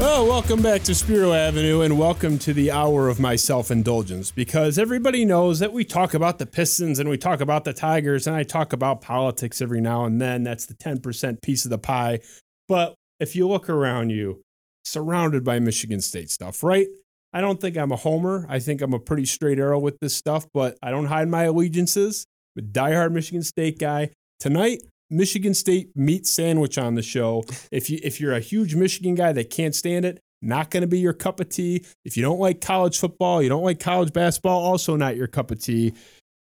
[0.00, 4.30] Well, welcome back to Spiro Avenue and welcome to the hour of my self indulgence
[4.30, 8.26] because everybody knows that we talk about the Pistons and we talk about the Tigers
[8.26, 10.42] and I talk about politics every now and then.
[10.42, 12.20] That's the 10% piece of the pie.
[12.66, 14.40] But if you look around you,
[14.86, 16.86] surrounded by Michigan State stuff, right?
[17.34, 18.46] I don't think I'm a homer.
[18.48, 21.42] I think I'm a pretty straight arrow with this stuff, but I don't hide my
[21.42, 22.24] allegiances.
[22.56, 24.12] I'm a diehard Michigan State guy.
[24.38, 27.44] Tonight, Michigan State meat sandwich on the show.
[27.70, 30.86] If you if you're a huge Michigan guy that can't stand it, not going to
[30.86, 31.84] be your cup of tea.
[32.04, 35.50] If you don't like college football, you don't like college basketball, also not your cup
[35.50, 35.92] of tea.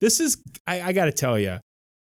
[0.00, 1.58] This is I, I got to tell you,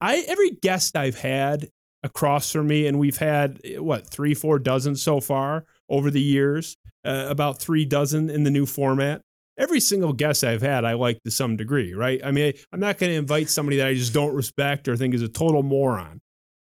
[0.02, 1.70] I every guest I've had
[2.04, 6.76] across from me, and we've had what three, four dozen so far over the years,
[7.06, 9.22] uh, about three dozen in the new format.
[9.58, 12.20] Every single guest I've had, I like to some degree, right?
[12.24, 15.14] I mean, I'm not going to invite somebody that I just don't respect or think
[15.14, 16.20] is a total moron.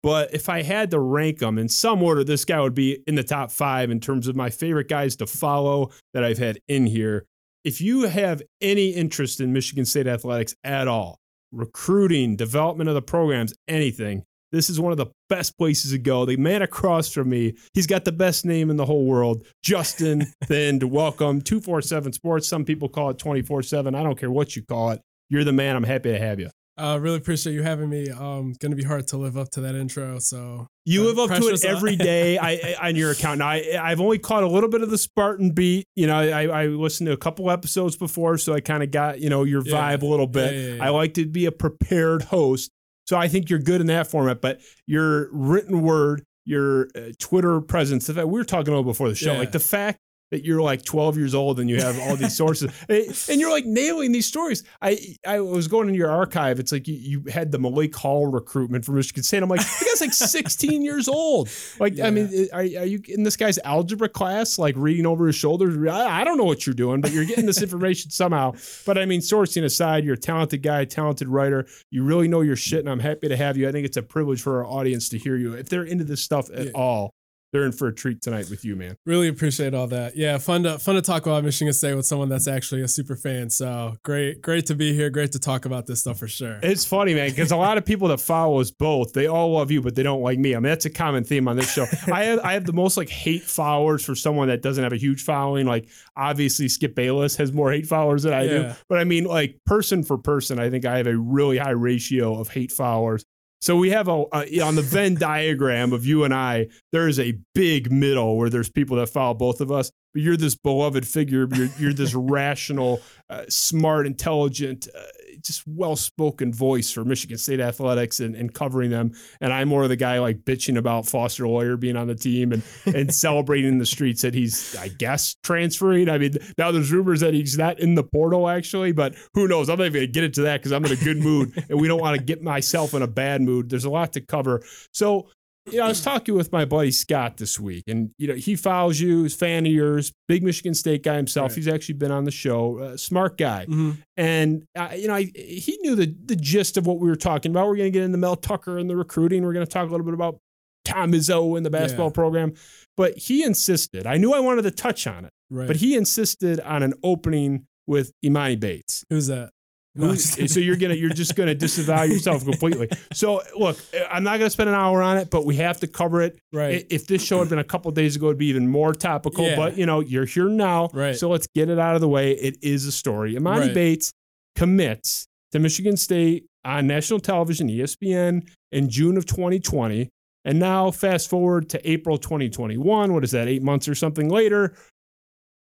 [0.04, 3.16] But if I had to rank them in some order, this guy would be in
[3.16, 6.86] the top five in terms of my favorite guys to follow that I've had in
[6.86, 7.26] here.
[7.64, 11.20] If you have any interest in Michigan State athletics at all,
[11.52, 16.26] recruiting, development of the programs, anything, this is one of the best places to go.
[16.26, 19.46] The man across from me, he's got the best name in the whole world.
[19.64, 21.42] Justin Thind, welcome.
[21.42, 22.48] 247 Sports.
[22.48, 23.94] Some people call it 24 7.
[23.94, 25.02] I don't care what you call it.
[25.30, 25.76] You're the man.
[25.76, 26.50] I'm happy to have you.
[26.78, 28.10] I uh, really appreciate you having me.
[28.12, 30.20] Um, gonna be hard to live up to that intro.
[30.20, 33.40] So you live up to it every day I, I, on your account.
[33.40, 35.86] Now I, I've only caught a little bit of the Spartan beat.
[35.96, 39.20] You know, I, I listened to a couple episodes before, so I kind of got
[39.20, 40.54] you know your vibe yeah, a little bit.
[40.54, 42.70] Yeah, yeah, I like to be a prepared host,
[43.06, 44.40] so I think you're good in that format.
[44.40, 49.10] But your written word, your uh, Twitter presence, the fact we were talking about before
[49.10, 49.98] the show, like the fact
[50.32, 52.72] that you're like 12 years old and you have all these sources
[53.30, 54.64] and you're like nailing these stories.
[54.82, 56.60] I I was going in your archive.
[56.60, 59.44] It's like you, you had the Malik Hall recruitment from Michigan State.
[59.44, 61.50] I'm like, the guy's like 16 years old.
[61.80, 62.08] Like, yeah.
[62.08, 65.78] I mean, are, are you in this guy's algebra class, like reading over his shoulders?
[65.88, 68.54] I, I don't know what you're doing, but you're getting this information somehow.
[68.86, 71.68] But I mean, sourcing aside, you're a talented guy, talented writer.
[71.90, 73.68] You really know your shit, and I'm happy to have you.
[73.68, 75.54] I think it's a privilege for our audience to hear you.
[75.54, 76.72] If they're into this stuff at yeah.
[76.76, 77.14] all,
[77.54, 78.98] they're in for a treat tonight with you, man.
[79.06, 80.18] Really appreciate all that.
[80.18, 83.16] Yeah, fun to fun to talk about Michigan State with someone that's actually a super
[83.16, 83.50] fan.
[83.50, 85.10] So great, great to be here.
[85.10, 86.60] Great to talk about this stuff for sure.
[86.62, 89.72] It's funny, man, because a lot of people that follow us both, they all love
[89.72, 90.56] you, but they don't like me.
[90.56, 91.86] I mean, that's a common theme on this show.
[92.12, 94.98] I have I have the most like hate followers for someone that doesn't have a
[94.98, 95.66] huge following.
[95.66, 98.50] Like obviously Skip Bayless has more hate followers than I yeah.
[98.50, 101.72] do, but I mean, like person for person, I think I have a really high
[101.72, 103.24] ratio of hate followers
[103.60, 107.20] so we have a, a, on the Venn diagram of you and I, there is
[107.20, 109.92] a big middle where there's people that follow both of us.
[110.18, 111.48] But you're this beloved figure.
[111.54, 115.02] You're, you're this rational, uh, smart, intelligent, uh,
[115.44, 119.12] just well spoken voice for Michigan State athletics and, and covering them.
[119.42, 122.52] And I'm more of the guy like bitching about Foster Loyer being on the team
[122.52, 126.10] and, and celebrating in the streets that he's, I guess, transferring.
[126.10, 129.70] I mean, now there's rumors that he's not in the portal actually, but who knows?
[129.70, 131.80] I'm not even going to get into that because I'm in a good mood and
[131.80, 133.70] we don't want to get myself in a bad mood.
[133.70, 134.64] There's a lot to cover.
[134.92, 135.30] So
[135.72, 138.56] you know, I was talking with my buddy Scott this week, and you know, he
[138.56, 141.52] follows you, he's fan of yours, big Michigan State guy himself.
[141.52, 141.58] Right.
[141.58, 143.92] He's actually been on the show, uh, smart guy, mm-hmm.
[144.16, 147.52] and uh, you know, I, he knew the the gist of what we were talking
[147.52, 147.68] about.
[147.68, 149.44] We're going to get into Mel Tucker and the recruiting.
[149.44, 150.40] We're going to talk a little bit about
[150.86, 152.14] Tom Izzo and the basketball yeah.
[152.14, 152.54] program,
[152.96, 154.08] but he insisted.
[154.08, 155.68] I knew I wanted to touch on it, right.
[155.68, 159.04] but he insisted on an opening with Emoni Bates.
[159.10, 159.52] Who's that?
[159.98, 162.90] No, so you're gonna you're just gonna disavow yourself completely.
[163.14, 163.78] So look,
[164.10, 166.40] I'm not gonna spend an hour on it, but we have to cover it.
[166.54, 166.86] Right.
[166.90, 169.46] If this show had been a couple days ago, it'd be even more topical.
[169.46, 169.56] Yeah.
[169.56, 171.16] But you know, you're here now, right?
[171.16, 172.32] So let's get it out of the way.
[172.32, 173.36] It is a story.
[173.36, 173.74] Emoni right.
[173.74, 174.14] Bates
[174.56, 180.10] commits to Michigan State on national television, ESPN, in June of 2020.
[180.46, 183.14] And now, fast forward to April 2021.
[183.14, 183.50] What is that?
[183.50, 184.76] Eight months or something later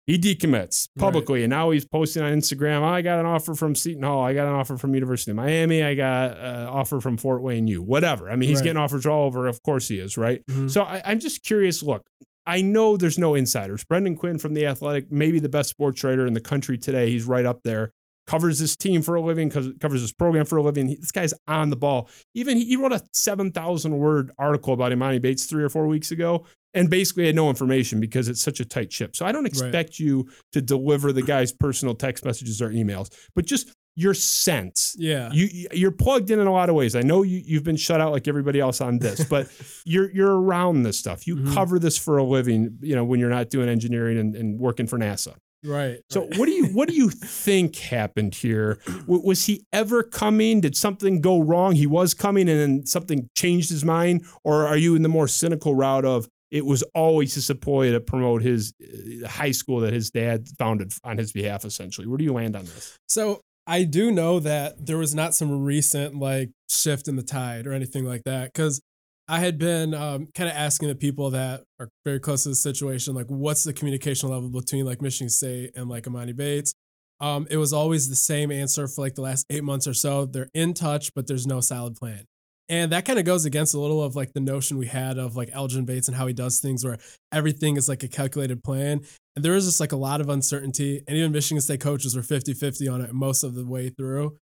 [0.09, 1.43] he decommits publicly, right.
[1.43, 2.81] and now he's posting on Instagram.
[2.81, 4.23] Oh, I got an offer from Seton Hall.
[4.23, 5.83] I got an offer from University of Miami.
[5.83, 7.83] I got an offer from Fort Wayne U.
[7.83, 8.27] Whatever.
[8.27, 8.63] I mean, he's right.
[8.63, 9.45] getting offers all over.
[9.45, 10.17] Of course, he is.
[10.17, 10.43] Right.
[10.47, 10.69] Mm-hmm.
[10.69, 11.83] So I, I'm just curious.
[11.83, 12.09] Look,
[12.47, 13.83] I know there's no insiders.
[13.83, 17.11] Brendan Quinn from the Athletic, maybe the best sports writer in the country today.
[17.11, 17.93] He's right up there
[18.29, 20.87] covers this team for a living, covers this program for a living.
[20.87, 22.07] He, this guy's on the ball.
[22.35, 26.11] Even he, he wrote a 7,000 word article about Emoni Bates three or four weeks
[26.11, 26.45] ago
[26.75, 29.15] and basically had no information because it's such a tight ship.
[29.15, 29.99] So I don't expect right.
[29.99, 34.95] you to deliver the guy's personal text messages or emails, but just your sense.
[34.99, 35.31] Yeah.
[35.33, 36.95] You you're plugged in in a lot of ways.
[36.95, 39.49] I know you you've been shut out like everybody else on this, but
[39.85, 41.25] you're you're around this stuff.
[41.25, 41.53] You Mhm.
[41.55, 44.85] cover this for a living, you know, when you're not doing engineering and, and working
[44.85, 45.33] for NASA.
[45.63, 45.99] Right.
[46.09, 46.37] So right.
[46.37, 48.79] what do you what do you think happened here?
[48.85, 50.61] W- was he ever coming?
[50.61, 51.75] Did something go wrong?
[51.75, 55.27] He was coming and then something changed his mind, or are you in the more
[55.27, 59.93] cynical route of it was always his ploy to promote his uh, high school that
[59.93, 61.65] his dad founded on his behalf?
[61.65, 62.97] Essentially, where do you land on this?
[63.07, 67.67] So I do know that there was not some recent like shift in the tide
[67.67, 68.81] or anything like that because
[69.29, 72.55] I had been um, kind of asking the people that are very close to the
[72.55, 76.73] situation, like, what's the communication level between like Michigan State and like Emoni Bates?
[77.21, 80.25] Um, it was always the same answer for like the last eight months or so.
[80.25, 82.23] They're in touch, but there's no solid plan.
[82.69, 85.35] And that kind of goes against a little of like the notion we had of
[85.35, 86.97] like Elgin Bates and how he does things where
[87.31, 89.01] everything is like a calculated plan.
[89.35, 91.03] And there is just like a lot of uncertainty.
[91.07, 94.37] And even Michigan State coaches were 50 50 on it most of the way through.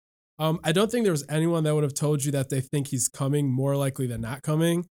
[0.44, 2.88] Um, I don't think there was anyone that would have told you that they think
[2.88, 4.86] he's coming more likely than not coming.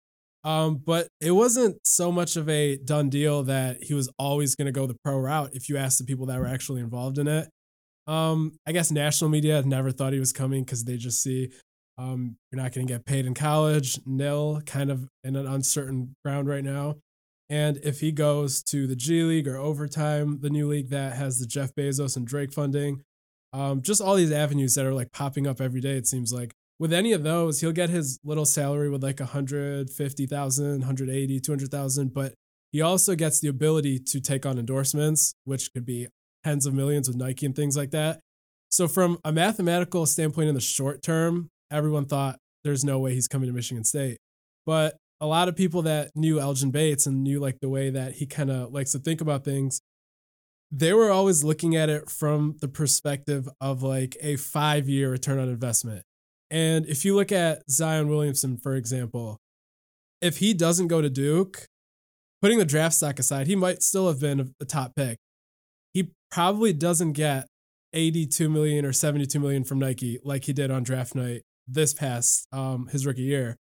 [0.43, 4.67] Um, but it wasn't so much of a done deal that he was always going
[4.67, 7.27] to go the pro route if you ask the people that were actually involved in
[7.27, 7.49] it.
[8.05, 11.49] Um, I guess national media never thought he was coming because they just see
[11.97, 16.15] um, you're not going to get paid in college, nil, kind of in an uncertain
[16.23, 16.97] ground right now.
[17.49, 21.39] And if he goes to the G League or overtime, the new league that has
[21.39, 23.01] the Jeff Bezos and Drake funding,
[23.53, 26.51] um, just all these avenues that are like popping up every day, it seems like.
[26.77, 32.33] With any of those, he'll get his little salary with like 150,000, 180, 200,000, but
[32.71, 36.07] he also gets the ability to take on endorsements, which could be
[36.43, 38.19] tens of millions with Nike and things like that.
[38.69, 43.27] So, from a mathematical standpoint in the short term, everyone thought there's no way he's
[43.27, 44.17] coming to Michigan State.
[44.65, 48.13] But a lot of people that knew Elgin Bates and knew like the way that
[48.13, 49.81] he kind of likes to think about things,
[50.71, 55.39] they were always looking at it from the perspective of like a five year return
[55.39, 56.03] on investment.
[56.51, 59.37] And if you look at Zion Williamson, for example,
[60.21, 61.65] if he doesn't go to Duke,
[62.41, 65.17] putting the draft stock aside, he might still have been a top pick.
[65.93, 67.47] He probably doesn't get
[67.93, 72.45] 82 million or 72 million from Nike like he did on draft night this past
[72.51, 73.55] um, his rookie year.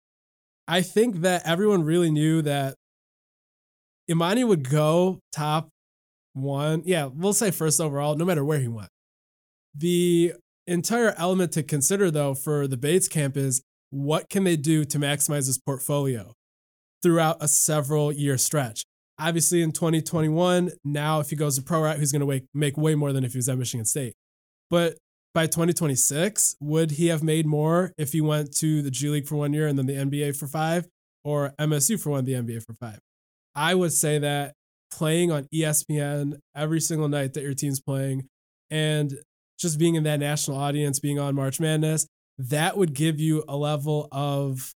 [0.66, 2.74] I think that everyone really knew that
[4.10, 5.68] Emoni would go top
[6.42, 6.82] one.
[6.84, 8.88] Yeah, we'll say first overall, no matter where he went.
[9.74, 10.34] The
[10.66, 14.98] entire element to consider, though, for the Bates camp is what can they do to
[14.98, 16.34] maximize his portfolio
[17.02, 18.82] throughout a several year stretch?
[19.18, 22.94] Obviously, in 2021, now if he goes to pro route, he's going to make way
[22.94, 24.14] more than if he was at Michigan State.
[24.70, 24.96] But
[25.34, 29.36] by 2026, would he have made more if he went to the G League for
[29.36, 30.86] one year and then the NBA for five,
[31.24, 32.98] or MSU for one, the NBA for five?
[33.54, 34.54] I would say that
[34.90, 38.28] playing on ESPN every single night that your team's playing
[38.70, 39.18] and
[39.58, 42.06] just being in that national audience, being on March Madness,
[42.38, 44.72] that would give you a level of,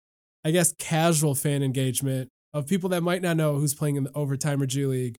[0.46, 4.14] I guess, casual fan engagement of people that might not know who's playing in the
[4.16, 5.16] overtime or G League.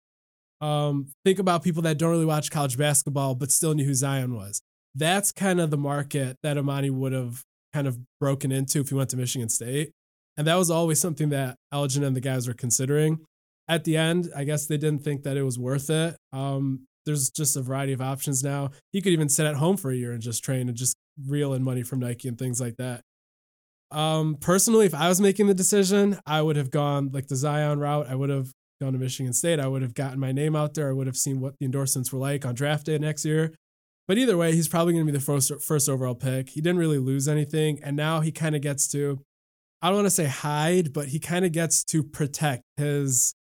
[0.61, 4.35] Um, think about people that don't really watch college basketball but still knew who Zion
[4.35, 4.61] was.
[4.95, 7.43] That's kind of the market that Emoni would have
[7.73, 9.93] kind of broken into if he went to Michigan State.
[10.37, 13.21] And that was always something that Elgin and the guys were considering.
[13.71, 16.17] At the end, I guess they didn't think that it was worth it.
[16.33, 18.71] Um, there's just a variety of options now.
[18.93, 21.55] He could even sit at home for a year and just train and just reel
[21.55, 23.03] in money from Nike and things like that.
[23.93, 27.79] Um, personally, if I was making the decision, I would have gone like the Zion
[27.79, 28.09] route.
[28.09, 28.51] I would have
[28.81, 29.61] gone to Michigan State.
[29.61, 30.89] I would have gotten my name out there.
[30.89, 33.55] I would have seen what the endorsements were like on draft day next year.
[34.09, 36.49] But either way, he's probably going to be the first first overall pick.
[36.49, 39.21] He didn't really lose anything, and now he kind of gets to,
[39.81, 43.35] I don't want to say hide, but he kind of gets to protect his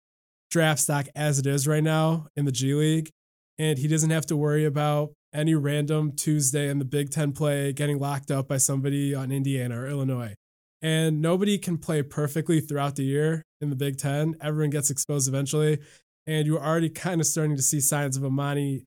[0.50, 3.10] draft stock as it is right now in the G League,
[3.58, 7.74] and he doesn't have to worry about any random Tuesday in the Big Ten play
[7.74, 10.34] getting locked up by somebody on Indiana or Illinois.
[10.82, 14.36] And nobody can play perfectly throughout the year in the Big Ten.
[14.42, 15.80] Everyone gets exposed eventually.
[16.27, 18.84] And you're already kind of starting to see signs of Emoni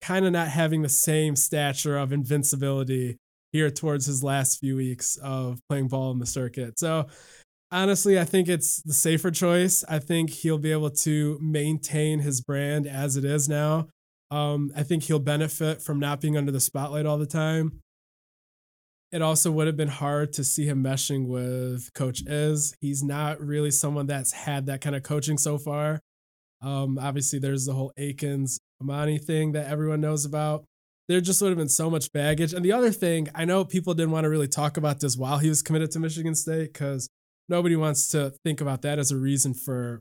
[0.00, 3.16] kind of not having the same stature of invincibility
[3.52, 6.78] here towards his last few weeks of playing ball in the circuit.
[6.78, 7.06] So
[7.74, 9.84] honestly, I think it's the safer choice.
[9.88, 13.88] I think he'll be able to maintain his brand as it is now.
[14.30, 17.80] Um, I think he'll benefit from not being under the spotlight all the time.
[19.12, 22.74] It also would have been hard to see him meshing with Coach Iz.
[22.80, 26.00] He's not really someone that's had that kind of coaching so far.
[26.62, 30.64] Um, obviously, there's the whole Akins Emoni thing that everyone knows about.
[31.06, 32.54] There just would have been so much baggage.
[32.54, 35.38] And the other thing, I know people didn't want to really talk about this while
[35.38, 37.08] he was committed to Michigan State because
[37.48, 40.00] nobody wants to think about that as a reason for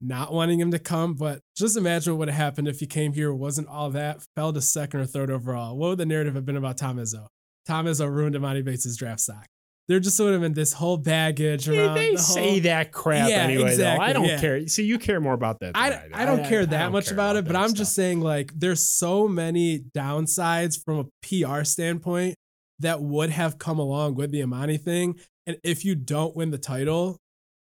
[0.00, 1.14] not wanting him to come.
[1.14, 4.52] But just imagine what would have happened if he came here, wasn't all that, fell
[4.52, 5.76] to second or third overall.
[5.76, 7.26] What would the narrative have been about Tom Izzo?
[7.66, 9.46] Tom Izzo ruined Emoni Bates' draft stock.
[9.86, 11.94] There just would have been this whole baggage around.
[11.94, 13.76] they the say that crap Yeah, anyway.
[13.76, 13.96] though.
[13.98, 14.40] I don't yeah.
[14.40, 14.66] care.
[14.66, 15.72] See, you care more about that.
[15.76, 17.78] I, than I don't care I that don't much care about it, but I'm stuff.
[17.78, 21.04] just saying like there's so many downsides from a
[21.48, 22.34] PR standpoint
[22.78, 25.16] that would have come along with the Emoni thing.
[25.46, 27.18] And if you don't win the title,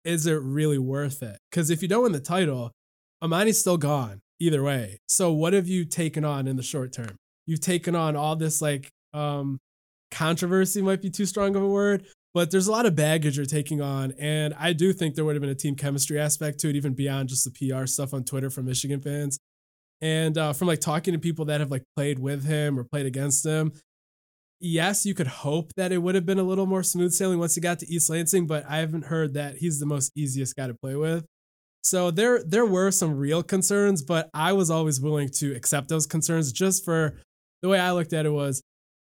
[0.04, 1.38] is it really worth it?
[1.50, 2.72] Because if you don't win the title,
[3.22, 4.98] Emoni's still gone either way.
[5.08, 7.16] So what have you taken on in the short term?
[7.46, 9.58] You've taken on all this like um
[10.10, 13.46] controversy might be too strong of a word, but there's a lot of baggage you're
[13.46, 14.12] taking on.
[14.18, 16.94] And I do think there would have been a team chemistry aspect to it, even
[16.94, 19.38] beyond just the PR stuff on Twitter from Michigan fans.
[20.00, 23.06] And uh, from like talking to people that have like played with him or played
[23.06, 23.72] against him,
[24.60, 27.54] yes, you could hope that it would have been a little more smooth sailing once
[27.54, 30.66] he got to East Lansing, but I haven't heard that he's the most easiest guy
[30.66, 31.24] to play with.
[31.82, 36.06] So there there were some real concerns, but I was always willing to accept those
[36.06, 37.16] concerns just for
[37.62, 38.62] the way I looked at it was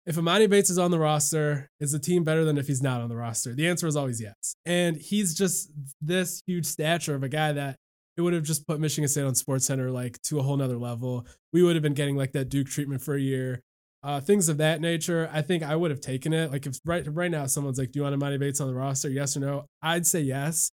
[0.05, 3.01] if Emoni Bates is on the roster, is the team better than if he's not
[3.01, 3.55] on the roster?
[3.55, 4.55] The answer is always yes.
[4.65, 7.77] And he's just this huge stature of a guy that
[8.17, 10.79] it would have just put Michigan State on Sports Center like to a whole nother
[10.79, 11.27] level.
[11.53, 13.63] We would have been getting like that Duke treatment for a year.
[14.07, 15.29] Uh, things of that nature.
[15.33, 16.53] I think I would have taken it.
[16.53, 19.11] Like if right right now someone's like, "Do you want Emoni Bates on the roster?
[19.11, 20.71] Yes or no?" I'd say yes,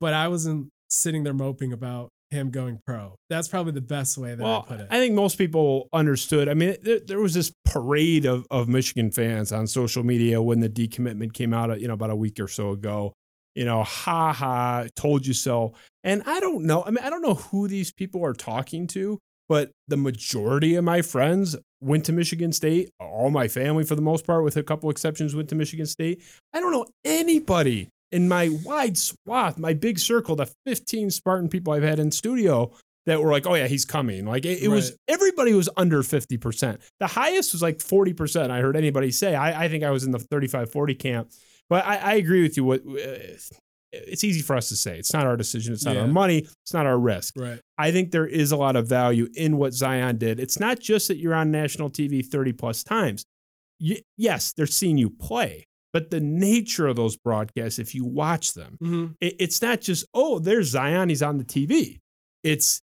[0.00, 3.14] but I wasn't sitting there moping about him going pro.
[3.30, 4.88] That's probably the best way that well, I put it.
[4.90, 6.48] I think most people understood.
[6.48, 10.58] I mean, there, there was this parade of, of Michigan fans on social media when
[10.58, 13.12] the decommitment came out, you know, about a week or so ago.
[13.54, 15.74] You know, ha ha, told you so.
[16.02, 16.82] And I don't know.
[16.84, 20.84] I mean, I don't know who these people are talking to, but the majority of
[20.84, 22.90] my friends went to Michigan State.
[23.00, 26.22] All my family, for the most part, with a couple exceptions, went to Michigan State.
[26.52, 31.72] I don't know anybody in my wide swath, my big circle, the 15 Spartan people
[31.72, 32.70] I've had in studio
[33.06, 34.26] that were like, oh yeah, he's coming.
[34.26, 36.78] Like it, it was everybody was under 50%.
[37.00, 38.50] The highest was like 40%.
[38.50, 39.34] I heard anybody say.
[39.34, 41.30] I, I think I was in the 35, 40 camp.
[41.68, 42.64] But I, I agree with you.
[42.64, 43.16] What uh,
[43.92, 44.98] it's easy for us to say.
[44.98, 45.72] It's not our decision.
[45.74, 46.02] It's not Yeah.
[46.02, 46.46] our money.
[46.64, 47.34] It's not our risk.
[47.36, 47.60] right.
[47.78, 50.40] I think there is a lot of value in what Zion did.
[50.40, 53.24] It's not just that you're on national TV 30 plus times.
[54.16, 58.76] Yes, they're seeing you play, but the nature of those broadcasts, if you watch them,
[58.80, 61.98] hmm it, it's not just, oh, there's Zion, he's on the TV.
[62.44, 62.80] It's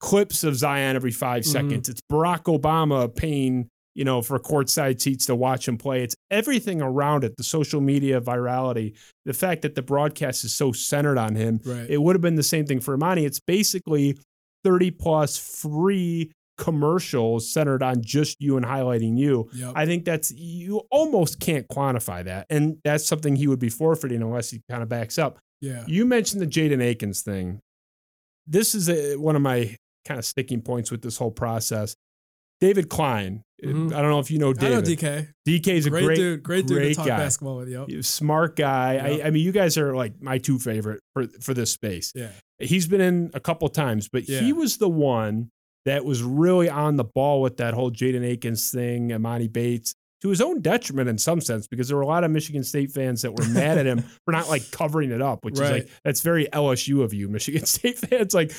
[0.00, 1.46] clips of Zion every 5 Mhm.
[1.46, 1.88] seconds.
[1.88, 3.68] It's Barack Obama paying,
[3.98, 6.04] you know, for courtside seats to watch him play.
[6.04, 10.70] It's everything around it, the social media virality, the fact that the broadcast is so
[10.70, 11.60] centered on him.
[11.64, 11.90] Right.
[11.90, 13.26] It would have been the same thing for Emoni.
[13.26, 14.16] It's basically
[14.62, 19.50] 30 plus free commercials centered on just you and highlighting you.
[19.52, 19.72] yep.
[19.74, 22.46] I think that's you almost can't quantify that.
[22.50, 25.40] And that's something he would be forfeiting unless he kind of backs up.
[25.60, 25.82] yeah.
[25.88, 27.58] You mentioned the Jaden Akins thing.
[28.46, 29.74] This is a, one of my
[30.04, 31.96] kind of sticking points with this whole process.
[32.60, 33.42] David Klein.
[33.64, 33.92] Mhm.
[33.92, 34.98] I don't know if you know I know David.
[34.98, 35.28] DK.
[35.46, 36.42] DK is a Great, great, dude.
[36.42, 37.16] Great dude great to talk guy.
[37.16, 37.68] basketball with.
[37.68, 38.04] Yep.
[38.04, 38.94] Smart guy.
[38.94, 39.04] Yep.
[39.24, 42.12] I, I mean, you guys are like my two favorite for for this space.
[42.14, 42.28] Yeah.
[42.60, 44.40] He's been in a couple times, but Yeah.
[44.40, 45.50] he was the one
[45.86, 50.28] that was really on the ball with that whole Jaden Akins thing, Emoni Bates, to
[50.30, 53.22] his own detriment in some sense, because there were a lot of Michigan State fans
[53.22, 56.20] that were mad at him for not like covering it up, which is like that's
[56.22, 58.34] very LSU of you, Michigan State fans.
[58.34, 58.52] Like,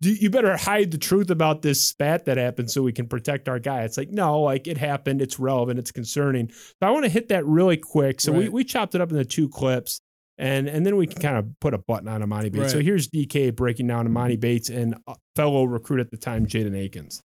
[0.00, 3.48] do you better hide the truth about this spat that happened so we can protect
[3.48, 3.82] our guy.
[3.82, 6.50] It's like, no, like it happened, it's relevant, it's concerning.
[6.50, 8.20] So I want to hit that really quick.
[8.20, 8.52] So we, Right.
[8.52, 10.00] we chopped it up into two clips.
[10.38, 12.72] And, and then we can kind of put a button on Emoni Bates.
[12.72, 16.76] So here's DK breaking down Emoni Bates and uh, fellow recruit at the time, Jaden
[16.76, 17.22] Akins.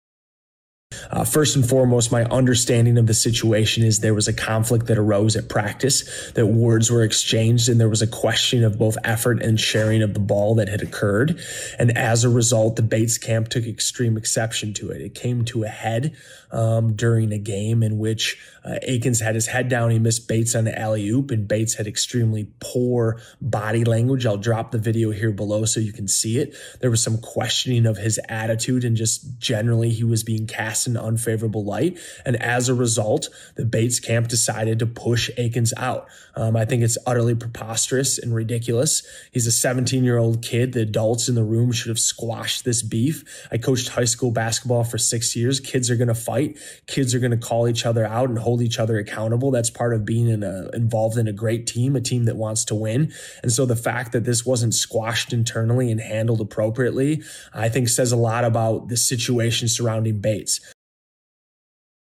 [1.11, 4.97] Uh, first and foremost, my understanding of the situation is there was a conflict that
[4.97, 9.41] arose at practice, that words were exchanged, and there was a question of both effort
[9.41, 11.39] and sharing of the ball that had occurred.
[11.79, 15.01] And as a result, the Bates camp took extreme exception to it.
[15.01, 16.15] It came to a head
[16.53, 19.89] um, during a game in which uh, Akins had his head down.
[19.89, 24.25] He missed Bates on the alley oop, and Bates had extremely poor body language.
[24.25, 26.55] I'll drop the video here below so you can see it.
[26.79, 30.95] There was some questioning of his attitude, and just generally, he was being cast in
[30.95, 31.97] unfavorable light.
[32.25, 36.07] And as a result, the Bates camp decided to push Akins out.
[36.35, 39.03] Um, I think it's utterly preposterous and ridiculous.
[39.31, 40.73] He's a 17 year old kid.
[40.73, 43.47] The adults in the room should have squashed this beef.
[43.51, 45.59] I coached high school basketball for six years.
[45.59, 46.42] Kids are going to fight.
[46.87, 49.51] Kids are going to call each other out and hold each other accountable.
[49.51, 52.65] That's part of being in a, involved in a great team, a team that wants
[52.65, 53.11] to win.
[53.41, 57.21] And so the fact that this wasn't squashed internally and handled appropriately,
[57.53, 60.59] I think says a lot about the situation surrounding Bates.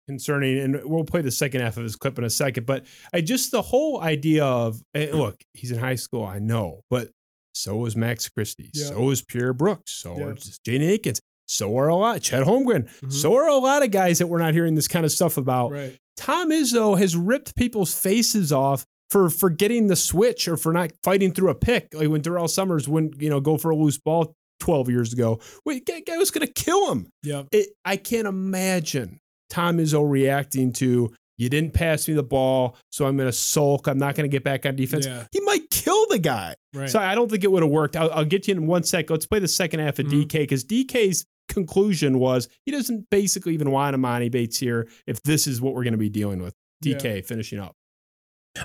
[0.08, 2.66] concerning, and we'll play the second half of his clip in a second.
[2.66, 6.82] But I just the whole idea of eh, look, he's in high school, I know,
[6.90, 7.10] but
[7.56, 8.70] So is Max Christie.
[8.74, 8.88] Yeah.
[8.88, 9.92] So is Pierre Brooks.
[9.92, 10.32] So Yeah.
[10.32, 11.22] is Jaden Akins.
[11.54, 12.22] So are a lot.
[12.22, 12.90] Chet Holmgren.
[13.02, 13.12] Mhm.
[13.12, 15.72] So are a lot of guys that we're not hearing this kind of stuff about.
[15.72, 15.98] Right.
[16.18, 20.92] Tom Izzo has ripped people's faces off for for getting the switch or for not
[21.04, 21.88] fighting through a pick.
[21.94, 25.40] Like when Durrell Summers wouldn't, you know, go for a loose ball 12 years ago.
[25.66, 27.08] Wait, guy, guy was going to kill him.
[27.52, 29.20] It, I can't imagine
[29.50, 33.88] Tom Izzo reacting to you didn't pass me the ball, so I'm going to sulk.
[33.88, 35.06] I'm not going to get back on defense.
[35.08, 35.26] Yeah.
[35.32, 36.54] He might kill the guy.
[36.74, 36.90] Right.
[36.90, 37.96] So I don't think it would have worked.
[37.96, 39.10] I'll, I'll get you in one sec.
[39.10, 40.28] Let's play the second half of Mhm.
[40.28, 45.48] DK because DK's conclusion was he doesn't basically even want Emoni Bates here if this
[45.48, 46.56] is what we're going to be dealing with.
[46.82, 46.98] Yeah.
[46.98, 47.76] DK finishing up.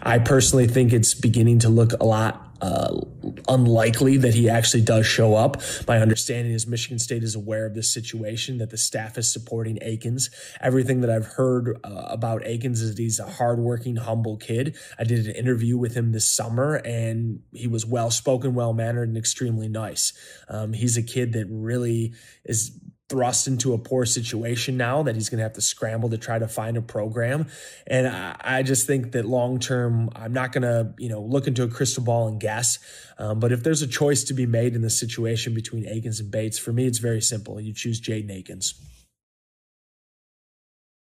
[0.02, 3.00] I personally think it's beginning to look a lot uh,
[3.48, 5.62] unlikely that he actually does show up.
[5.86, 9.78] My understanding is Michigan State is aware of this situation, that the staff is supporting
[9.80, 10.28] Akins.
[10.60, 14.76] Everything that I've heard uh, about Akins is that he's a hardworking, humble kid.
[14.98, 19.08] I did an interview with him this summer, and he was well spoken, well mannered,
[19.08, 20.12] and extremely nice.
[20.48, 22.12] Um, he's a kid that really
[22.44, 22.72] is
[23.08, 26.38] thrust into a poor situation now that he's going to have to scramble to try
[26.38, 27.46] to find a program.
[27.86, 31.46] And I, I just think that long term, I'm not going to, you know, look
[31.46, 32.78] into a crystal ball and guess.
[33.18, 36.30] Um, but if there's a choice to be made in the situation between Akins and
[36.30, 37.60] Bates, for me, it's very simple.
[37.60, 38.74] You choose Jaden Akins.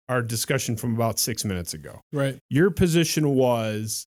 [0.09, 2.01] Our discussion from about six minutes ago.
[2.11, 2.37] Right.
[2.49, 4.05] Your position was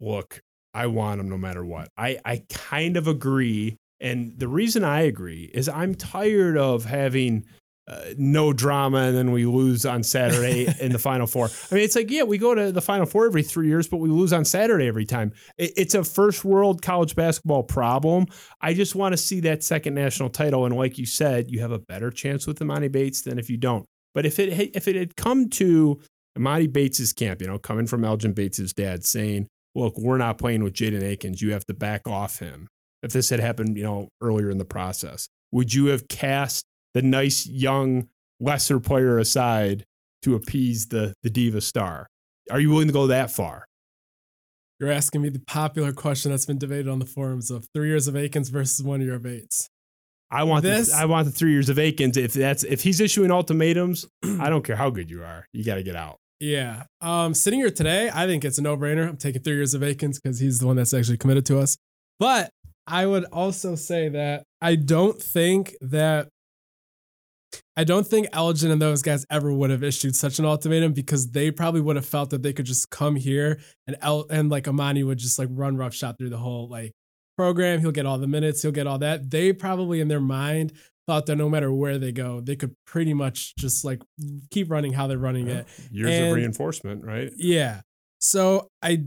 [0.00, 0.40] look,
[0.74, 1.88] I want him no matter what.
[1.96, 3.76] I, I kind of agree.
[4.00, 7.44] And the reason I agree is I'm tired of having
[7.90, 11.46] uh, no drama and then we lose on Saturday in the Final Four.
[11.70, 13.96] I mean, it's like, yeah, we go to the Final Four every three years, but
[13.96, 15.32] we lose on Saturday every time.
[15.58, 18.26] It, it's a first world college basketball problem.
[18.60, 20.66] I just want to see that second national title.
[20.66, 23.56] And like you said, you have a better chance with Emoni Bates than if you
[23.56, 23.86] don't.
[24.14, 26.00] But if it if it had come to
[26.38, 30.62] Emoni Bates's camp, you know, coming from Elgin Bates's dad saying, look, we're not playing
[30.62, 31.42] with Jaden Akins.
[31.42, 32.68] You have to back off him.
[33.02, 36.64] If this had happened, you know, earlier in the process, would you have cast
[36.94, 38.08] the nice young
[38.40, 39.84] lesser player aside
[40.22, 42.06] to appease the the diva star?
[42.50, 43.64] Are you willing to go that far?
[44.78, 48.08] You're asking me the popular question that's been debated on the forums of three years
[48.08, 49.68] of Akins versus one year of Bates.
[50.30, 52.16] I want This- the, I want the three years of Akins.
[52.16, 54.06] If that's if he's issuing ultimatums,
[54.38, 55.46] I don't care how good you are.
[55.52, 56.16] You got to get out.
[56.38, 56.84] Yeah.
[57.02, 59.06] Um, sitting here today, I think it's a no brainer.
[59.08, 61.76] I'm taking three years of Akins because he's the one that's actually committed to us.
[62.18, 62.50] But
[62.90, 66.28] I would also say that I don't think that
[67.76, 71.30] I don't think Elgin and those guys ever would have issued such an ultimatum because
[71.30, 74.64] they probably would have felt that they could just come here and El and like
[74.64, 76.92] Emoni would just like run roughshod through the whole like
[77.38, 77.80] program.
[77.80, 79.30] He'll get all the minutes, he'll get all that.
[79.30, 80.72] They probably in their mind
[81.06, 84.02] thought that no matter where they go, they could pretty much just like
[84.50, 85.66] keep running how they're running it.
[85.90, 87.32] Years And- of reinforcement, right?
[87.36, 87.80] Yeah.
[88.20, 89.04] So I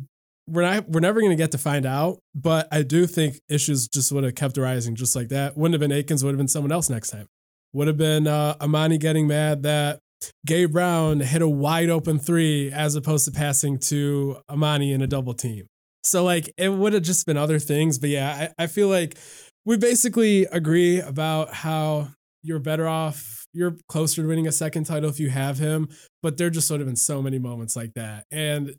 [0.47, 4.11] we're not we're never gonna get to find out, but I do think issues just
[4.11, 5.57] would have kept arising just like that.
[5.57, 7.27] Wouldn't have been Akins, would have been someone else next time.
[7.73, 9.99] Would have been uh, Emoni getting mad that
[10.45, 15.07] Gabe Brown hit a wide open three as opposed to passing to Emoni in a
[15.07, 15.65] double team.
[16.03, 17.97] So like it would have just been other things.
[17.97, 19.17] But yeah, I, I feel like
[19.65, 22.09] we basically agree about how
[22.43, 25.87] you're better off, you're closer to winning a second title if you have him.
[26.21, 28.25] But there just would have been so many moments like that.
[28.29, 28.75] And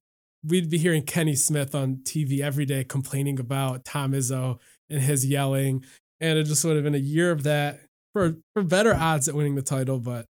[0.47, 4.59] we'd be hearing Kenny Smith on TV every day complaining about Tom Izzo
[4.91, 5.85] and his yelling.
[6.21, 7.81] And it just would have been a year of that
[8.13, 9.99] for for better odds at winning the title.
[9.99, 10.27] But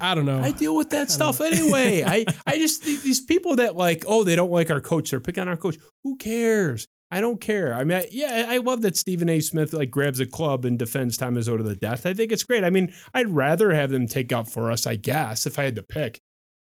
[0.00, 0.40] I don't know.
[0.40, 2.02] I deal with that stuff don't- anyway.
[2.06, 5.10] I, I just these people that like, oh, they don't like our coach.
[5.10, 5.76] They're picking on our coach.
[6.04, 6.86] Who cares?
[7.12, 7.74] I don't care.
[7.74, 9.40] I mean, I, yeah, I love that Stephen A.
[9.40, 12.06] Smith like grabs a club and defends Tom Izzo to the death.
[12.06, 12.62] I think it's great.
[12.62, 15.74] I mean, I'd rather have them take up for us, I guess, if I had
[15.74, 16.20] to pick.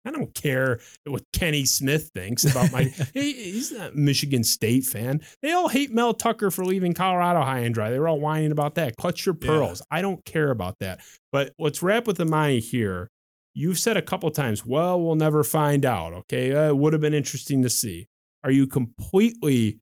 [0.04, 2.82] I don't care what Kenny Smith thinks about my.
[3.14, 5.22] he, he's not a Michigan State fan.
[5.42, 7.90] They all hate Mel Tucker for leaving Colorado high and dry.
[7.90, 8.96] They were all whining about that.
[8.96, 9.46] Clutch your Yeah.
[9.48, 9.82] pearls.
[9.90, 11.00] I don't care about that.
[11.32, 13.08] But let's wrap with the money here.
[13.54, 16.12] You've said a couple times, well, we'll never find out.
[16.12, 16.52] Okay.
[16.54, 18.06] Uh, it would have been interesting to see.
[18.42, 19.78] Are you completely,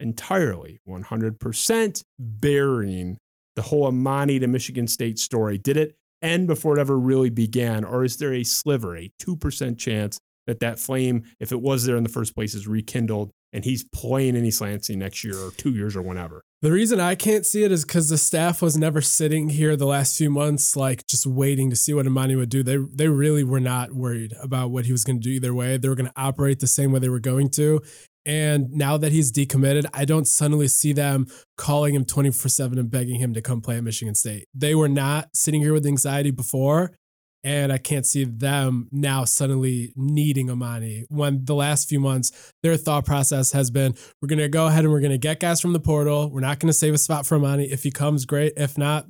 [0.00, 3.18] entirely, 100% burying
[3.56, 5.58] the whole Emoni to Michigan State story?
[5.58, 7.84] Did it end before it ever really began?
[7.84, 11.96] Or is there a sliver, a 2% chance that that flame, if it was there
[11.96, 15.50] in the first place, is rekindled and he's playing in East Lansing next year or
[15.52, 16.42] two years or whenever?
[16.62, 19.86] The reason I can't see it is because the staff was never sitting here the
[19.86, 22.62] last few months, like just waiting to see what Emoni would do.
[22.62, 25.76] They they really were not worried about what he was going to do either way.
[25.76, 27.82] They were going to operate the same way they were going to.
[28.26, 32.90] And now that he's decommitted, I don't suddenly see them calling him 24 7 and
[32.90, 34.46] begging him to come play at Michigan State.
[34.52, 36.96] They were not sitting here with anxiety before.
[37.44, 42.32] And I can't see them now suddenly needing Emoni when the last few months,
[42.64, 45.38] their thought process has been we're going to go ahead and we're going to get
[45.38, 46.28] guys from the portal.
[46.28, 47.70] We're not going to save a spot for Emoni.
[47.70, 48.54] If he comes, great.
[48.56, 49.06] If not,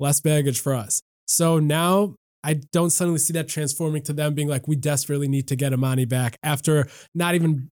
[0.00, 1.00] less baggage for us.
[1.26, 5.46] So now I don't suddenly see that transforming to them being like, we desperately need
[5.46, 7.70] to get Emoni back after not even,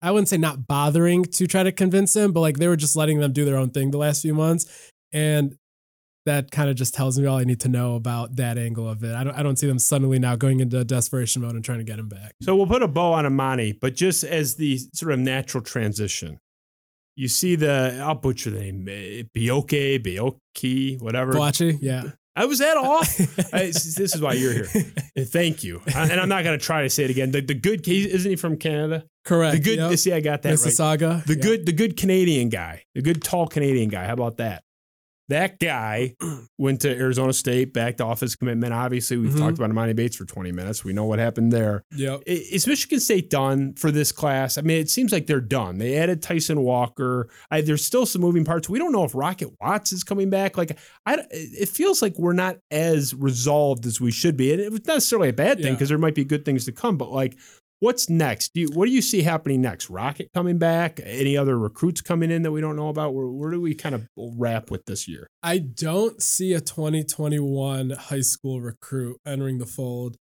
[0.00, 2.96] I wouldn't say not bothering to try to convince him, but like they were just
[2.96, 4.90] letting them do their own thing the last few months.
[5.12, 5.56] And
[6.26, 9.02] that kind of just tells me all I need to know about that angle of
[9.02, 9.14] it.
[9.14, 11.84] I don't I don't see them suddenly now going into desperation mode and trying to
[11.84, 12.32] get him back.
[12.42, 16.38] So we'll put a bow on Emoni, but just as the sort of natural transition.
[17.16, 21.32] You see the I'll butcher the name Bioke, Bioki, whatever.
[21.32, 22.10] Boakye, yeah.
[22.38, 23.18] I was that off.
[23.52, 24.64] I, this is why you're here.
[25.18, 25.82] Thank you.
[25.94, 27.32] And I'm not going to try to say it again.
[27.32, 29.04] The, the good isn't he from Canada?
[29.24, 29.56] Correct.
[29.56, 29.78] The good.
[29.78, 29.98] Yep.
[29.98, 31.14] See, I got that Mississauga.
[31.16, 31.26] right.
[31.26, 31.42] The Yep.
[31.42, 31.66] good.
[31.66, 32.84] The good Canadian guy.
[32.94, 34.06] The good tall Canadian guy.
[34.06, 34.62] How about that?
[35.28, 36.14] That guy
[36.58, 38.72] went to Arizona State, backed off his commitment.
[38.72, 39.38] Obviously, we've Mhm.
[39.38, 40.84] talked about Emoni Bates for 20 minutes.
[40.84, 41.84] We know what happened there.
[41.94, 42.22] Yep.
[42.26, 44.56] Is Michigan State done for this class?
[44.58, 45.78] I mean, it seems like they're done.
[45.78, 47.28] They added Tyson Walker.
[47.50, 48.68] I, there's still some moving parts.
[48.68, 50.56] We don't know if Rocket Watts is coming back.
[50.56, 54.52] Like, I, it feels like we're not as resolved as we should be.
[54.52, 55.72] And it was not necessarily a bad thing Yeah.
[55.72, 56.96] because there might be good things to come.
[56.96, 57.36] But like,
[57.80, 58.54] what's next?
[58.54, 59.90] Do you, what do you see happening next?
[59.90, 61.00] Rocket coming back?
[61.02, 63.14] Any other recruits coming in that we don't know about?
[63.14, 65.28] Where, where do we kind of wrap with this year?
[65.42, 70.16] I don't see a 2021 high school recruit entering the fold.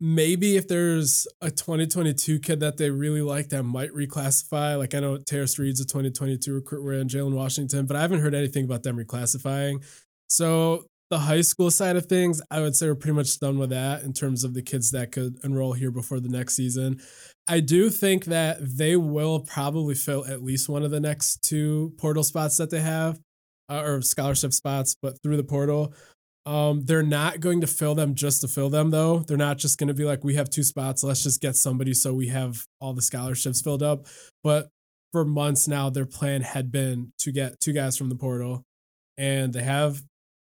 [0.00, 4.76] Maybe if there's a 2022 kid that they really like that might reclassify.
[4.76, 8.20] Like I know Terrace Reed's a 2022 recruit we're in Jalen Washington, but I haven't
[8.20, 9.84] heard anything about them reclassifying.
[10.28, 13.68] So the high school side of things, I would say we're pretty much done with
[13.68, 17.02] that in terms of the kids that could enroll here before the next season.
[17.46, 21.92] I do think that they will probably fill at least one of the next two
[21.98, 23.20] portal spots that they have
[23.68, 25.92] uh, or scholarship spots, but through the portal.
[26.46, 29.18] Um, they're not going to fill them just to fill them, though.
[29.18, 31.92] They're not just going to be like, we have two spots, let's just get somebody
[31.92, 34.06] so we have all the scholarships filled up.
[34.42, 34.70] But
[35.12, 38.62] for months now, their plan had been to get two guys from the portal,
[39.18, 40.00] and they have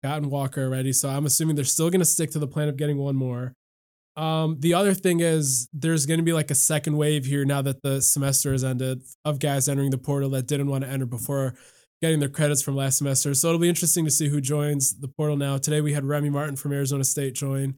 [0.04, 0.92] gotten Walker already.
[0.92, 3.54] So I'm assuming they're still going to stick to the plan of getting one more.
[4.16, 7.62] Um, the other thing is there's going to be like a second wave here now
[7.62, 11.06] that the semester has ended of guys entering the portal that didn't want to enter
[11.06, 11.54] before
[12.02, 13.32] getting their credits from last semester.
[13.32, 15.56] So it'll be interesting to see who joins the portal now.
[15.56, 17.76] Today we had Remy Martin from Arizona State join.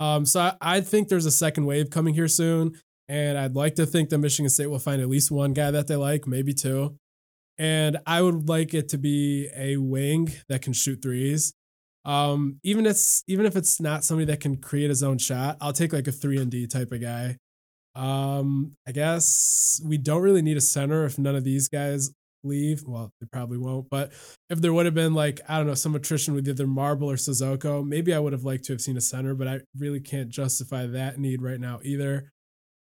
[0.00, 2.74] Um, so I, I think there's a second wave coming here soon.
[3.08, 5.86] And I'd like to think that Michigan State will find at least one guy that
[5.86, 6.96] they like, maybe two.
[7.58, 11.54] And I would like it to be a wing that can shoot threes.
[12.04, 15.56] Um, even if it's even if it's not somebody that can create his own shot,
[15.60, 17.36] I'll take like a three and D type of guy.
[17.94, 22.10] Um, I guess we don't really need a center if none of these guys
[22.42, 22.82] leave.
[22.86, 24.12] Well, they probably won't, but
[24.48, 27.16] if there would have been like, I don't know, some attrition with either Marble or
[27.16, 30.30] Sissoko, maybe I would have liked to have seen a center, but I really can't
[30.30, 32.30] justify that need right now either.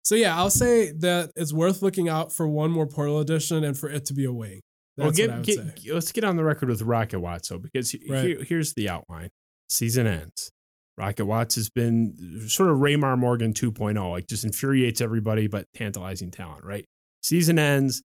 [0.04, 3.78] So yeah, I'll say that it's worth looking out for one more portal edition and
[3.78, 4.60] for it to be a wing.
[4.96, 5.92] That's well, what I would get, say.
[5.92, 8.24] let's get on the record with Rocket Watts, though, because Right.
[8.24, 9.30] here- here's the outline.
[9.68, 10.50] Season ends.
[10.98, 16.30] Rocket Watts has been sort of Raymar Morgan 2.0, like just infuriates everybody, but tantalizing
[16.30, 16.84] talent, right?
[17.22, 18.02] Season ends.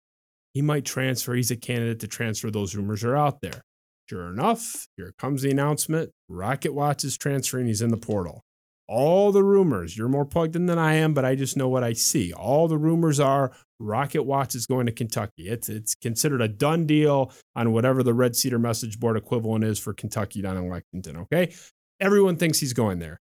[0.55, 1.35] He might transfer.
[1.35, 2.51] He's a candidate to transfer.
[2.51, 3.63] Those rumors are out there.
[4.09, 6.13] Sure enough, here comes the announcement.
[6.29, 7.67] Rocket Watts is transferring.
[7.67, 8.43] He's in the portal.
[8.89, 11.83] All the rumors, you're more plugged in than I am, but I just know what
[11.83, 12.33] I see.
[12.33, 15.49] All the rumors are Rocket Watts is going to Kentucky.
[15.49, 19.79] It's it's considered a done deal on whatever the Red Cedar message board equivalent is
[19.79, 21.19] for Kentucky down in Lexington.
[21.19, 21.55] Okay.
[22.01, 23.21] Everyone thinks he's going there.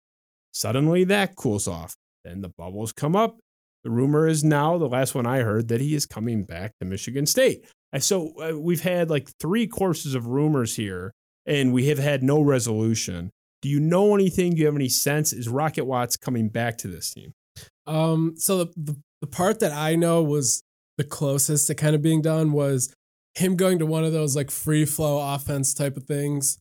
[0.53, 1.95] Suddenly that cools off.
[2.25, 3.39] Then the bubbles come up.
[3.83, 6.87] The rumor is now, the last one I heard, that he is coming back to
[6.87, 7.65] Michigan State.
[7.99, 11.13] So uh, we've had like three courses of rumors here,
[11.47, 13.31] and we have had no resolution.
[13.63, 14.53] Do you know anything?
[14.53, 15.33] Do you have any sense?
[15.33, 17.33] Is Rocket Watts coming back to this team?
[17.87, 20.63] Um, so the, the the part that I know was
[20.99, 22.95] the closest to kind of being done was
[23.35, 26.59] him going to one of those like free flow offense type of things,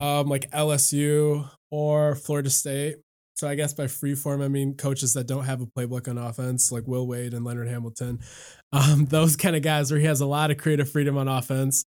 [0.00, 2.96] um, like LSU or Florida State.
[3.36, 6.16] So I guess by free form, I mean coaches that don't have a playbook on
[6.16, 8.20] offense, like Will Wade and Leonard Hamilton.
[8.72, 11.84] Um, those kind of guys where he has a lot of creative freedom on offense.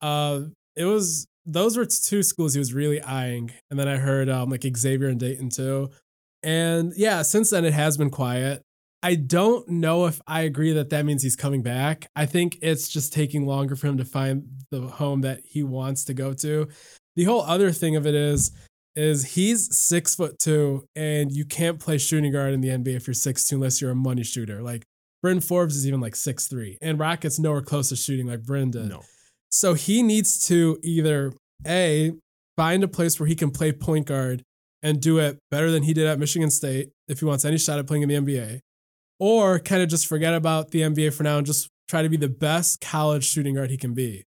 [0.00, 0.42] Uh,
[0.76, 4.48] it was those were two schools he was really eyeing, and then I heard um,
[4.48, 5.90] like Xavier and Dayton too.
[6.42, 8.62] And yeah, since then it has been quiet.
[9.02, 12.08] I don't know if I agree that that means he's coming back.
[12.14, 16.04] I think it's just taking longer for him to find the home that he wants
[16.04, 16.68] to go to.
[17.16, 18.52] The whole other thing of it is,
[18.96, 23.06] is he's six foot two, and you can't play shooting guard in the NBA if
[23.06, 24.62] you're six two unless you're a money shooter.
[24.62, 24.84] Like
[25.22, 28.70] Bryn Forbes is even like six three, and Rocket's nowhere close to shooting like Bryn
[28.70, 28.88] did.
[28.88, 29.02] No.
[29.50, 31.32] So he needs to either
[31.66, 32.12] a
[32.56, 34.42] find a place where he can play point guard
[34.82, 37.78] and do it better than he did at Michigan State if he wants any shot
[37.78, 38.60] at playing in the NBA,
[39.20, 42.16] or kind of just forget about the NBA for now and just try to be
[42.16, 44.24] the best college shooting guard he can be.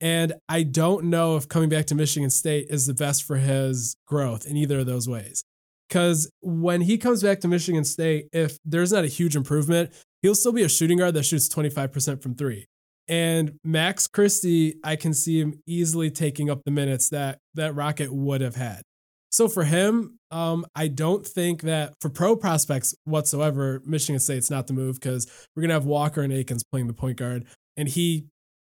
[0.00, 3.96] And I don't know if coming back to Michigan State is the best for his
[4.06, 5.42] growth in either of those ways.
[5.88, 9.90] Because when he comes back to Michigan State, if there's not a huge improvement,
[10.22, 12.66] he'll still be a shooting guard that shoots 25% from three.
[13.08, 18.12] And Max Christie, I can see him easily taking up the minutes that that Rocket
[18.12, 18.82] would have had.
[19.30, 24.66] So for him, um, I don't think that for pro prospects whatsoever, Michigan State's not
[24.66, 27.44] the move because we're gonna have Walker and Akins playing the point guard,
[27.76, 28.26] and he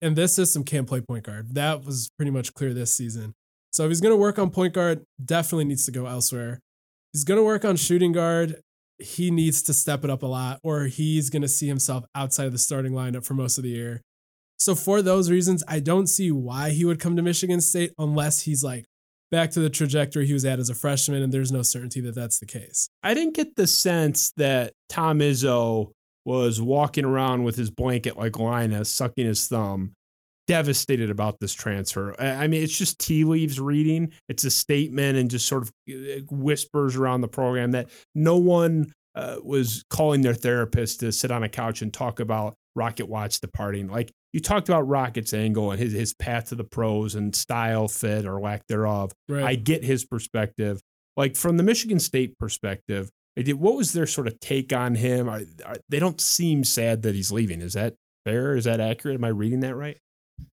[0.03, 1.55] and this system can't play point guard.
[1.55, 3.35] That was pretty much clear this season.
[3.73, 6.61] So if he's gonna work on point guard, definitely needs to go elsewhere.
[7.12, 8.61] He's gonna work on shooting guard.
[8.99, 12.53] He needs to step it up a lot, or he's gonna see himself outside of
[12.53, 14.03] the starting lineup for most of the year.
[14.59, 18.43] So for those reasons, I don't see why he would come to Michigan State unless
[18.43, 18.85] he's like
[19.33, 22.14] back to the trajectory he was at as a freshman, and there's no certainty that
[22.14, 22.88] that's the case.
[23.03, 25.90] I didn't get the sense that Tom Izzo
[26.25, 29.95] was walking around with his blanket like Linus, sucking his thumb,
[30.47, 32.14] devastated about this transfer.
[32.21, 34.12] I mean, it's just tea leaves reading.
[34.29, 38.92] It's a statement and just sort of uh, whispers around the program that no one
[39.14, 43.41] uh, was calling their therapist to sit on a couch and talk about Rocket Watts
[43.41, 43.89] departing.
[43.89, 47.89] Like you talked about Rocket's angle and his his path to the pros and style,
[47.89, 49.13] fit or lack thereof.
[49.29, 49.45] Right.
[49.45, 50.81] I get his perspective.
[51.17, 55.29] Like from the Michigan State perspective, did, what was their sort of take on him?
[55.29, 57.61] Are, are, they don't seem sad that he's leaving.
[57.61, 58.57] Is that fair?
[58.57, 59.17] Is that accurate?
[59.17, 59.99] Am I reading that right?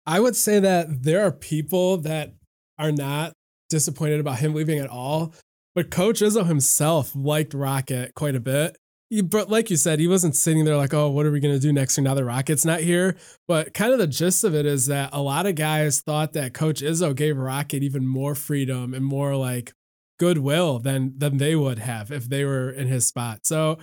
[0.06, 2.34] I would say that there are people that
[2.78, 3.32] are not
[3.68, 5.34] disappointed about him leaving at all.
[5.74, 8.78] But Coach Izzo himself liked Rocket quite a bit
[9.24, 11.60] but like you said, he wasn't sitting there like, oh, what are we going to
[11.60, 13.16] do next now the Rocket's not here?
[13.46, 16.54] But kind of the gist of it is that a lot of guys thought that
[16.54, 19.72] Coach Izzo gave Rocket even more freedom and more like
[20.18, 23.46] goodwill than than they would have if they were in his spot.
[23.46, 23.78] So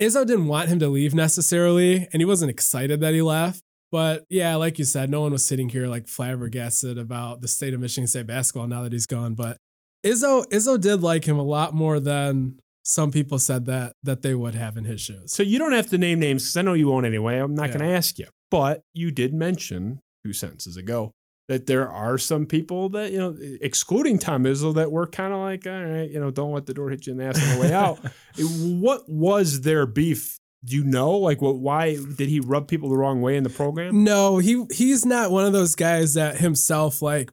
[0.00, 3.62] Izzo didn't want him to leave necessarily, and he wasn't excited that he left.
[3.90, 7.72] But yeah, like you said, no one was sitting here like flabbergasted about the state
[7.72, 9.34] of Michigan State basketball now that he's gone.
[9.34, 9.58] But
[10.04, 14.34] Izzo Izzo did like him a lot more than some people said that that they
[14.34, 15.30] would have in his shows.
[15.30, 17.36] So you don't have to name names because I know you won't anyway.
[17.36, 17.78] I'm not yeah.
[17.78, 18.26] going to ask you.
[18.50, 21.12] But you did mention two sentences ago
[21.48, 25.40] that there are some people that you know, excluding Tom Izzo, that were kind of
[25.40, 27.56] like, all right, you know, don't let the door hit you in the ass on
[27.56, 27.98] the way out.
[28.38, 30.38] what was their beef?
[30.64, 31.58] Do you know, like, what?
[31.58, 34.02] Why did he rub people the wrong way in the program?
[34.02, 37.30] No, he he's not one of those guys that himself like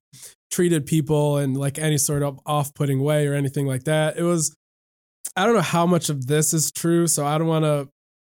[0.51, 4.17] treated people in like any sort of off-putting way or anything like that.
[4.17, 4.53] It was
[5.35, 7.89] I don't know how much of this is true, so I don't want to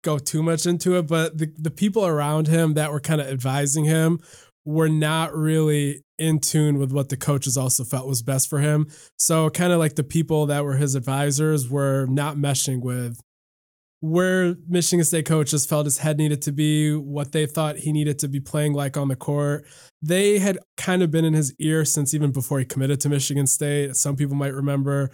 [0.03, 3.27] go too much into it, but the, the people around him that were kind of
[3.27, 4.19] advising him
[4.65, 8.87] were not really in tune with what the coaches also felt was best for him.
[9.17, 13.21] So kind of like the people that were his advisors were not meshing with
[13.99, 18.19] where Michigan State coaches felt his head needed to be, what they thought he needed
[18.19, 19.65] to be playing like on the court.
[20.01, 23.47] They had kind of been in his ear since even before he committed to Michigan
[23.47, 23.95] State.
[23.95, 25.09] Some people might remember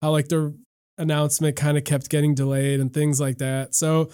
[0.00, 0.56] how like the
[1.02, 3.74] announcement kind of kept getting delayed and things like that.
[3.74, 4.10] So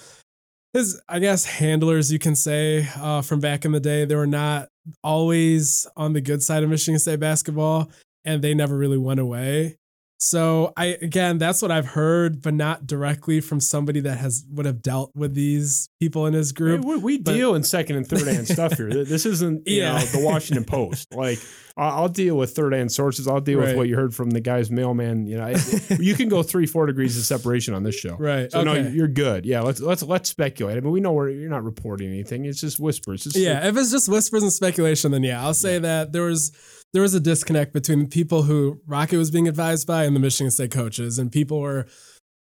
[0.75, 4.27] his, I guess, handlers, you can say, uh, from back in the day, they were
[4.27, 4.69] not
[5.03, 7.91] always on the good side of Michigan State basketball,
[8.25, 9.78] and they never really went away.
[10.21, 14.67] So I again, that's what I've heard, but not directly from somebody that has would
[14.67, 16.85] have dealt with these people in his group.
[16.85, 19.05] We, we but, deal in second and third hand stuff here.
[19.05, 19.93] This isn't you yeah.
[19.93, 21.15] know the Washington Post.
[21.15, 21.39] Like
[21.77, 23.29] I'll deal with third hand sources.
[23.29, 23.69] I'll deal right.
[23.69, 25.29] with what you heard from the guy's mailman.
[25.29, 25.55] You know,
[26.01, 28.17] you can go three four degrees of separation on this show.
[28.17, 28.51] Right.
[28.51, 28.83] So okay.
[28.83, 29.47] no, you're good.
[29.47, 29.61] Yeah.
[29.61, 30.79] Let's let's let's speculate.
[30.79, 32.45] I mean, we know we're you're not reporting anything.
[32.45, 33.25] It's just whispers.
[33.25, 33.61] It's yeah.
[33.61, 35.79] Like, if it's just whispers and speculation, then yeah, I'll say yeah.
[35.81, 36.51] that there was
[36.93, 40.21] there was a disconnect between the people who Rocket was being advised by and the
[40.21, 41.87] Michigan State coaches, and people were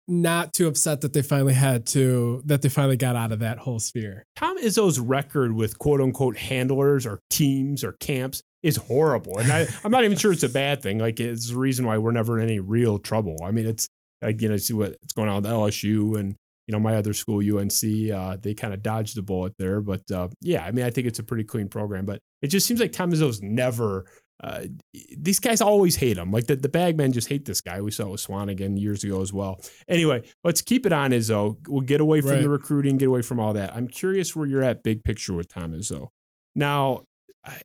[0.07, 3.59] not too upset that they finally had to that they finally got out of that
[3.59, 4.25] whole sphere.
[4.35, 9.67] Tom Izzo's record with quote unquote handlers or teams or camps is horrible, and I,
[9.83, 10.97] am not even sure it's a bad thing.
[10.97, 13.37] Like it's the reason why we're never in any real trouble.
[13.43, 13.87] I mean, it's
[14.21, 16.35] again, I see what's going on with LSU and
[16.69, 18.12] you know my other school UNC.
[18.13, 21.08] Uh, they kind of dodged the bullet there, but uh, yeah, I mean, I think
[21.08, 22.05] it's a pretty clean program.
[22.05, 24.05] But it just seems like Tom Izzo's never.
[24.43, 24.65] Uh,
[25.17, 26.32] these guys always hate him.
[26.32, 27.82] Like the, the bagmen just hate this guy.
[27.82, 29.60] We saw it with Swanigan years ago as well.
[29.88, 31.58] Anyway, let's keep it on Izzo.
[31.67, 32.41] We'll get away from right.
[32.43, 33.75] the recruiting, get away from all that.
[33.75, 36.10] I'm curious where you're at big picture with Tom Izzo.
[36.55, 37.05] Now,
[37.43, 37.60] I,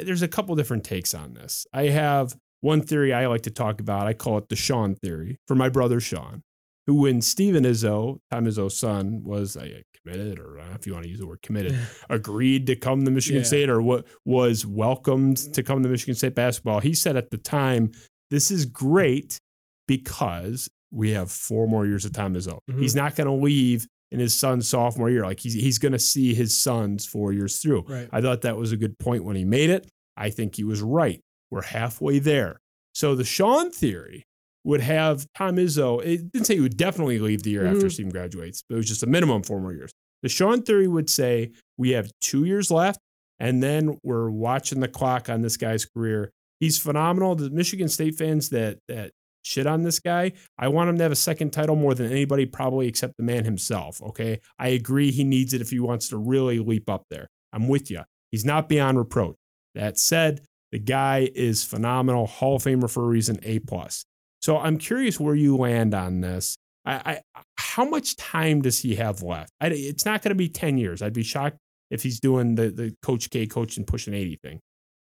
[0.00, 1.66] there's a couple different takes on this.
[1.72, 4.06] I have one theory I like to talk about.
[4.06, 6.42] I call it the Sean theory for my brother Sean
[6.86, 9.66] who when Steven Izzo, Tom Izzo's son, was uh,
[10.02, 11.78] committed, or uh, if you want to use the word committed,
[12.10, 13.46] agreed to come to Michigan yeah.
[13.46, 17.38] State or what was welcomed to come to Michigan State basketball, he said at the
[17.38, 17.92] time,
[18.30, 19.38] this is great
[19.86, 22.58] because we have four more years of Tom Izzo.
[22.70, 22.80] Mhm.
[22.80, 25.24] He's not going to leave in his son's sophomore year.
[25.24, 27.84] Like he's he's going to see his sons four years through.
[27.88, 28.08] Right.
[28.12, 29.88] I thought that was a good point when he made it.
[30.16, 31.20] I think he was right.
[31.50, 32.60] We're halfway there.
[32.94, 34.24] So the Sean theory
[34.64, 36.02] would have Tom Izzo.
[36.04, 37.92] It didn't say he would definitely leave the year after Mhm.
[37.92, 39.92] Steve graduates, but it was just a minimum four more years.
[40.22, 42.98] The Sean theory would say we have two years left,
[43.38, 46.30] and then we're watching the clock on this guy's career.
[46.60, 47.34] He's phenomenal.
[47.34, 49.10] The Michigan State fans that that
[49.42, 52.46] shit on this guy, I want him to have a second title more than anybody,
[52.46, 54.00] probably except the man himself.
[54.02, 54.40] Okay.
[54.58, 57.28] I agree he needs it if he wants to really leap up there.
[57.52, 58.00] I'm with you.
[58.30, 59.36] He's not beyond reproach.
[59.74, 60.40] That said,
[60.72, 64.06] the guy is phenomenal, Hall of Famer for a reason, A plus.
[64.44, 66.58] So I'm curious where you land on this.
[66.84, 69.50] I, I how much time does he have left?
[69.58, 71.00] I, it's not going to be 10 years.
[71.00, 71.56] I'd be shocked
[71.90, 74.60] if he's doing the the Coach K coach and pushing 80 thing.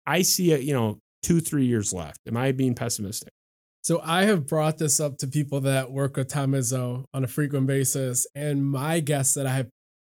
[0.08, 2.18] I see a, you know, two, three years left.
[2.26, 3.28] Am I being pessimistic?
[3.82, 7.28] So I have brought this up to people that work with Tom Izzo on a
[7.28, 9.68] frequent basis, and my guess that I have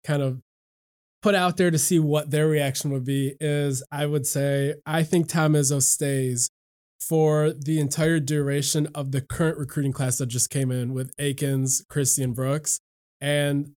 [0.05, 0.41] kind of
[1.21, 5.03] put out there to see what their reaction would be is I would say I
[5.03, 6.49] think Tom Izzo stays
[7.07, 11.83] for the entire duration of the current recruiting class that just came in with Akins,
[11.89, 12.79] Christian Brooks,
[13.21, 13.73] and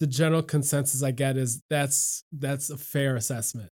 [0.00, 3.70] the general consensus I get is that's that's a fair assessment.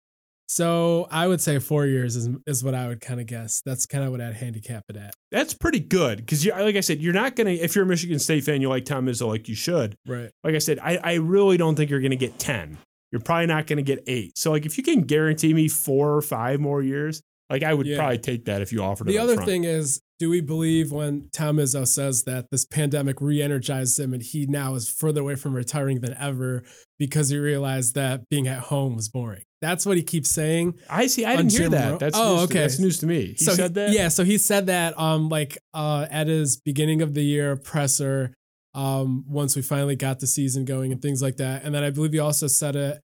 [0.49, 3.63] So I would say four years is is what I would kind of guess.
[3.65, 5.15] That's kind of what I'd handicap it at.
[5.33, 8.19] That's pretty good because, you like I said, you're not to, if you're a Michigan
[8.19, 9.97] State fan, you like Tom Izzo like you should.
[10.07, 10.31] Right.
[10.45, 12.79] Like I said, I, I really don't think you're to get 10.
[13.11, 14.37] You're probably not to get eight.
[14.37, 17.87] So, like, if you can guarantee me four or five more years, like, I would
[17.87, 17.97] Yeah.
[17.99, 19.13] probably take that if you offered it.
[19.13, 24.01] The other thing is, do we believe when Tom Izzo says that this pandemic re-energized
[24.01, 26.63] him and he now is further away from retiring than ever
[26.99, 29.43] because he realized that being at home was boring?
[29.61, 30.75] That's what he keeps saying.
[30.89, 31.25] I see.
[31.25, 31.99] I didn't hear that.
[31.99, 32.61] That's Oh, news to- okay.
[32.61, 33.35] that's news to me.
[33.39, 33.93] He so said that.
[33.93, 38.33] Yeah, so he said that um like uh at his beginning of the year presser
[38.75, 41.63] um once we finally got the season going and things like that.
[41.65, 43.01] And then I believe he also said it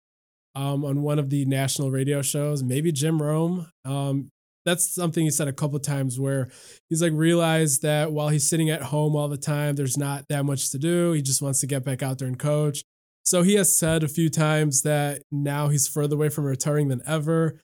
[0.55, 3.67] um on one of the national radio shows, maybe Jim Rome.
[3.85, 4.29] Um
[4.65, 6.49] that's something he said a couple times where
[6.89, 10.45] he's like realized that while he's sitting at home all the time, there's not that
[10.45, 11.13] much to do.
[11.13, 12.83] He just wants to get back out there and coach.
[13.25, 17.03] So he has said a few times that now he's further away from retiring than
[17.07, 17.61] ever.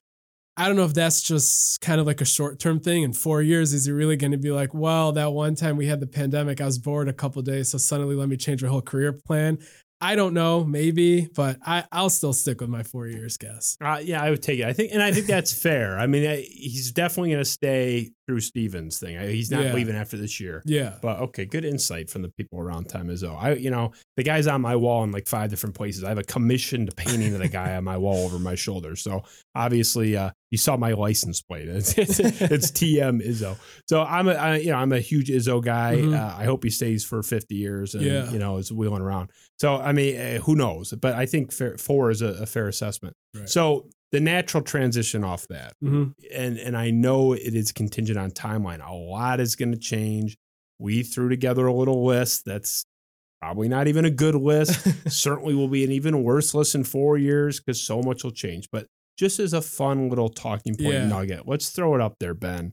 [0.57, 3.03] I don't know if that's just kind of like a short term thing.
[3.03, 5.87] In four years, is he really going to be like, well, that one time we
[5.87, 8.69] had the pandemic, I was bored a couple days, so suddenly let me change my
[8.69, 9.59] whole career plan?
[10.01, 13.75] I don't know, maybe, but I, I'll still stick with my four years guess.
[13.83, 14.65] Uh, yeah, I would take it.
[14.65, 15.99] I think, and I think that's fair.
[15.99, 19.17] I mean, I, he's definitely going to stay through Stephens' thing.
[19.17, 19.73] I, he's not Yeah.
[19.73, 20.63] leaving after this year.
[20.65, 20.93] Yeah.
[21.01, 23.35] But okay, good insight from the people around Tom Izzo.
[23.37, 26.03] I, you know, the guy's on my wall in like five different places.
[26.05, 28.95] I have a commissioned painting of the guy on my wall over my shoulder.
[28.95, 31.67] So obviously, uh, you saw my license plate.
[31.79, 33.57] It's, it's, it's TM Izzo.
[33.87, 35.97] So I'm a, I, you know, I'm a huge Izzo guy.
[35.97, 36.17] Mhm.
[36.17, 38.29] Uh, I hope he stays for 50 years and Yeah.
[38.31, 39.29] you know is wheeling around.
[39.59, 40.91] So I mean, uh, who knows?
[40.99, 43.15] But I think fair, four is a, a fair assessment.
[43.35, 43.47] Right.
[43.49, 46.13] So the natural transition off that Mhm.
[46.33, 48.85] and and I know it is contingent on timeline.
[48.85, 50.35] A lot is going to change.
[50.79, 52.85] We threw together a little list that's
[53.41, 54.81] probably not even a good list.
[55.11, 58.67] Certainly will be an even worse list in four years because so much will change.
[58.71, 58.87] But
[59.19, 61.07] just as a fun little talking point Yeah.
[61.07, 62.71] nugget, let's throw it up there, Ben.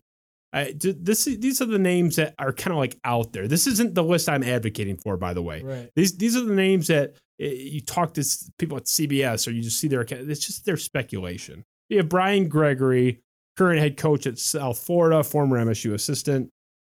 [0.52, 3.46] I, this these are the names that are kind of like out there.
[3.48, 5.61] This isn't the list I'm advocating for, by the way.
[5.62, 5.90] right.
[5.96, 7.11] These these are the names that
[7.42, 8.24] uh, you talk to
[8.59, 10.30] people at CBS or you just see their account.
[10.30, 11.64] It's just their speculation.
[11.90, 13.20] You have Brian Gregory,
[13.59, 16.48] current head coach at South Florida, former MSU assistant.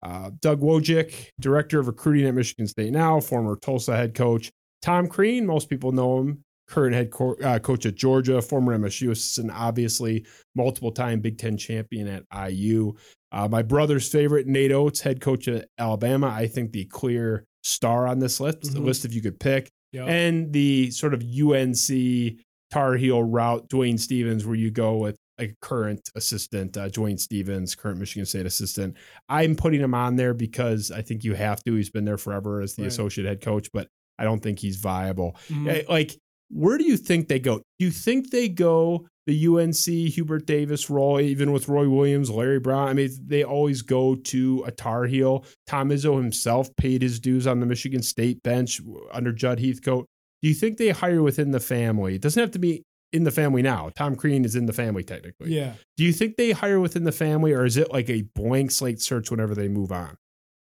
[0.02, 4.50] Uh, Doug Wojcik, director of recruiting at Michigan State now, former Tulsa head coach.
[4.82, 9.11] Tom Crean, most people know him, current head co- uh, coach at Georgia, former MSU
[9.11, 12.94] assistant, obviously multiple time Big Ten champion at IU.
[13.33, 16.29] Uh, my brother's favorite, Nate Oats, head coach at Alabama.
[16.29, 18.85] I think the clear star on this list, the Mhm.
[18.85, 20.09] list if you could pick, Yep.
[20.09, 22.38] and the sort of UNC
[22.70, 27.74] Tar Heel route, Dwayne Stephens, where you go with a current assistant, uh, Dwayne Stephens,
[27.74, 28.96] current Michigan State assistant.
[29.29, 31.74] I'm putting him on there because I think you have to.
[31.74, 32.88] He's been there forever as the Right.
[32.88, 35.37] associate head coach, but I don't think he's viable.
[35.50, 35.68] Mhm.
[35.68, 36.16] Eh, Like,
[36.48, 37.59] where do you think they go?
[37.78, 42.61] Do you think they go the UNC Hubert Davis role, even with Roy Williams, Larry
[42.61, 42.88] Brown?
[42.88, 45.44] I mean, they always go to a Tar Heel.
[45.66, 48.81] Tom Izzo himself paid his dues on the Michigan State bench
[49.12, 50.06] under Judd Heathcote.
[50.42, 52.14] Do you think they hire within the family?
[52.14, 53.90] It doesn't have to be in the family now.
[53.96, 55.52] Tom Crean is in the family technically.
[55.52, 55.75] Yeah.
[55.96, 59.00] Do you think they hire within the family, or is it like a blank slate
[59.00, 60.16] search whenever they move on?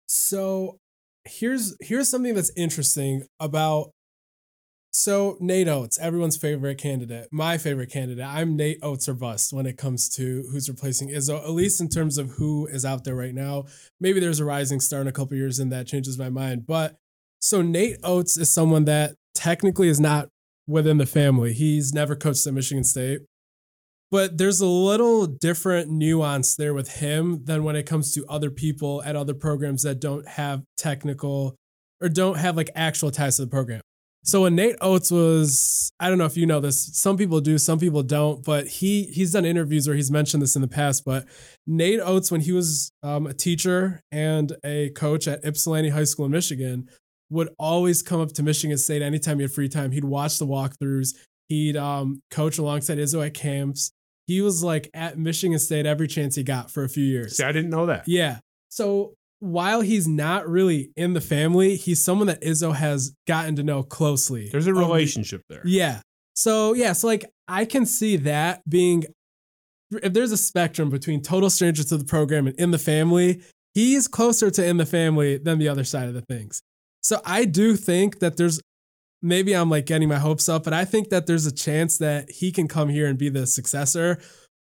[0.07, 0.77] So
[1.25, 3.91] here's here's something that's interesting about
[4.97, 8.25] So Nate Oats, everyone's favorite candidate, my favorite candidate.
[8.25, 11.89] I'm Nate Oats or bust when it comes to who's replacing Izzo, at least in
[11.89, 13.65] terms of who is out there right now.
[13.99, 16.65] Maybe there's a rising star in a couple years and that changes my mind.
[16.65, 16.95] But
[17.39, 20.29] so Nate Oats is someone that technically is not
[20.65, 21.51] within the family.
[21.51, 23.19] He's never coached at Michigan State.
[24.11, 28.49] But there's a little different nuance there with him than when it comes to other
[28.49, 31.57] people at other programs that don't have technical
[32.01, 33.81] or don't have like actual ties to the program.
[34.25, 37.59] So when Nate Oats was, I don't know if you know this, some people do,
[37.59, 41.05] some people don't, but he he's done interviews where he's mentioned this in the past.
[41.05, 41.25] But
[41.67, 46.25] Nate Oats, when he was um, a teacher and a coach at Ypsilanti High School
[46.25, 46.89] in Michigan,
[47.29, 49.91] would always come up to Michigan State anytime he had free time.
[49.91, 51.09] He'd watch the walkthroughs.
[51.47, 53.91] He'd um, coach alongside Izzo at camps.
[54.25, 57.37] He was like at Michigan State every chance he got for a few years.
[57.37, 58.07] See, I didn't know that.
[58.07, 58.39] Yeah.
[58.69, 63.63] So while he's not really in the family, he's someone that Izzo has gotten to
[63.63, 64.49] know closely.
[64.51, 65.61] There's a the- relationship there.
[65.65, 66.01] yeah.
[66.37, 69.05] So yeah, so like I can see that being
[70.03, 73.41] if there's a spectrum between total strangers to the program and in the family,
[73.73, 76.61] he's closer to in the family than the other side of the things.
[77.01, 78.59] So I do think that there's
[79.21, 82.29] maybe I'm like getting my hopes up, but I think that there's a chance that
[82.31, 84.19] he can come here and be the successor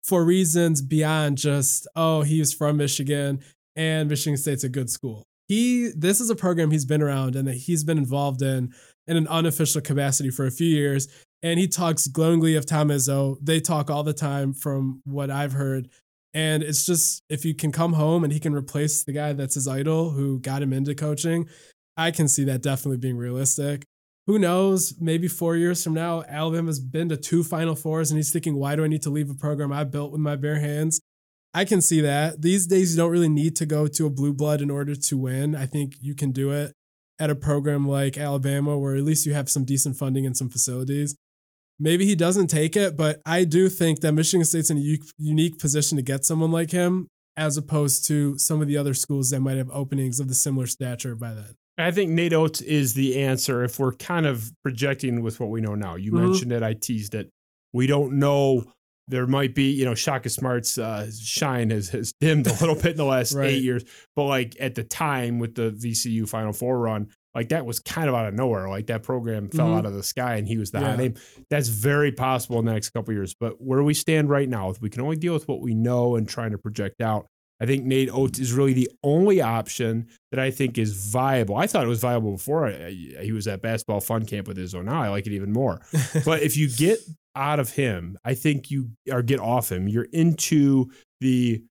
[0.03, 3.41] for reasons beyond just oh he's from Michigan
[3.79, 5.25] and Michigan State's a good school.
[5.47, 8.73] He this is a program he's been around and that he's been involved in
[9.07, 11.07] in an unofficial capacity for a few years.
[11.41, 13.37] And he talks glowingly of Tom Izzo.
[13.41, 15.87] They talk all the time from what I've heard.
[16.33, 19.55] And it's just if you can come home and he can replace the guy that's
[19.55, 21.47] his idol who got him into coaching,
[21.95, 23.85] I can see that definitely being realistic.
[24.27, 24.93] Who knows?
[24.99, 28.75] Maybe four years from now, Alabama's been to two Final Fours and he's thinking, why
[28.75, 30.99] do I need to leave a program I built with my bare hands?
[31.53, 32.41] I can see that.
[32.41, 35.17] These days, you don't really need to go to a blue blood in order to
[35.17, 35.55] win.
[35.55, 36.73] I think you can do it
[37.19, 40.49] at a program like Alabama, where at least you have some decent funding and some
[40.49, 41.15] facilities.
[41.79, 44.97] Maybe he doesn't take it, but I do think that Michigan State's in a u-
[45.17, 49.29] unique position to get someone like him, as opposed to some of the other schools
[49.31, 51.55] that might have openings of the similar stature by then.
[51.77, 55.61] I think Nate Oats is the answer if we're kind of projecting with what we
[55.61, 55.95] know now.
[55.95, 56.27] You Mhm.
[56.29, 57.29] mentioned it, I teased it.
[57.73, 58.65] We don't know.
[59.09, 62.87] There might be, you know, Shaka Smart's uh, shine has, has dimmed a little bit
[62.91, 63.49] in the last Right.
[63.49, 63.83] eight years.
[64.15, 68.07] But like at the time with the VCU Final Four run, like that was kind
[68.09, 68.69] of out of nowhere.
[68.69, 69.77] Like that program fell Mhm.
[69.79, 70.89] out of the sky and he was the Yeah.
[70.89, 71.13] hot name.
[71.49, 73.35] That's very possible in the next couple of years.
[73.39, 76.15] But where we stand right now, if we can only deal with what we know
[76.15, 77.27] and trying to project out.
[77.61, 81.57] I think Nate Oats is really the only option that I think is viable.
[81.57, 82.91] I thought it was viable before I,
[83.21, 85.81] he was at basketball fun camp with his own Now I like it even more.
[86.25, 86.99] but if you get
[87.35, 91.63] out of him, I think you or get off him, you're into the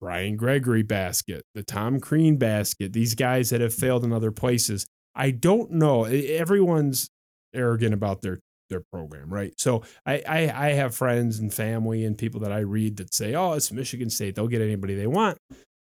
[0.00, 4.86] Brian Gregory basket, the Tom Crean basket, these guys that have failed in other places.
[5.14, 6.04] I don't know.
[6.04, 7.08] Everyone's
[7.54, 8.40] arrogant about their
[8.70, 9.52] their program, right?
[9.58, 13.34] So I, I I have friends and family and people that I read that say,
[13.34, 15.36] "Oh, it's Michigan State; they'll get anybody they want."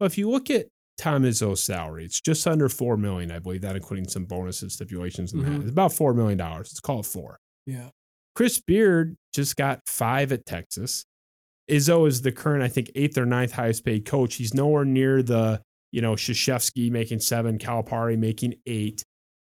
[0.00, 0.66] But if you look at
[0.98, 5.32] Tom Izzo's salary, it's just under four million, I believe, that including some bonuses, stipulations,
[5.32, 5.50] and that.
[5.50, 5.60] Mhm.
[5.62, 6.70] It's about four million dollars.
[6.72, 7.38] It's called four.
[7.66, 7.90] Yeah.
[8.34, 11.04] Chris Beard just got five at Texas.
[11.70, 14.34] Izzo is the current, I think, eighth or ninth highest paid coach.
[14.34, 19.04] He's nowhere near the, you know, Krzyzewski making seven, Calipari making eight.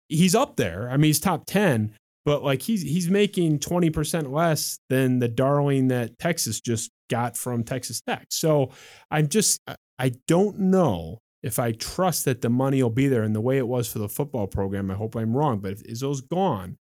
[0.08, 0.88] He's up there.
[0.90, 1.92] I mean, he's top 10,
[2.24, 7.64] but like he's he's making 20% less than the darling that Texas just got from
[7.64, 8.26] Texas Tech.
[8.30, 8.70] So
[9.10, 9.60] I'm just
[9.98, 13.58] I don't know if I trust that the money will be there and the way
[13.58, 14.90] it was for the football program.
[14.90, 16.76] I hope I'm wrong, but if Izzo's gone,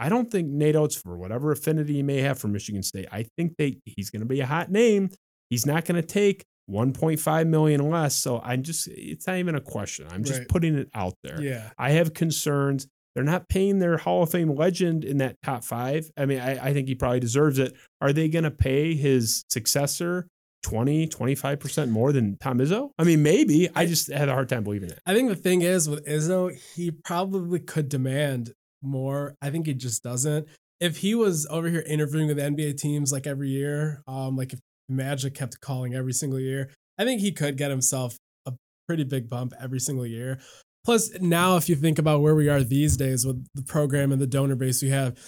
[0.00, 3.26] I don't think Nate Oats, for whatever affinity he may have for Michigan State, I
[3.36, 5.10] think they he's going to be a hot name.
[5.50, 8.14] He's not going to take 1.5 million less.
[8.16, 10.06] So I'm just, it's not even a question.
[10.10, 10.48] I'm just Right.
[10.48, 11.42] putting it out there.
[11.42, 11.70] Yeah.
[11.78, 12.86] I have concerns.
[13.14, 16.08] They're not paying their Hall of Fame legend in that top five.
[16.16, 17.74] I mean, I, I think he probably deserves it.
[18.00, 20.28] Are they going to pay his successor
[20.62, 22.90] 20, 25% more than Tom Izzo?
[22.98, 23.68] I mean, maybe.
[23.74, 25.00] I just had a hard time believing it.
[25.04, 28.52] I think the thing is with Izzo, he probably could demand
[28.82, 29.34] more.
[29.42, 30.46] I think he just doesn't.
[30.80, 34.60] If he was over here interviewing with NBA teams like every year, um, like if
[34.88, 38.16] Magic kept calling every single year, I think he could get himself
[38.46, 38.52] a
[38.88, 40.40] pretty big bump every single year.
[40.84, 44.20] Plus, now if you think about where we are these days with the program and
[44.20, 45.18] the donor base we have,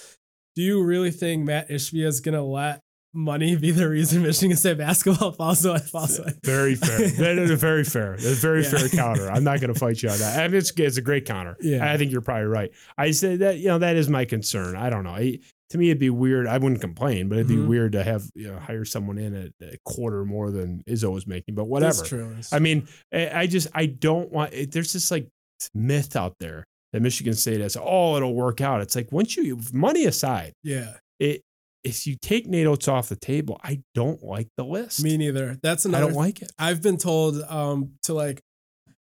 [0.55, 2.81] do you really think Matt Ishbia is gonna let
[3.13, 5.79] money be the reason Michigan State basketball falls away?
[5.79, 6.33] Falls away?
[6.43, 7.07] Very fair.
[7.09, 8.11] that is a very fair.
[8.13, 8.69] That's a very Yeah.
[8.69, 9.29] fair counter.
[9.29, 10.39] I'm not going to fight you on that.
[10.39, 11.55] I mean, it's, it's a great counter.
[11.61, 11.91] Yeah.
[11.91, 12.71] I think you're probably right.
[12.97, 14.75] I say that, you know, that is my concern.
[14.75, 15.11] I don't know.
[15.11, 15.39] I,
[15.69, 16.47] to me, it'd be weird.
[16.47, 17.67] I wouldn't complain, but it'd be Mhm.
[17.67, 21.25] weird to have, you know, hire someone in at a quarter more than Izzo was
[21.25, 21.93] making, but whatever.
[21.97, 22.35] That's true.
[22.51, 25.27] I mean, I I just, I don't want, it, there's this like
[25.73, 27.75] myth out there that Michigan State has.
[27.81, 28.81] Oh, it'll work out.
[28.81, 30.93] It's like once you money aside, Yeah.
[31.19, 31.41] it
[31.83, 35.03] if you take Nate Oats off the table, I don't like the list.
[35.03, 35.57] Me neither.
[35.61, 36.05] That's another.
[36.05, 36.51] I don't like it.
[36.57, 38.41] I've been told um, to like,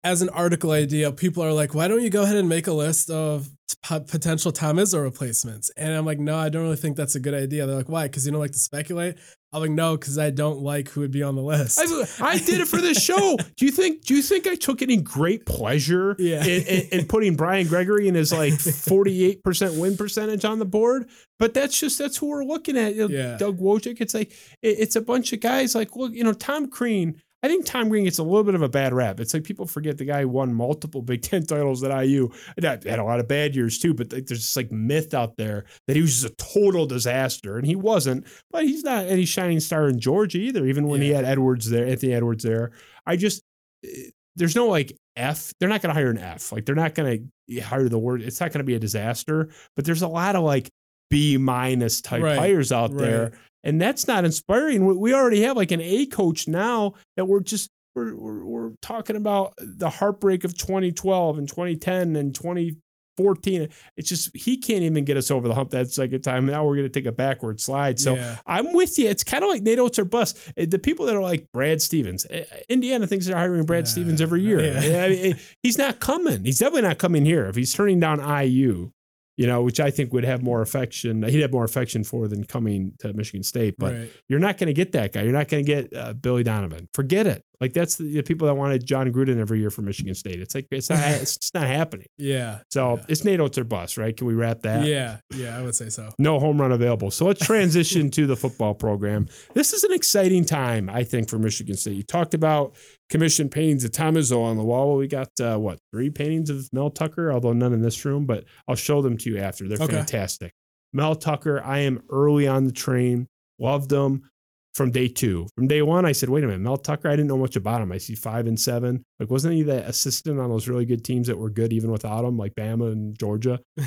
[0.05, 2.73] as an article idea, people are like, why don't you go ahead and make a
[2.73, 3.49] list of
[3.83, 5.71] p- potential Tom Izzo replacements?
[5.75, 7.65] And I'm like, no, I don't really think that's a good idea.
[7.65, 8.07] They're like, why?
[8.07, 9.17] Because you don't like to speculate.
[9.51, 11.79] I'm like, no, because I don't like who would be on the list.
[12.21, 13.37] I, I did it for this show.
[13.57, 14.03] Do you think?
[14.03, 16.43] Do you think I took any great pleasure Yeah.
[16.43, 20.59] in, in, in putting Brian Gregory and his like forty eight percent win percentage on
[20.59, 21.07] the board?
[21.39, 22.95] But that's just that's who we're looking at.
[22.95, 23.37] You know, Yeah.
[23.37, 24.01] Doug Wojcik.
[24.01, 25.73] It's like it, it's a bunch of guys.
[25.73, 27.21] Like look, you know, Tom Crean.
[27.45, 29.19] I think Tom Crean gets a little bit of a bad rap.
[29.19, 32.31] It's like people forget the guy who won multiple Big Ten titles at IU.
[32.59, 35.95] Had a lot of bad years too, but there's this like myth out there that
[35.95, 38.25] he was just a total disaster, and he wasn't.
[38.49, 40.65] But he's not any shining star in Georgia either.
[40.65, 42.71] Even when he had Edwards there, Anthony Edwards there,
[43.05, 43.43] I just
[43.85, 45.53] eh, there's no like F.
[45.59, 46.51] They're not going to hire an F.
[46.51, 48.23] Like they're not going to hire the word.
[48.23, 49.49] It's not going to be a disaster.
[49.75, 50.71] But there's a lot of like
[51.09, 53.33] B minus type Right, hires out there, right.
[53.65, 54.85] And that's not inspiring.
[54.85, 58.71] We- We already have like an A coach now that we're just we're, we're, we're
[58.81, 63.69] talking about the heartbreak of 2012 and 2010 and 2014.
[63.95, 66.45] It's just he can't even get us over the hump that second time.
[66.45, 67.97] Now we're going to take a backward slide.
[67.99, 68.37] So Yeah.
[68.45, 69.07] I'm with you.
[69.07, 70.37] It's kind of like Oats or bust.
[70.59, 73.91] Uh, The people that are like Brad Stevens, uh, Indiana thinks they're hiring Brad Yeah.
[73.91, 74.59] Stevens every year.
[74.61, 75.03] Yeah.
[75.05, 76.43] I mean, he's not coming.
[76.43, 77.45] He's definitely not coming here.
[77.45, 78.91] If he's turning down IU,
[79.37, 82.43] you know, which I think would have more affection, he'd have more affection for than
[82.43, 83.75] coming to Michigan State.
[83.77, 84.11] But right.
[84.27, 85.23] you're not going to get that guy.
[85.23, 86.87] You're not going to get uh, Billy Donovan.
[86.93, 87.43] Forget it.
[87.61, 90.39] Like that's the, the people that wanted Jon Gruden every year for Michigan State.
[90.39, 92.07] It's like it's not it's just not happening.
[92.17, 92.59] Yeah.
[92.71, 93.05] So Yeah.
[93.09, 94.15] it's Nate Oats or bust, right?
[94.15, 94.85] Can we wrap that?
[94.85, 95.17] Yeah.
[95.35, 95.57] Yeah.
[95.57, 96.13] I would say so.
[96.19, 97.11] No home run available.
[97.11, 99.27] So let's transition to the football program.
[99.53, 101.95] This is an exciting time, I think, for Michigan State.
[101.95, 102.75] You talked about
[103.09, 104.87] commission paintings of Tom Izzo on the wall.
[104.89, 108.25] Well, we got uh, what three paintings of Mel Tucker, although none in this room,
[108.25, 109.67] but I'll show them to you after.
[109.67, 109.95] They're Okay.
[109.97, 110.51] fantastic.
[110.93, 113.27] Mel Tucker, I am early on the train.
[113.59, 114.29] Loved them
[114.75, 115.47] from day two.
[115.55, 117.81] From day one, I said, wait a minute, Mel Tucker, I didn't know much about
[117.81, 117.91] him.
[117.91, 119.03] I see five and seven.
[119.19, 122.25] Like, wasn't he the assistant on those really good teams that were good even without
[122.25, 123.61] him, like Bama and Georgia?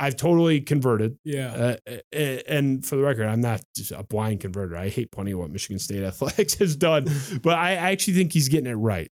[0.00, 1.18] I've totally converted.
[1.24, 1.76] Yeah.
[1.90, 4.76] Uh, and for the record, I'm not just a blind converter.
[4.76, 7.08] I hate plenty of what Michigan State athletics has done,
[7.42, 9.10] but I actually think he's getting it right.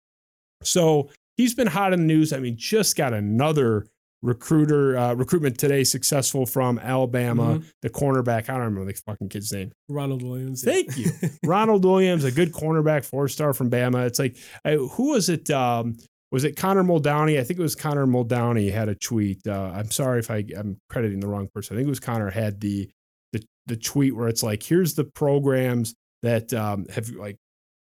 [0.62, 1.08] So
[1.38, 2.34] he's been hot in the news.
[2.34, 3.86] I mean, just got another
[4.24, 7.64] recruiter uh, recruitment today successful from Alabama, Mhm.
[7.82, 8.48] the cornerback.
[8.48, 9.70] I don't remember the fucking kid's name.
[9.88, 10.64] Ronald Williams.
[10.66, 10.72] yeah.
[10.72, 11.10] Thank you.
[11.44, 14.06] Ronald Williams, a good cornerback, four star from Bama.
[14.06, 15.50] It's like, I, who was it?
[15.50, 15.96] Um,
[16.32, 17.38] was it Connor Muldowney?
[17.38, 19.46] I think it was Connor Muldowney had a tweet.
[19.46, 21.76] Uh, I'm sorry if I, I'm crediting the wrong person.
[21.76, 22.90] I think it was Connor had the
[23.32, 27.36] the the tweet where it's like, here's the programs that um, have like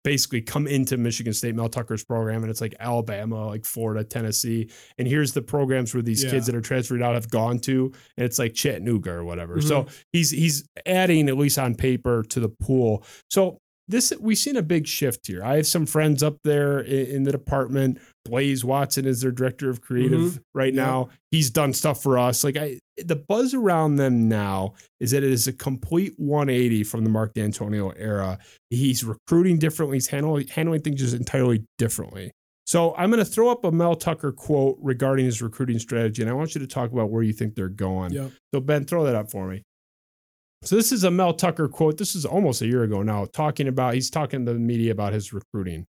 [0.05, 4.71] basically come into Michigan State Mel Tucker's program, and it's like Alabama, like Florida, Tennessee,
[4.99, 6.31] and here's the programs where these Yeah.
[6.31, 9.61] kids that are transferred out have gone to, and it's like Chattanooga or whatever.
[9.61, 9.95] So mm-hmm.
[10.13, 13.05] he's he's adding at least on paper to the pool.
[13.31, 15.43] So this we've seen a big shift here.
[15.43, 17.99] I have some friends up there in, in the department.
[18.25, 20.41] Blaze Watson is their director of creative Mhm.
[20.55, 20.85] right Yeah.
[20.85, 21.09] now.
[21.31, 22.45] He's done stuff for us.
[22.45, 27.05] Like I, the buzz around them now is that it is a complete 180 from
[27.05, 28.39] the Mark Dantonio era.
[28.71, 29.97] He's recruiting differently.
[29.97, 32.31] He's handling handling things just entirely differently.
[32.67, 36.31] So I'm going to throw up a Mel Tucker quote regarding his recruiting strategy, and
[36.31, 38.13] I want you to talk about where you think they're going.
[38.13, 38.31] Yep.
[38.53, 39.63] So Ben, throw that up for me.
[40.63, 41.99] So this is a Mel Tucker quote.
[41.99, 45.13] This is almost a year ago now, talking about he's talking to the media about
[45.13, 45.87] his recruiting.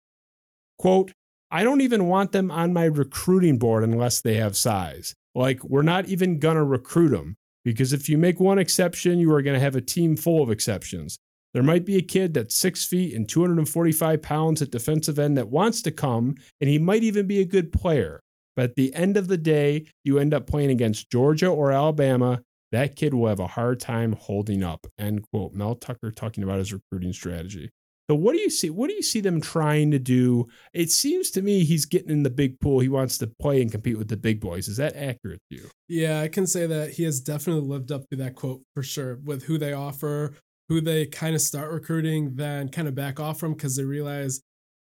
[0.78, 1.11] Quote,
[1.49, 5.15] I don't even want them on my recruiting board unless they have size.
[5.34, 9.41] Like, we're not even gonna recruit them because if you make one exception, you are
[9.41, 11.18] gonna have a team full of exceptions.
[11.53, 15.49] There might be a kid that's six feet and 245 pounds at defensive end that
[15.49, 18.20] wants to come, and he might even be a good player.
[18.55, 22.41] But at the end of the day, you end up playing against Georgia or Alabama.
[22.72, 24.88] That kid will have a hard time holding up.
[24.97, 25.53] End quote.
[25.53, 27.70] Mel Tucker talking about his recruiting strategy.
[28.09, 28.70] So what do you see?
[28.70, 30.47] What do you see them trying to do?
[30.74, 32.80] It seems to me he's getting in the big pool.
[32.80, 34.70] He wants to play and compete with the big boys.
[34.70, 35.70] Is that accurate to you?
[35.89, 39.20] Yeah, I can say that he has definitely lived up to that quote for sure
[39.26, 40.34] with who they offer,
[40.70, 44.41] who they kind of start recruiting, then kind of back off from because they realize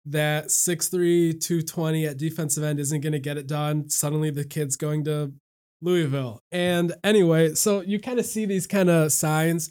[0.04, 3.88] that 6'3, 220 at defensive end isn't going to get it done.
[3.88, 5.32] Suddenly the kid's going to
[5.86, 6.42] Louisville.
[6.50, 9.70] And anyway, so you kind of see these kind of signs.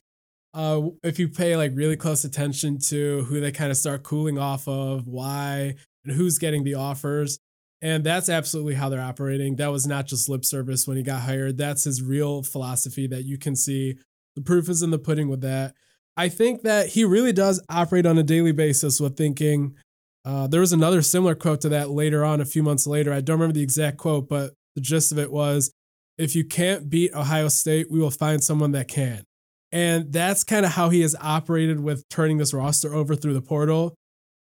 [0.53, 4.39] Uh, if you pay like really close attention to who they kind of start cooling
[4.39, 7.37] off of, why, and who's getting the offers.
[7.81, 9.57] And that's absolutely how they're operating.
[9.57, 11.57] That was not just lip service when he got hired.
[11.57, 13.97] That's his real philosophy that you can see.
[14.37, 15.75] The proof is in the pudding with that.
[16.15, 19.75] I think that he really does operate on a daily basis with thinking.
[20.23, 23.11] Uh, there was another similar quote to that later on, a few months later.
[23.11, 25.71] I don't remember the exact quote, but the gist of it was
[26.17, 29.23] if you can't beat Ohio State, we will find someone that can.
[29.71, 33.41] And that's kind of how he has operated with turning this roster over through the
[33.41, 33.95] portal.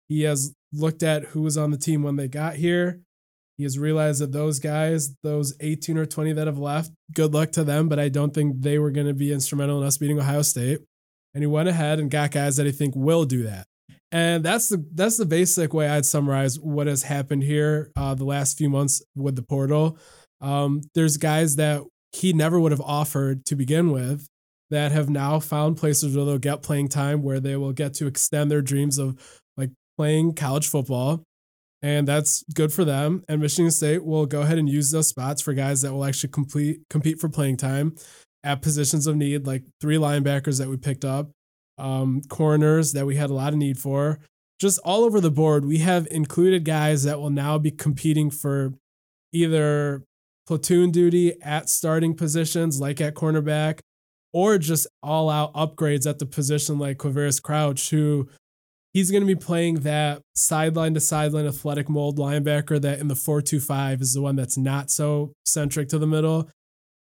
[0.09, 3.01] He has looked at who was on the team when they got here.
[3.57, 7.51] He has realized that those guys, those 18 or 20 that have left, good luck
[7.53, 10.19] to them, but I don't think they were going to be instrumental in us beating
[10.19, 10.79] Ohio State.
[11.33, 13.67] And he went ahead and got guys that I think will do that.
[14.11, 18.25] And that's the that's the basic way I'd summarize what has happened here uh, the
[18.25, 19.97] last few months with the portal.
[20.41, 24.27] Um, there's guys that he never would have offered to begin with
[24.69, 28.07] that have now found places where they'll get playing time, where they will get to
[28.07, 29.17] extend their dreams of
[29.57, 31.23] like playing college football.
[31.81, 33.23] And that's good for them.
[33.27, 36.29] And Michigan State will go ahead and use those spots for guys that will actually
[36.29, 37.95] complete compete for playing time
[38.43, 41.31] at positions of need, like three linebackers that we picked up,
[41.77, 44.19] um, corners that we had a lot of need for.
[44.59, 48.73] Just all over the board, we have included guys that will now be competing for
[49.33, 50.03] either
[50.51, 53.79] platoon duty at starting positions, like at cornerback,
[54.33, 58.27] or just all out upgrades at the position like Quavaris Crouch, who
[58.91, 63.15] he's going to be playing that sideline to sideline athletic mold linebacker that in the
[63.15, 66.49] 425 is the one that's not so centric to the middle.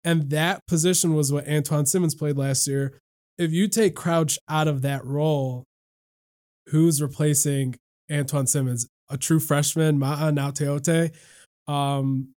[0.02, 2.98] And that position was what Antjuan Simmons played last year
[3.38, 5.62] if you take Crouch out of that role,
[6.70, 7.76] who's replacing
[8.10, 8.88] Antjuan Simmons?
[9.08, 11.14] A true freshman, Ma'a Nauteote.
[11.72, 12.34] Um,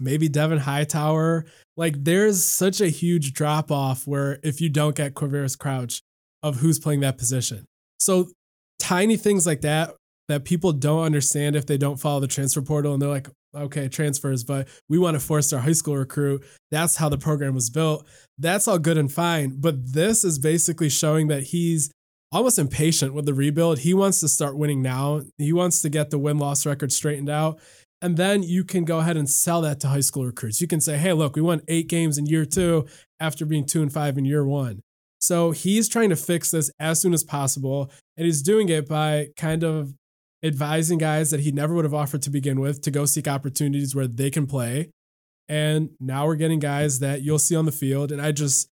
[0.00, 1.46] maybe Devin Hightower.
[1.76, 6.00] Like there's such a huge drop off where if you don't get Quavaris Crouch
[6.42, 7.64] of who's playing that position.
[7.98, 8.28] So
[8.78, 9.94] tiny things like that
[10.28, 13.88] that people don't understand if they don't follow the transfer portal and they're like, okay,
[13.88, 16.44] transfers, but we want to force our high school recruit.
[16.70, 18.06] That's how the program was built.
[18.38, 19.56] That's all good and fine.
[19.60, 21.90] But this is basically showing that he's
[22.32, 23.78] almost impatient with the rebuild.
[23.80, 25.22] He wants to start winning now.
[25.38, 27.60] He wants to get the win loss record straightened out.
[28.04, 30.60] And then you can go ahead and sell that to high school recruits.
[30.60, 32.84] You can say, hey, look, we won eight games in year two
[33.18, 34.82] after being two and five in year one.
[35.20, 37.90] So he's trying to fix this as soon as possible.
[38.18, 39.94] And he's doing it by kind of
[40.42, 43.94] advising guys that he never would have offered to begin with to go seek opportunities
[43.94, 44.90] where they can play.
[45.48, 48.12] And now we're getting guys that you'll see on the field.
[48.12, 48.68] And I just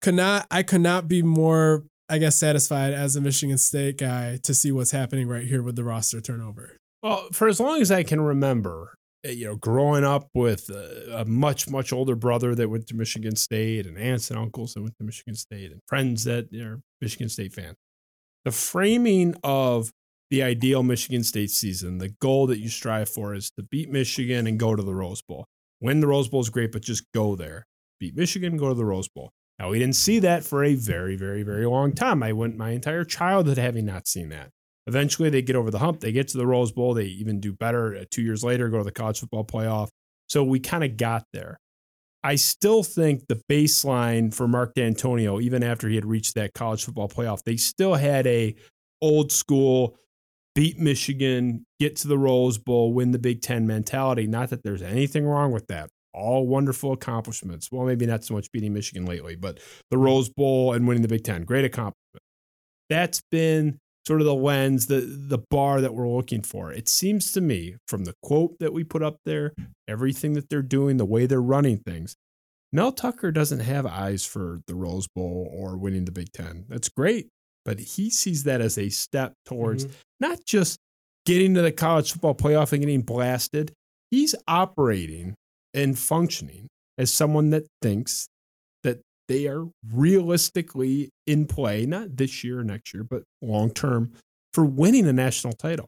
[0.00, 4.38] could not, I could not be more, I guess, satisfied as a Michigan State guy
[4.44, 6.79] to see what's happening right here with the roster turnover.
[7.02, 8.94] Well, for as long as I can remember,
[9.24, 12.94] eh, you know, growing up with a, a, much, much older brother that went to
[12.94, 16.80] Michigan State and aunts and uncles that went to Michigan State and friends that are
[17.00, 17.76] Michigan State fans,
[18.44, 19.90] the framing of
[20.30, 21.98] the ideal Michigan State season.
[21.98, 25.22] The goal that you strive for is to beat Michigan and go to the Rose
[25.22, 25.46] Bowl.
[25.80, 27.66] Win the Rose Bowl is great, but just go there.
[27.98, 29.30] Beat Michigan, go to the Rose Bowl.
[29.58, 32.22] Now, we didn't see that for a very, very, very long time.
[32.22, 34.50] I went my entire childhood having not seen that.
[34.86, 36.00] Eventually, they get over the hump.
[36.00, 36.94] They get to the Rose Bowl.
[36.94, 39.88] They even do better uh, two years later, go to the college football playoff.
[40.28, 41.58] So we kind of got there.
[42.22, 46.84] I still think the baseline for Mark Dantonio, even after he had reached that college
[46.84, 48.54] football playoff, they still had a
[49.00, 49.96] old school
[50.54, 54.26] beat Michigan, get to the Rose Bowl, win the Big Ten mentality.
[54.26, 55.88] Not that there's anything wrong with that.
[56.12, 57.68] All wonderful accomplishments.
[57.70, 59.60] Well, maybe not so much beating Michigan lately, but
[59.90, 62.22] the Rose Bowl and winning the Big Ten, great accomplishment.
[62.90, 66.72] That's been sort of the lens, the the bar that we're looking for.
[66.72, 69.52] It seems to me, from the quote that we put up there,
[69.88, 72.16] everything that they're doing, the way they're running things,
[72.72, 76.64] Mel Tucker doesn't have eyes for the Rose Bowl or winning the Big Ten.
[76.68, 77.28] That's great
[77.64, 79.94] but he sees that as a step towards mm-hmm.
[80.20, 80.78] not just
[81.26, 83.72] getting to the college football playoff and getting blasted.
[84.10, 85.34] He's operating
[85.74, 86.66] and functioning
[86.98, 88.28] as someone that thinks
[89.30, 94.12] they are realistically in play, not this year or next year, but long term
[94.52, 95.86] for winning a national title.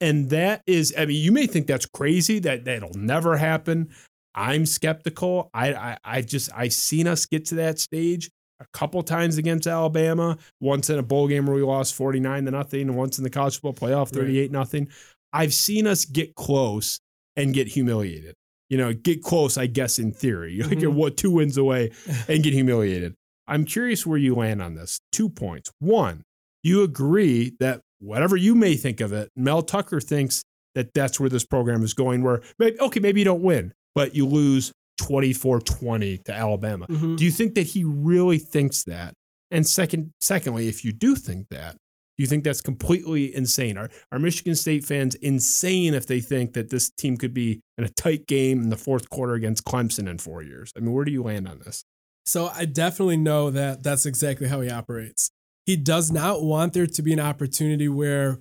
[0.00, 3.90] And that is, I mean, you may think that's crazy, that that'll never happen.
[4.34, 5.50] I'm skeptical.
[5.52, 9.66] I, I, I just, I've seen us get to that stage a couple times against
[9.66, 13.24] Alabama, once in a bowl game where we lost 49 to nothing, and once in
[13.24, 14.50] the college football playoff 38 right.
[14.50, 14.88] nothing.
[15.30, 17.00] I've seen us get close
[17.36, 18.34] and get humiliated.
[18.68, 20.62] You know, get close, I guess, in theory.
[20.68, 21.92] Like you're what two wins away
[22.28, 23.14] and get humiliated.
[23.46, 25.00] I'm curious where you land on this.
[25.10, 25.72] Two points.
[25.78, 26.22] One,
[26.62, 30.42] you agree that whatever you may think of it, Mel Tucker thinks
[30.74, 32.22] that that's where this program is going.
[32.22, 36.86] Where maybe, okay, maybe you don't win, but you lose 24 20 to Alabama.
[36.86, 37.16] Mm-hmm.
[37.16, 39.14] Do you think that he really thinks that?
[39.50, 41.76] And second, secondly, if you do think that,
[42.18, 43.78] do you think that's completely insane?
[43.78, 47.84] Are, are Michigan State fans insane if they think that this team could be in
[47.84, 50.72] a tight game in the fourth quarter against Clemson in four years?
[50.76, 51.84] I mean, where do you land on this?
[52.26, 55.30] So I definitely know that that's exactly how he operates.
[55.64, 58.40] He does not want there to be an opportunity where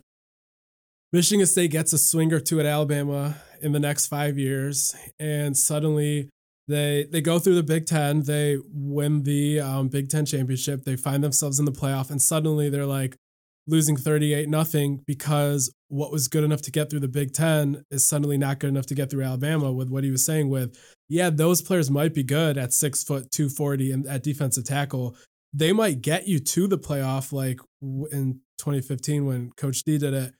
[1.14, 5.56] Michigan State gets a swing or two at Alabama in the next five years, and
[5.56, 6.30] suddenly
[6.68, 10.96] they they go through the Big Ten, they win the um, Big Ten championship, they
[10.96, 13.16] find themselves in the playoff, and suddenly they're like
[13.68, 18.06] losing 38 nothing because what was good enough to get through the Big Ten is
[18.06, 19.72] suddenly not good enough to get through Alabama.
[19.72, 20.78] With what he was saying, with
[21.10, 25.16] yeah, those players might be good at six foot 240 and at defensive tackle.
[25.54, 30.34] They might get you to the playoff, like in 2015 when Coach D did it.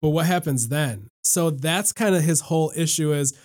[0.00, 1.08] But what happens then?
[1.22, 3.36] So that's kind of his whole issue is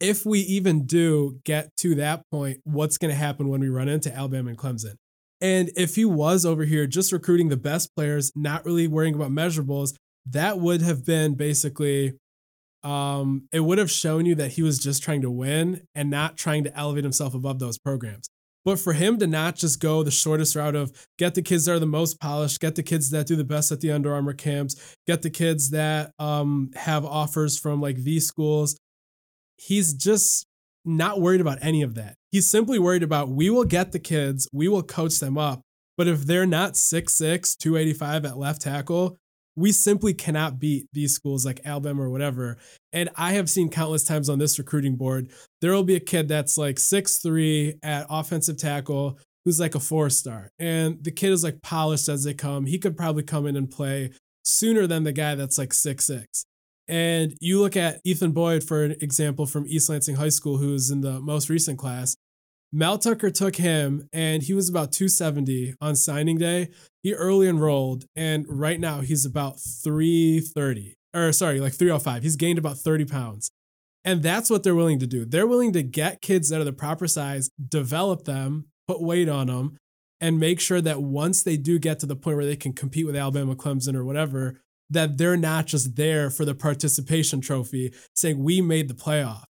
[0.00, 3.88] if we even do get to that point, what's going to happen when we run
[3.88, 4.96] into Alabama and Clemson?
[5.40, 9.30] And if he was over here just recruiting the best players, not really worrying about
[9.30, 9.94] measurables,
[10.30, 12.14] that would have been basically
[12.82, 16.36] um, it would have shown you that he was just trying to win and not
[16.36, 18.28] trying to elevate himself above those programs.
[18.64, 21.72] But for him to not just go the shortest route of get the kids that
[21.72, 24.34] are the most polished, get the kids that do the best at the Under Armour
[24.34, 28.78] camps, get the kids that um, have offers from like these schools,
[29.56, 30.46] he's just
[30.86, 32.14] not worried about any of that.
[32.30, 35.62] He's simply worried about we will get the kids, we will coach them up.
[35.96, 39.16] But if they're not 6'6, 285 at left tackle,
[39.56, 42.58] we simply cannot beat these schools like Alabama or whatever.
[42.92, 45.30] And I have seen countless times on this recruiting board,
[45.62, 49.80] there will be a kid that's like six three at offensive tackle who's like a
[49.80, 50.50] four star.
[50.58, 52.66] And the kid is like polished as they come.
[52.66, 54.10] He could probably come in and play
[54.44, 56.44] sooner than the guy that's like six six.
[56.88, 60.90] And you look at Ethan Boyd, for an example, from East Lansing High School, who's
[60.90, 62.16] in the most recent class.
[62.72, 66.68] Mel Tucker took him and he was about 270 on signing day.
[67.02, 72.22] He early enrolled and right now he's about 330 or sorry, like 305.
[72.22, 73.50] He's gained about 30 pounds.
[74.04, 75.24] And that's what they're willing to do.
[75.24, 79.48] They're willing to get kids that are the proper size, develop them, put weight on
[79.48, 79.76] them,
[80.20, 83.06] and make sure that once they do get to the point where they can compete
[83.06, 84.60] with Alabama, Clemson, or whatever,
[84.90, 89.44] that they're not just there for the participation trophy saying we made the playoff.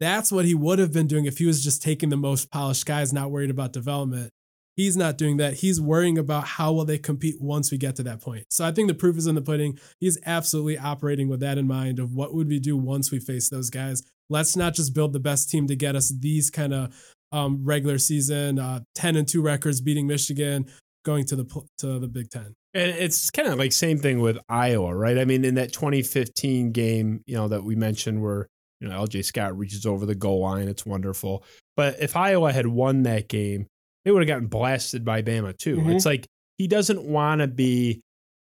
[0.00, 2.86] That's what he would have been doing if he was just taking the most polished
[2.86, 4.30] guys, not worried about development.
[4.76, 5.54] He's not doing that.
[5.54, 8.44] He's worrying about how will they compete once we get to that point.
[8.48, 9.76] So I think the proof is in the pudding.
[9.98, 13.48] He's absolutely operating with that in mind of what would we do once we face
[13.48, 14.04] those guys.
[14.30, 16.94] Let's not just build the best team to get us these kind of
[17.32, 20.66] um, regular season uh, 10 and 2 records beating Michigan
[21.04, 22.54] going to the to the Big 10.
[22.78, 25.18] And it's kind of like same thing with Iowa, right?
[25.18, 28.48] I mean, in that 2015 game, you know, that we mentioned where
[28.80, 30.68] you know, LJ Scott reaches over the goal line.
[30.68, 31.44] It's wonderful.
[31.76, 33.66] But if Iowa had won that game,
[34.04, 35.76] they would have gotten blasted by Bama too.
[35.76, 35.90] Mm-hmm.
[35.90, 36.26] It's like
[36.58, 38.00] he doesn't want to be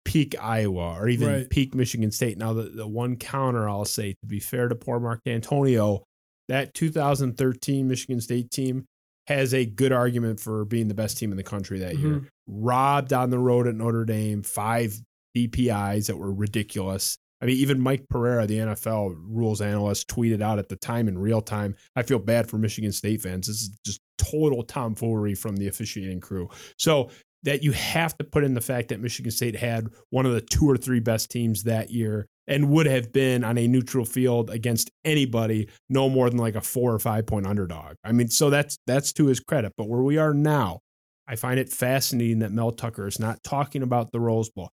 [0.05, 1.51] peak Iowa or even right.
[1.51, 2.39] peak Michigan State.
[2.39, 6.03] Now, the, the one counter I'll say, to be fair to poor Mark Dantonio,
[6.49, 8.85] that 2013 Michigan State team
[9.27, 12.07] has a good argument for being the best team in the country that mm-hmm.
[12.07, 12.29] year.
[12.49, 14.99] Robbed on the road at Notre Dame, five
[15.37, 17.19] DPIs that were ridiculous.
[17.41, 21.19] I mean, even Mike Pereira, the NFL rules analyst, tweeted out at the time in
[21.19, 21.77] real time.
[21.95, 23.47] I feel bad for Michigan State fans.
[23.47, 26.49] This is just total tomfoolery from the officiating crew.
[26.79, 27.11] So
[27.45, 30.41] that you have to put in the fact that Michigan State had one of the
[30.41, 34.51] two or three best teams that year and would have been on a neutral field
[34.51, 37.95] against anybody no more than like a four or five point underdog.
[38.03, 39.75] I mean, so that's that's to his credit.
[39.77, 40.81] But where we are now,
[41.29, 44.71] I find it fascinating that Mel Tucker is not talking about the Rose Bowl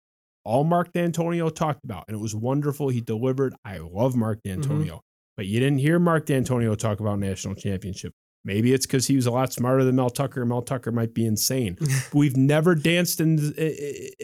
[0.49, 2.89] all Mark Dantonio talked about, and it was wonderful.
[2.89, 3.53] He delivered.
[3.63, 4.61] I love Mark mm-hmm.
[4.61, 4.97] Dantonio, mm-hmm.
[5.37, 8.13] but you didn't hear Mark Dantonio talk about national championship.
[8.45, 10.45] Maybe it's because he was a lot smarter than Mel Tucker.
[10.45, 11.77] Mel Tucker might be insane.
[12.13, 13.37] We've never danced in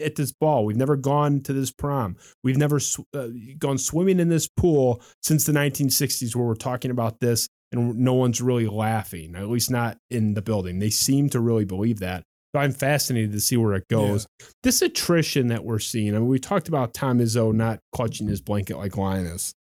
[0.02, 0.64] at this ball.
[0.64, 2.16] We've never gone to this prom.
[2.42, 6.90] We've never sw- uh, gone swimming in this pool since the 1960s, where we're talking
[6.90, 7.46] about this
[7.76, 9.34] and no one's really laughing.
[9.36, 10.78] At least not in the building.
[10.78, 12.22] They seem to really believe that.
[12.54, 14.26] So I'm fascinated to see where it goes.
[14.40, 14.46] Yeah.
[14.62, 16.14] This attrition that we're seeing.
[16.14, 19.52] I mean, we talked about Tom Izzo not clutching his blanket like Linus.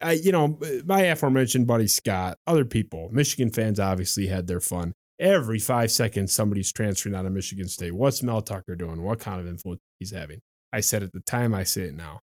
[0.00, 4.92] I, you know, my aforementioned buddy Scott, other people, Michigan fans obviously had their fun.
[5.20, 7.94] Every five seconds, somebody's transferring out of Michigan State.
[7.94, 9.02] What's Mel Tucker doing?
[9.02, 10.40] What kind of influence he's having?
[10.72, 12.20] I said at the time, I say it now.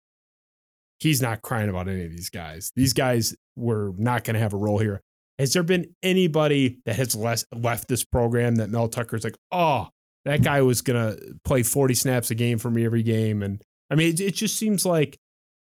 [1.00, 2.72] He's not crying about any of these guys.
[2.76, 5.02] These guys were not going to have a role here.
[5.40, 9.90] Has there been anybody that has less, left this program that Mel Tucker's like, oh,
[10.24, 13.44] that guy was gonna play 40 snaps a game for me every game.
[13.44, 15.18] And I mean, it, it just seems like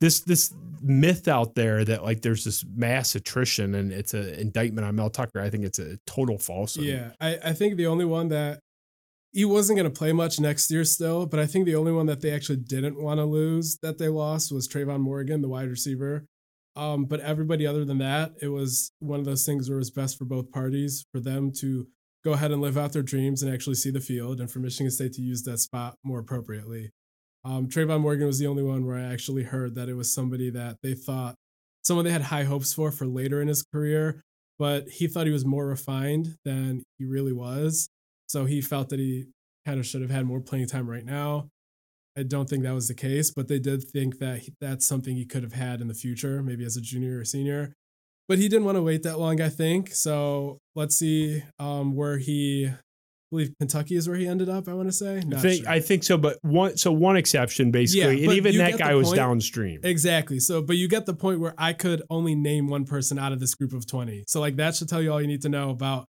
[0.01, 0.53] this this
[0.83, 5.11] myth out there that like there's this mass attrition and it's an indictment on Mel
[5.11, 5.41] Tucker.
[5.41, 6.85] I think it's a total falsehood.
[6.85, 8.61] Yeah, I, I think the only one that
[9.33, 12.07] he wasn't going to play much next year still, but I think the only one
[12.07, 15.69] that they actually didn't want to lose that they lost was Trayvon Morgan, the wide
[15.69, 16.25] receiver.
[16.77, 19.91] Um, but everybody other than that, it was one of those things where it was
[19.91, 21.87] best for both parties for them to
[22.22, 24.91] go ahead and live out their dreams and actually see the field, and for Michigan
[24.91, 26.91] State to use that spot more appropriately.
[27.45, 30.51] Um, Trayvon Morgan was the only one where I actually heard that it was somebody
[30.51, 31.37] that they thought
[31.85, 34.20] someone they had high hopes for for later in his career,
[34.59, 37.89] but he thought he was more refined than he really was.
[38.27, 39.27] So he felt that he
[39.64, 41.49] kind of should have had more playing time right now.
[42.17, 45.17] I don't think that was the case, but they did think that he, that's something
[45.17, 47.75] he could have had in the future, maybe as a junior or senior.
[48.29, 49.95] But he didn't want to wait that long, I think.
[49.95, 52.71] So let's see um, where he
[53.27, 54.69] I believe Kentucky is where he ended up.
[54.69, 55.19] I want to say.
[55.19, 55.73] I think sure.
[55.73, 59.12] I think so, but one so one exception basically, yeah, and even that guy was
[59.12, 59.81] downstream.
[59.83, 60.39] Exactly.
[60.39, 63.41] So, but you get the point where I could only name one person out of
[63.41, 64.23] this group of twenty.
[64.29, 66.07] So, like that should tell you all you need to know about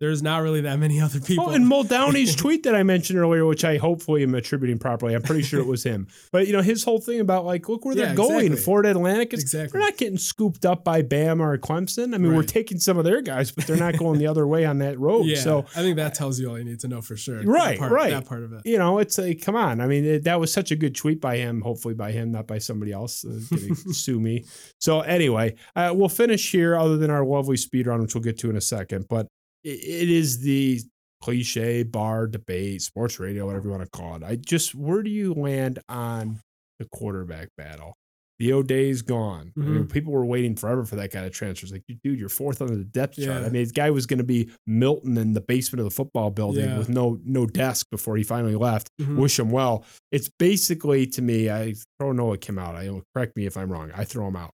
[0.00, 1.46] there's not really that many other people.
[1.48, 5.22] Oh, and Muldowney's tweet that I mentioned earlier, which I hopefully am attributing properly, I'm
[5.22, 6.06] pretty sure it was him.
[6.30, 8.46] But you know, his whole thing about like, look where yeah, they're going.
[8.46, 8.56] Exactly.
[8.56, 9.78] Florida Atlantic is exactly.
[9.78, 12.14] They're not getting scooped up by Bama or Clemson.
[12.14, 12.36] I mean, right.
[12.36, 14.98] we're taking some of their guys, but they're not going the other way on that
[14.98, 15.26] road.
[15.26, 17.42] Yeah, so I think that tells you all you need to know for sure.
[17.42, 18.10] Right, that part, right.
[18.10, 18.62] That part of it.
[18.66, 19.80] You know, it's like, come on.
[19.80, 21.62] I mean, it, that was such a good tweet by him.
[21.62, 23.38] Hopefully by him, not by somebody else uh,
[23.92, 24.44] sue me.
[24.78, 26.76] So anyway, uh, we'll finish here.
[26.76, 29.28] Other than our lovely speed run, which we'll get to in a second, but
[29.72, 30.80] it is the
[31.22, 34.22] cliche bar debate, sports radio, whatever you want to call it.
[34.22, 36.40] I just, where do you land on
[36.78, 37.96] the quarterback battle?
[38.38, 39.46] Theo Day's gone.
[39.46, 39.62] Mm-hmm.
[39.62, 39.88] I mean, mm-hmm.
[39.88, 41.64] people were waiting forever for that kind of transfer.
[41.64, 43.26] It's like, dude, you're fourth on the depth yeah.
[43.26, 43.38] chart.
[43.38, 46.30] I mean, this guy was going to be Milton in the basement of the football
[46.30, 46.78] building yeah.
[46.78, 48.90] with no no desk before he finally left.
[49.00, 49.16] Mm-hmm.
[49.16, 49.84] Wish him well.
[50.12, 52.76] It's basically to me, I throw Noah Kim out.
[52.76, 53.90] I correct me if I'm wrong.
[53.92, 54.52] I throw him out.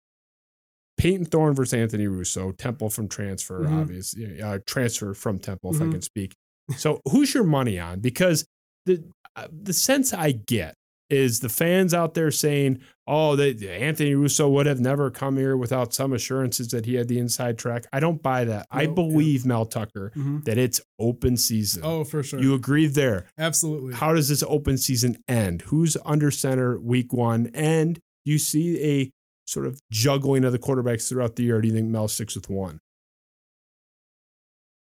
[0.96, 3.80] Payton Thorne versus Anthony Russo, Temple from transfer, mm-hmm.
[3.80, 5.88] obviously, uh, transfer from Temple, if mm-hmm.
[5.88, 6.34] I can speak.
[6.76, 8.00] So, who's your money on?
[8.00, 8.46] Because
[8.86, 9.04] the
[9.36, 10.74] uh, the sense I get
[11.10, 15.56] is the fans out there saying, "Oh, that Anthony Russo would have never come here
[15.56, 18.66] without some assurances that he had the inside track." I don't buy that.
[18.72, 19.48] No, I believe yeah.
[19.48, 20.40] Mel Tucker mm-hmm.
[20.40, 21.82] that it's open season.
[21.84, 22.40] Oh, for sure.
[22.40, 23.26] You agree there?
[23.38, 23.94] Absolutely.
[23.94, 25.62] How does this open season end?
[25.62, 27.50] Who's under center week one?
[27.52, 29.10] And you see a
[29.46, 31.60] sort of juggling of the quarterbacks throughout the year?
[31.60, 32.80] Do you think Mel sticks with one?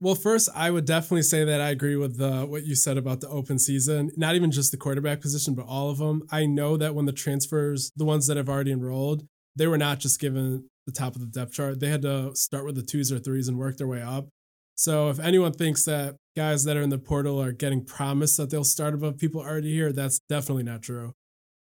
[0.01, 3.22] Well, first, I would definitely say that I agree with the, what you said about
[3.22, 4.12] the open season.
[4.18, 6.24] Not even just the quarterback position, but all of them.
[6.32, 9.26] I know that when the transfers, the ones that have already enrolled,
[9.56, 11.80] they were not just given the top of the depth chart.
[11.80, 14.28] They had to start with the twos or threes and work their way up.
[14.76, 18.49] So if anyone thinks that guys that are in the portal are getting promised that
[18.49, 21.14] they'll start above people already here, that's definitely not true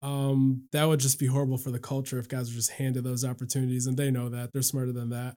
[0.02, 3.26] um, that would just be horrible for the culture if guys are just handed those
[3.26, 5.36] opportunities and they know that they're smarter than that.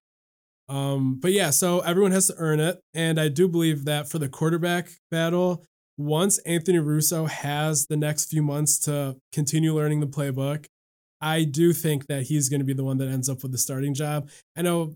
[0.69, 2.81] Um, but yeah, so everyone has to earn it.
[2.95, 5.65] And I do believe that for the quarterback battle,
[5.99, 10.67] once Anthony Russo has the next few months to continue learning the playbook,
[11.21, 13.59] I do think that he's going to be the one that ends up with the
[13.59, 14.29] starting job.
[14.57, 14.95] I know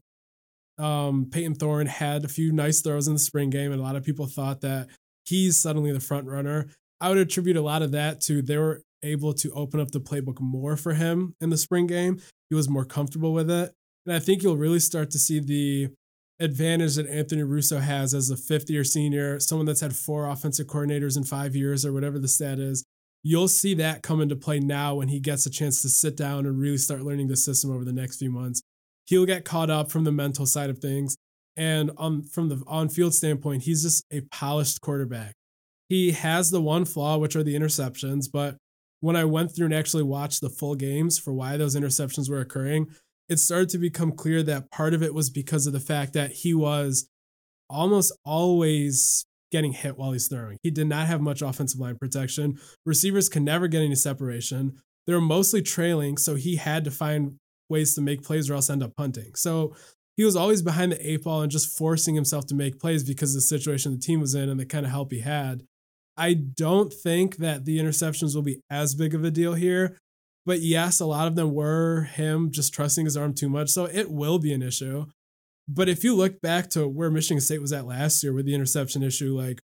[0.78, 3.96] um, Payton Thorne had a few nice throws in the spring game, and a lot
[3.96, 4.88] of people thought that
[5.24, 6.68] he's suddenly the front runner.
[7.00, 10.00] I would attribute a lot of that to they were able to open up the
[10.00, 12.20] playbook more for him in the spring game.
[12.50, 13.72] He was more comfortable with it.
[14.04, 15.88] And I think you'll really start to see the
[16.38, 20.66] advantage that Anthony Russo has as a fifth year senior, someone that's had four offensive
[20.66, 22.84] coordinators in five years or whatever the stat is.
[23.22, 26.46] You'll see that come into play now when he gets a chance to sit down
[26.46, 28.62] and really start learning the system over the next few months.
[29.06, 31.16] He'll get caught up from the mental side of things.
[31.56, 35.32] And on, from the on field standpoint, he's just a polished quarterback.
[35.88, 38.56] He has the one flaw, which are the interceptions, but
[39.00, 42.40] when I went through and actually watched the full games for why those interceptions were
[42.40, 42.86] occurring,
[43.28, 46.32] it started to become clear that part of it was because of the fact that
[46.32, 47.08] he was
[47.68, 50.58] almost always getting hit while he's throwing.
[50.62, 52.58] He did not have much offensive line protection.
[52.84, 54.76] Receivers can never get any separation.
[55.06, 57.36] They were mostly trailing, so he had to find
[57.68, 59.34] ways to make plays or else end up punting.
[59.34, 59.74] So
[60.16, 63.30] he was always behind the eight ball and just forcing himself to make plays because
[63.30, 65.62] of the situation the team was in and the kind of help he had.
[66.16, 69.98] I don't think that the interceptions will be as big of a deal here.
[70.46, 73.68] But yes, a lot of them were him just trusting his arm too much.
[73.68, 75.06] So it will be an issue.
[75.68, 78.54] But if you look back to where Michigan State was at last year with the
[78.54, 79.60] interception issue, like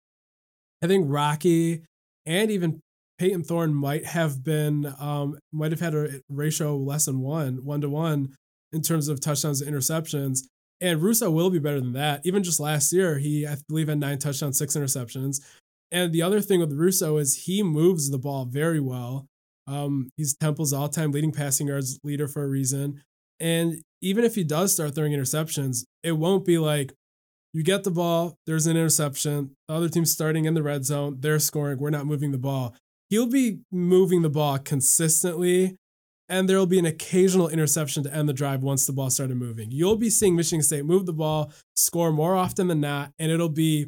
[0.84, 1.84] I think Rocky
[2.26, 2.80] and even
[3.18, 7.82] Payton Thorne might have been, um, might have had a ratio less than one, one
[7.82, 8.36] to one
[8.72, 10.41] in terms of touchdowns to interceptions.
[10.80, 12.22] And Russo will be better than that.
[12.24, 15.41] Even just last year, he, I believe, had nine touchdowns, six interceptions.
[15.92, 19.28] And the other thing with Russo is he moves the ball very well.
[19.68, 23.02] Um, he's Temple's all time leading passing yards leader for a reason.
[23.40, 26.94] And even if he does start throwing interceptions, it won't be like
[27.54, 31.18] you get the ball, there's an interception, the other team's starting in the red zone,
[31.20, 32.76] they're scoring, we're not moving the ball.
[33.10, 35.78] He'll be moving the ball consistently,
[36.30, 39.38] and there will be an occasional interception to end the drive once the ball started
[39.38, 39.72] moving.
[39.72, 43.50] You'll be seeing Michigan State move the ball, score more often than not, and it'll
[43.50, 43.88] be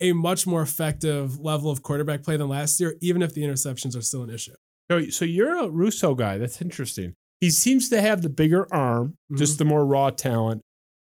[0.00, 3.96] a much more effective level of quarterback play than last year, even if the interceptions
[3.96, 4.54] are still an issue.
[4.90, 6.38] So, so you're a Russo guy.
[6.38, 7.14] That's interesting.
[7.40, 9.58] he seems to have the bigger arm, just mm-hmm.
[9.58, 10.62] the more raw talent.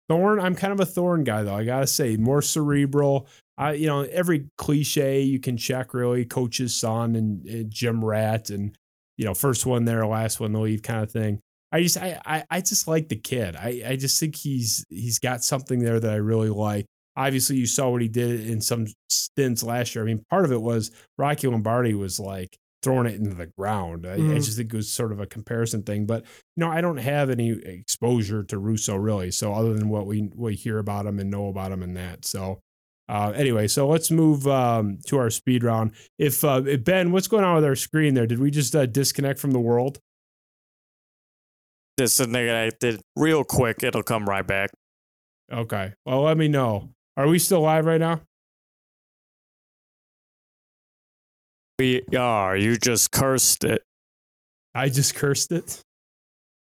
[0.10, 1.56] Thorne, I'm kind of a Thorne guy though.
[1.56, 3.28] I gotta say, more cerebral.
[3.58, 6.26] I, you know, every cliche you can check really.
[6.26, 8.78] Coach's son and, and gym Rat, and
[9.18, 11.40] you know, first one there, last one to leave, kind of thing.
[11.72, 13.56] I just, I, I, I just like the kid.
[13.56, 16.86] I, I just think he's he's got something there that I really like.
[17.18, 20.04] Obviously, you saw what he did in some stints last year.
[20.04, 24.06] I mean, part of it was Rocky Lombardi was like throwing it into the ground.
[24.06, 24.36] I, I Mhm.
[24.46, 26.06] just think it was sort of a comparison thing.
[26.06, 29.32] But you know, I don't have any exposure to Russo really.
[29.32, 32.26] So other than what we we hear about him and know about him and that.
[32.26, 32.60] So
[33.08, 35.92] uh, anyway, so let's move um, to our speed round.
[36.18, 38.28] If uh, if Ben, what's going on with our screen there?
[38.28, 40.00] Did we just uh, disconnect from the world?
[41.98, 43.84] Disconnected real quick.
[43.84, 44.72] It'll come right back.
[45.52, 45.94] Okay.
[46.06, 46.90] Well, let me know.
[47.18, 48.22] Are we still live right now?
[51.80, 52.56] We are.
[52.56, 53.82] You just cursed it.
[54.74, 55.82] I just cursed it.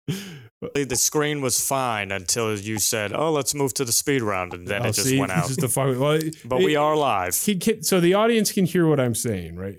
[0.07, 4.67] The screen was fine until you said, "Oh, let's move to the speed round," and
[4.67, 5.19] then Oh, it just see?
[5.19, 5.47] went out.
[5.47, 7.35] Just fuck, well, but we are live.
[7.35, 9.75] He can, so the audience can hear what I'm saying, right?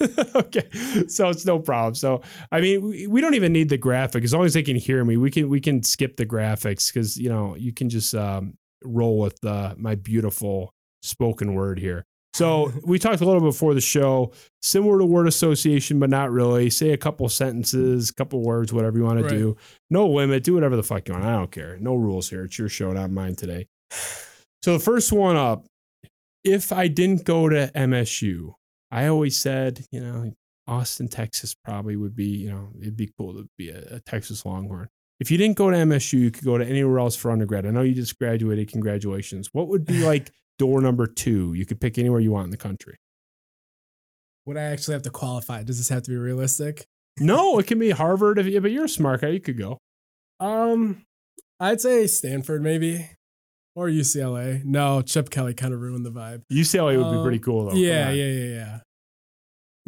[0.34, 0.68] okay,
[1.08, 1.94] so it's no problem.
[1.94, 2.20] So
[2.52, 5.04] I mean, we, we don't even need the graphic as long as they can hear
[5.04, 5.16] me.
[5.16, 9.18] We can we can skip the graphics because you know you can just um, roll
[9.18, 10.72] with uh, my beautiful
[11.02, 12.04] spoken word here.
[12.34, 16.70] So we talked a little before the show, similar to word association, but not really.
[16.70, 19.56] Say a couple sentences, a couple words, whatever you want to do.
[19.90, 20.44] No limit.
[20.44, 21.26] Do whatever the fuck you want.
[21.26, 21.76] I don't care.
[21.80, 22.44] No rules here.
[22.44, 23.66] It's your show, not mine today.
[24.62, 25.64] So the first one up
[26.44, 28.54] if I didn't go to MSU,
[28.90, 30.32] I always said, you know,
[30.66, 34.44] Austin, Texas probably would be, you know, it'd be cool to be a, a Texas
[34.46, 34.88] Longhorn.
[35.20, 37.66] If you didn't go to MSU, you could go to anywhere else for undergrad.
[37.66, 38.70] I know you just graduated.
[38.72, 39.50] Congratulations.
[39.52, 41.52] What would be like door number two?
[41.54, 42.96] You could pick anywhere you want in the country.
[44.46, 45.62] Would I actually have to qualify?
[45.62, 46.86] Does this have to be realistic?
[47.18, 49.28] No, it can be Harvard, if you, but you're a smart guy.
[49.28, 49.76] You could go.
[50.40, 51.02] Um,
[51.60, 53.10] I'd say Stanford maybe,
[53.76, 54.64] or UCLA.
[54.64, 56.42] No, Chip Kelly kind of ruined the vibe.
[56.50, 57.76] UCLA would be Um, pretty cool, though.
[57.76, 58.78] yeah, yeah, yeah, yeah.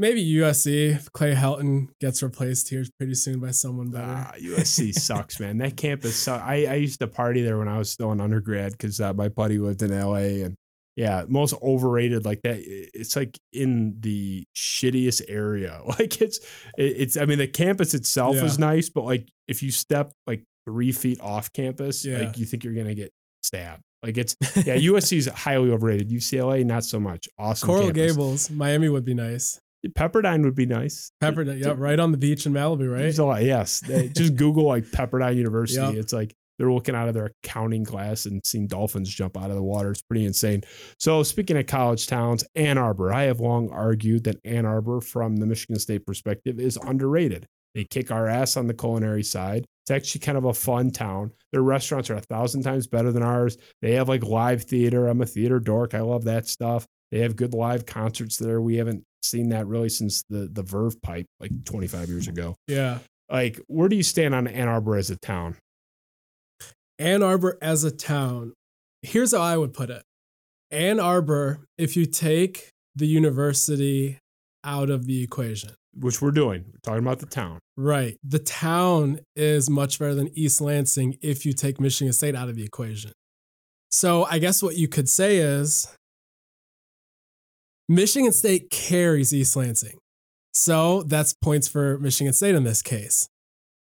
[0.03, 0.97] Maybe USC.
[0.97, 4.05] If Clay Helton gets replaced here pretty soon by someone better.
[4.05, 5.59] Ah, USC sucks, man.
[5.59, 6.17] That campus.
[6.17, 6.43] Suck.
[6.43, 9.29] I I used to party there when I was still an undergrad because uh, my
[9.29, 10.57] buddy lived in LA, and
[10.97, 12.57] yeah, most overrated like that.
[12.67, 15.81] It's like in the shittiest area.
[15.87, 16.39] Like it's
[16.77, 17.17] it- it's.
[17.17, 21.21] I mean, the campus itself is nice, but like if you step like three feet
[21.21, 22.19] off campus, Yeah.
[22.19, 23.13] like you think you're gonna get
[23.45, 23.83] stabbed.
[24.03, 24.35] Like it's
[24.67, 24.77] yeah.
[24.79, 26.11] USC is highly overrated.
[26.11, 27.29] UCLA not so much.
[27.39, 27.69] Awesome.
[27.69, 28.13] Coral campus.
[28.13, 29.61] Gables, Miami would be nice.
[29.89, 31.11] Pepperdine would be nice.
[31.21, 33.01] Pepperdine, yeah, right on the beach in Malibu, right?
[33.03, 33.43] There's a lot.
[33.43, 33.81] Yes.
[33.81, 35.81] They- Just Google like Pepperdine University.
[35.81, 35.95] Yep.
[35.95, 39.57] It's like they're looking out of their accounting class and seeing dolphins jump out of
[39.57, 39.91] the water.
[39.91, 40.63] It's pretty insane.
[40.99, 45.37] So, speaking of college towns, Ann Arbor, I have long argued that Ann Arbor, from
[45.37, 47.47] the Michigan State perspective, is underrated.
[47.75, 49.65] They kick our ass on the culinary side.
[49.85, 51.33] It's actually kind of a fun town.
[51.53, 53.57] Their restaurants are a thousand times better than ours.
[53.81, 55.09] They have like live theater.
[55.09, 55.95] I'm a theater dork.
[55.95, 56.87] I love that stuff.
[57.11, 58.61] They have good live concerts there.
[58.61, 62.57] We haven't seen that really since the the Verve pipe like 25 years ago.
[62.67, 62.99] Yeah.
[63.31, 65.57] Like, where do you stand on Ann Arbor as a town?
[66.99, 68.53] Ann Arbor as a town.
[69.03, 70.03] Here's how I would put it
[70.71, 74.19] Ann Arbor, if you take the university
[74.65, 76.65] out of the equation, Which we're doing.
[76.67, 77.59] We're talking about the town.
[77.77, 78.17] right?
[78.23, 82.57] The town is much better than East Lansing if you take Michigan State out of
[82.57, 83.13] the equation.
[83.91, 85.89] So I guess what you could say is
[87.95, 89.99] Michigan State carries East Lansing.
[90.55, 93.29] So that's points for Michigan State in this case.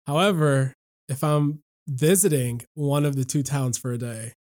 [0.06, 0.74] However,
[1.08, 4.32] if I'm visiting one of the two towns for a day,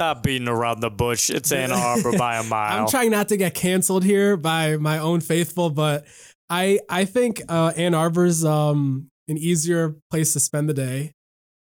[0.00, 1.30] Not beating around the bush.
[1.30, 2.80] It's Ann Arbor by a mile.
[2.82, 6.04] I'm trying not to get canceled here by my own faithful, but
[6.50, 11.12] I I think uh, Ann Arbor's um, an easier place to spend the day.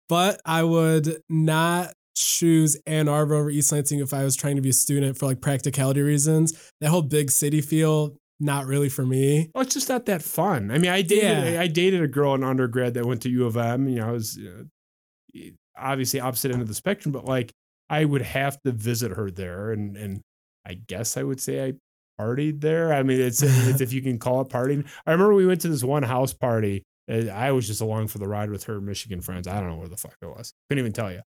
[0.09, 4.63] But I would not choose Ann Arbor over East Lansing if I was trying to
[4.63, 6.73] be a student for like practicality reasons.
[6.81, 9.51] That whole big city feel, not really for me.
[9.55, 10.71] Oh, it's just not that fun.
[10.71, 11.61] I mean, I dated Yeah.
[11.61, 13.89] I dated a girl in undergrad that went to U of M.
[13.89, 15.41] You know, I was uh,
[15.77, 17.53] obviously opposite end of the spectrum, but like
[17.89, 20.21] I would have to visit her there, and and
[20.67, 21.73] I guess I would say I
[22.21, 22.93] partied there.
[22.93, 24.87] I mean, it's, it's if you can call it partying.
[25.07, 26.85] I remember we went to this one house party.
[27.09, 29.49] I was just along for the ride with her Michigan friends.
[29.49, 30.53] I don't know where the fuck it was.
[30.69, 31.23] Couldn't even tell you.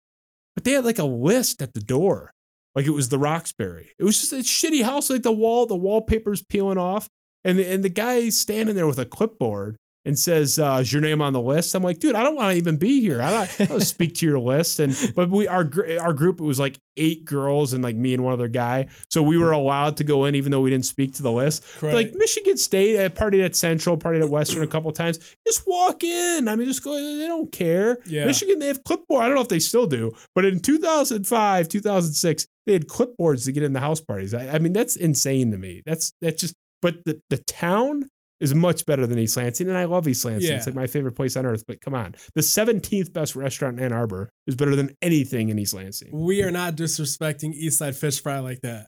[0.55, 2.31] But they had like a list at the door,
[2.75, 3.91] like it was the Roxbury.
[3.97, 7.07] It was just a shitty house, like the wall, the wallpaper's peeling off,
[7.43, 11.01] and the, and the guy standing there with a clipboard and says, uh, "Is your
[11.01, 13.21] name on the list?" I'm like, "Dude, I don't want to even be here.
[13.21, 16.43] I don't, I don't speak to your list." And but we our our group it
[16.43, 19.97] was like eight girls and like me and one other guy, so we were allowed
[19.97, 21.63] to go in even though we didn't speak to the list.
[21.93, 25.19] Like Michigan State, I partied at Central, partied at Western a couple times.
[25.47, 26.47] Just walk in.
[26.47, 26.93] I mean, just go.
[26.93, 27.99] They don't care.
[28.05, 28.25] Yeah.
[28.25, 29.23] Michigan, they have clipboard.
[29.23, 33.51] I don't know if they still do, but in 2005, 2006, they had clipboards to
[33.51, 34.33] get in the house parties.
[34.33, 35.81] I, I mean, that's insane to me.
[35.85, 36.55] That's that's just.
[36.81, 38.09] But the the town
[38.43, 40.51] is much better than East Lansing, and I love East Lansing.
[40.51, 40.57] Yeah.
[40.57, 41.63] It's like my favorite place on earth.
[41.67, 45.57] But come on, the 17th best restaurant in Ann Arbor is better than anything in
[45.57, 46.09] East Lansing.
[46.13, 48.87] We are not disrespecting Eastside Fish Fry like that.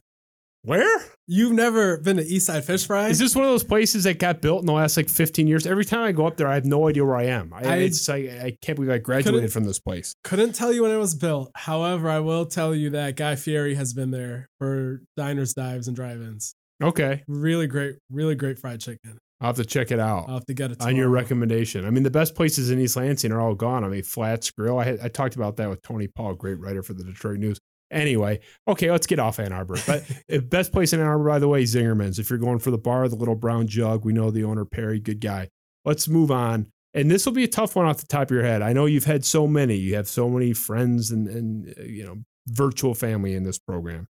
[0.62, 1.00] Where?
[1.28, 3.08] You've never been to Eastside Fish Fry?
[3.08, 5.64] Is this one of those places that got built in the last like 15 years?
[5.64, 7.52] Every time I go up there, I have no idea where I am.
[7.52, 10.14] I, I- it's like I can't believe I graduated from this place.
[10.24, 11.52] Couldn't tell you when it was built.
[11.54, 15.94] However, I will tell you that Guy Fieri has been there for diners, dives, and
[15.96, 16.54] drive-ins.
[16.82, 19.16] Okay, Really great, really great fried chicken.
[19.40, 20.28] I'll have to check it out.
[20.28, 21.84] I'll have to get it on your recommendation.
[21.84, 23.84] I mean, the best places in East Lansing are all gone.
[23.84, 24.78] I mean, Flats Grill.
[24.78, 27.58] I, had, I talked about that with Tony Paul, great writer for the Detroit News.
[27.90, 29.76] Anyway, okay, let's get off Ann Arbor.
[29.86, 30.04] But
[30.50, 32.18] best place in Ann Arbor, by the way, Zingerman's.
[32.18, 34.98] If you're going for the bar, the little brown jug, we know the owner Perry,
[34.98, 35.48] good guy.
[35.84, 36.72] Let's move on.
[36.94, 38.62] And this will be a tough one off the top of your head.
[38.62, 39.76] I know you've had so many.
[39.76, 44.08] You have so many friends and and you know virtual family in this program.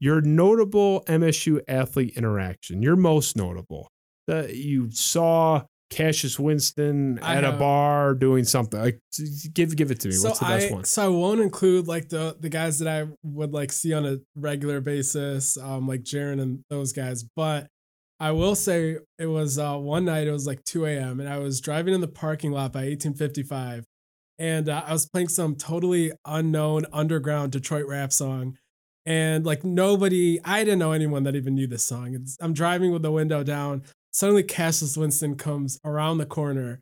[0.00, 2.82] Your notable MSU athlete interaction.
[2.82, 3.90] Your most notable
[4.26, 8.80] that you saw Cassius Winston I at a bar doing something.
[8.80, 8.98] Like,
[9.52, 10.14] give give it to me.
[10.14, 10.84] So What's the best I one?
[10.84, 14.18] so I won't include like the the guys that I would like see on a
[14.34, 17.24] regular basis, um, like Jaren and those guys.
[17.36, 17.68] But
[18.18, 20.26] I will say it was uh, one night.
[20.26, 21.20] It was like two a.m.
[21.20, 23.84] and I was driving in the parking lot by eighteen fifty five,
[24.38, 28.58] and uh, I was playing some totally unknown underground Detroit rap song.
[29.08, 32.16] And like nobody, I didn't know anyone that even knew this song.
[32.16, 33.84] It's, I'm driving with the window down.
[34.16, 36.80] Suddenly, Cassius Winston comes around the corner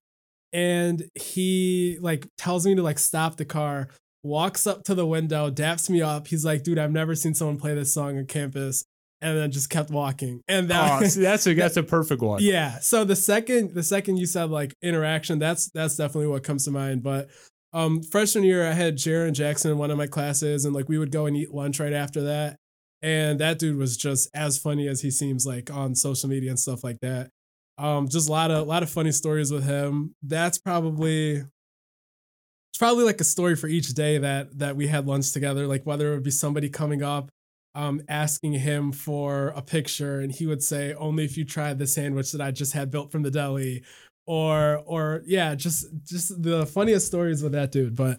[0.53, 3.89] and he like tells me to like stop the car
[4.23, 7.59] walks up to the window daps me up he's like dude i've never seen someone
[7.59, 8.85] play this song on campus
[9.21, 12.41] and then just kept walking and that oh, see, that's a that's a perfect one.
[12.41, 16.65] yeah so the second the second you said like interaction that's that's definitely what comes
[16.65, 17.29] to mind but
[17.73, 20.99] um freshman year i had jaren jackson in one of my classes and like we
[20.99, 22.57] would go and eat lunch right after that
[23.05, 26.59] and that dude was just as funny as he seems like on social media and
[26.59, 27.29] stuff like that.
[27.77, 30.15] Um just a lot of a lot of funny stories with him.
[30.23, 35.33] That's probably it's probably like a story for each day that that we had lunch
[35.33, 37.31] together like whether it would be somebody coming up
[37.77, 41.87] um asking him for a picture and he would say only if you tried the
[41.87, 43.85] sandwich that I just had built from the deli
[44.27, 47.97] or or yeah just just the funniest stories with that dude.
[47.97, 48.19] But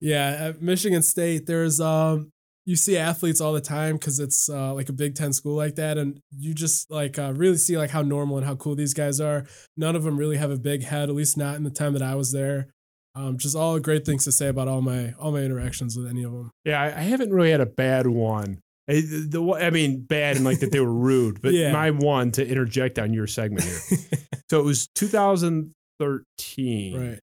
[0.00, 2.30] yeah at Michigan State there's um
[2.70, 5.74] you see athletes all the time because it's uh, like a Big Ten school like
[5.74, 8.94] that, and you just like uh, really see like how normal and how cool these
[8.94, 9.44] guys are.
[9.76, 12.02] None of them really have a big head, at least not in the time that
[12.02, 12.68] I was there.
[13.16, 16.22] Um, just all great things to say about all my all my interactions with any
[16.22, 16.52] of them.
[16.64, 18.60] Yeah, I, I haven't really had a bad one.
[18.88, 21.72] I, the, I mean, bad and like that they were rude, but Yeah.
[21.72, 23.98] my one to interject on your segment here.
[24.50, 26.96] so it was 2013.
[26.96, 27.18] right.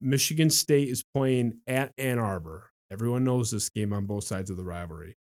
[0.00, 2.70] Michigan State is playing at Ann Arbor.
[2.90, 5.16] Everyone knows this game on both sides of the rivalry.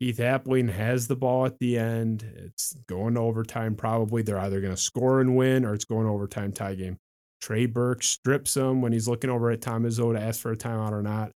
[0.00, 2.24] Keith Appling has the ball at the end.
[2.36, 4.22] It's going to overtime, probably.
[4.22, 6.98] They're either going to score and win or it's going to overtime tie game.
[7.40, 10.56] Trey Burke strips him when he's looking over at Tom Izzo to ask for a
[10.56, 11.30] timeout or not.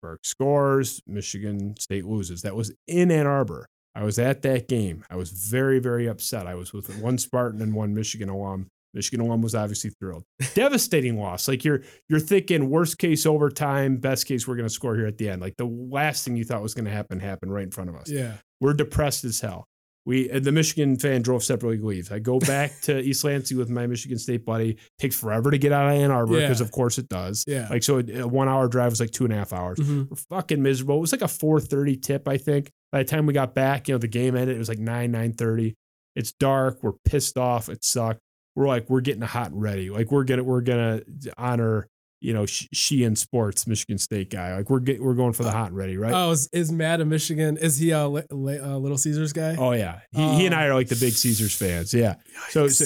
[0.00, 1.00] Burke scores.
[1.06, 2.42] Michigan State loses.
[2.42, 3.66] That was in Ann Arbor.
[3.94, 5.04] I was at that game.
[5.10, 6.46] I was very, very upset.
[6.46, 8.68] I was with one Spartan and one Michigan alum.
[8.94, 10.24] Michigan alum was obviously thrilled.
[10.54, 11.48] Devastating loss.
[11.48, 15.18] Like you're you're thinking worst case overtime, best case we're going to score here at
[15.18, 15.40] the end.
[15.40, 17.96] Like the last thing you thought was going to happen happened right in front of
[17.96, 18.10] us.
[18.10, 18.34] Yeah.
[18.60, 19.66] We're depressed as hell.
[20.04, 22.10] We the Michigan fan drove separately leaves.
[22.10, 24.76] I go back to East Lansing with my Michigan State buddy.
[24.98, 26.40] Takes forever to get out of Ann Arbor Yeah.
[26.46, 27.44] because of course it does.
[27.46, 27.68] Yeah.
[27.70, 29.78] Like so, a one hour drive was like two and a half hours.
[29.78, 30.10] Mhm.
[30.10, 30.96] We're fucking miserable.
[30.96, 32.70] It was like a four thirty tip, I think.
[32.90, 34.56] By the time we got back, you know, the game ended.
[34.56, 35.76] It was like nine nine thirty.
[36.16, 36.82] It's dark.
[36.82, 37.68] We're pissed off.
[37.68, 38.20] It sucked.
[38.54, 39.90] We're like, we're getting hot and ready.
[39.90, 41.00] Like we're gonna we're gonna
[41.38, 41.88] honor
[42.20, 44.56] you know Sh- Sheehan Sports Michigan State guy.
[44.56, 46.12] Like we're get, we're going for the hot and ready, right?
[46.14, 47.56] Oh, is, is Matt a Michigan?
[47.56, 49.56] Is he a, li- uh Little Caesars guy?
[49.58, 51.92] Oh yeah, he, he and Um, I are like the big Caesars fans.
[51.92, 52.14] Yeah.
[52.50, 52.84] So, so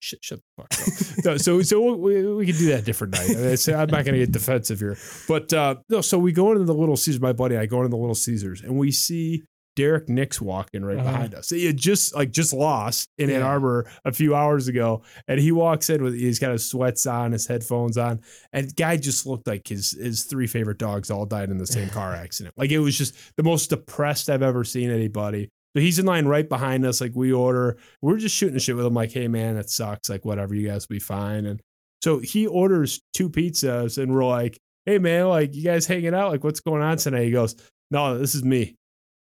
[0.00, 1.24] shut, shut the fuck up.
[1.24, 3.30] no, so so we, we can do that different night.
[3.30, 6.00] I mean, i'm not going to get defensive here, but uh, no.
[6.00, 7.20] So we go into the Little Caesars.
[7.20, 9.42] My buddy, and I go into the Little Caesars, and we see
[9.78, 11.08] Derrick Nix walking right Uh-huh.
[11.12, 11.50] behind us.
[11.50, 15.52] He had just like just lost in Ann Arbor a few hours ago, and he
[15.52, 18.20] walks in with he's got his sweats on, his headphones on,
[18.52, 21.88] and guy just looked like his his three favorite dogs all died in the same
[21.90, 22.54] car accident.
[22.58, 25.48] Like it was just the most depressed I've ever seen anybody.
[25.76, 27.00] So he's in line right behind us.
[27.00, 28.94] Like we order, we're just shooting shit with him.
[28.94, 30.08] Like, hey man, that sucks.
[30.10, 31.46] Like whatever, you guys will be fine.
[31.46, 31.60] And
[32.02, 36.32] so he orders two pizzas, and we're like, hey man, like you guys hanging out?
[36.32, 37.26] Like what's going on tonight?
[37.26, 37.54] He goes,
[37.92, 38.74] no, this is me.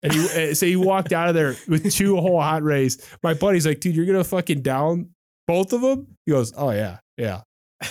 [0.05, 3.05] And he, uh, so he walked out of there with two whole hot rays.
[3.23, 5.09] My buddy's like, dude, you're gonna fucking down
[5.49, 6.07] both of them.
[6.27, 7.41] He goes, oh yeah, yeah.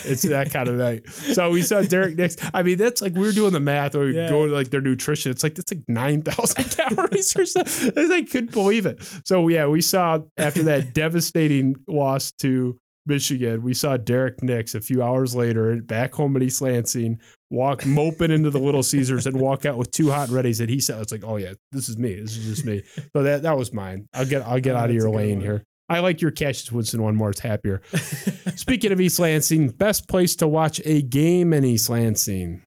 [0.05, 1.07] It's that kind of night.
[1.09, 2.35] So we saw Derrick Nix.
[2.53, 4.29] I mean, that's like we were doing the math or we Yeah.
[4.29, 5.29] go to like their nutrition.
[5.31, 7.91] It's like it's like nine thousand calories or something.
[8.11, 9.03] I couldn't believe it.
[9.25, 14.81] So yeah, we saw after that devastating loss to Michigan, we saw Derrick Nix a
[14.81, 17.19] few hours later back home at East Lansing,
[17.53, 20.67] walk moping into the Little Caesars and walk out with two hot and readies that
[20.69, 22.15] he said, "It's like, oh yeah, this is me.
[22.15, 24.07] This is just me." So that that was mine.
[24.13, 25.41] I'll get I'll get Oh, out of your lane one.
[25.45, 25.63] here.
[25.89, 27.29] I like your Cassius Winston one more.
[27.29, 27.81] It's happier.
[28.55, 32.63] Speaking of East Lansing, best place to watch a game in East Lansing.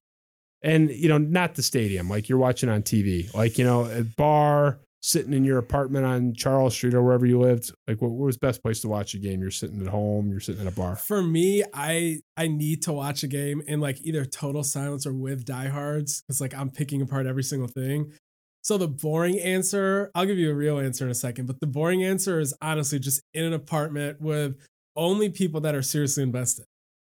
[0.63, 4.03] And, you know, not the stadium, like you're watching on TV, like, you know, a
[4.03, 7.71] bar, sitting in your apartment on Charles Street or wherever you lived.
[7.87, 9.41] Like, what, what was best place to watch a game?
[9.41, 10.95] You're sitting at home, you're sitting at a bar.
[10.95, 15.13] For me, I I need to watch a game in like either total silence or
[15.13, 18.13] with diehards because like I'm picking apart every single thing.
[18.61, 21.67] So the boring answer, I'll give you a real answer in a second, but the
[21.67, 24.57] boring answer is honestly just in an apartment with
[24.95, 26.65] only people that are seriously invested.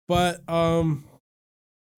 [0.07, 1.05] But um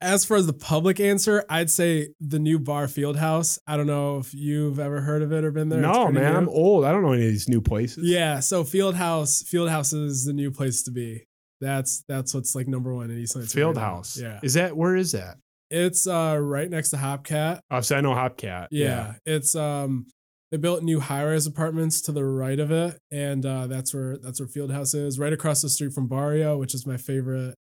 [0.01, 3.59] as far as the public answer, I'd say the new bar Fieldhouse.
[3.67, 5.79] I don't know if you've ever heard of it or been there.
[5.81, 6.37] No, man, new.
[6.39, 6.85] I'm old.
[6.85, 8.03] I don't know any of these new places.
[8.09, 11.25] Yeah, so Fieldhouse, Fieldhouse is the new place to be.
[11.59, 13.63] That's that's what's like number one in East Lansing.
[13.63, 14.01] right now.
[14.15, 15.37] Yeah, Is that, where is that?
[15.69, 17.59] it's uh right next to Hopcat.
[17.71, 18.67] Oh, so I know Hopcat.
[18.71, 20.07] Yeah, it's um
[20.51, 24.41] they built new high-rise apartments to the right of it, and uh, that's where that's
[24.41, 27.55] where Fieldhouse is, right across the street from Barrio, which is my favorite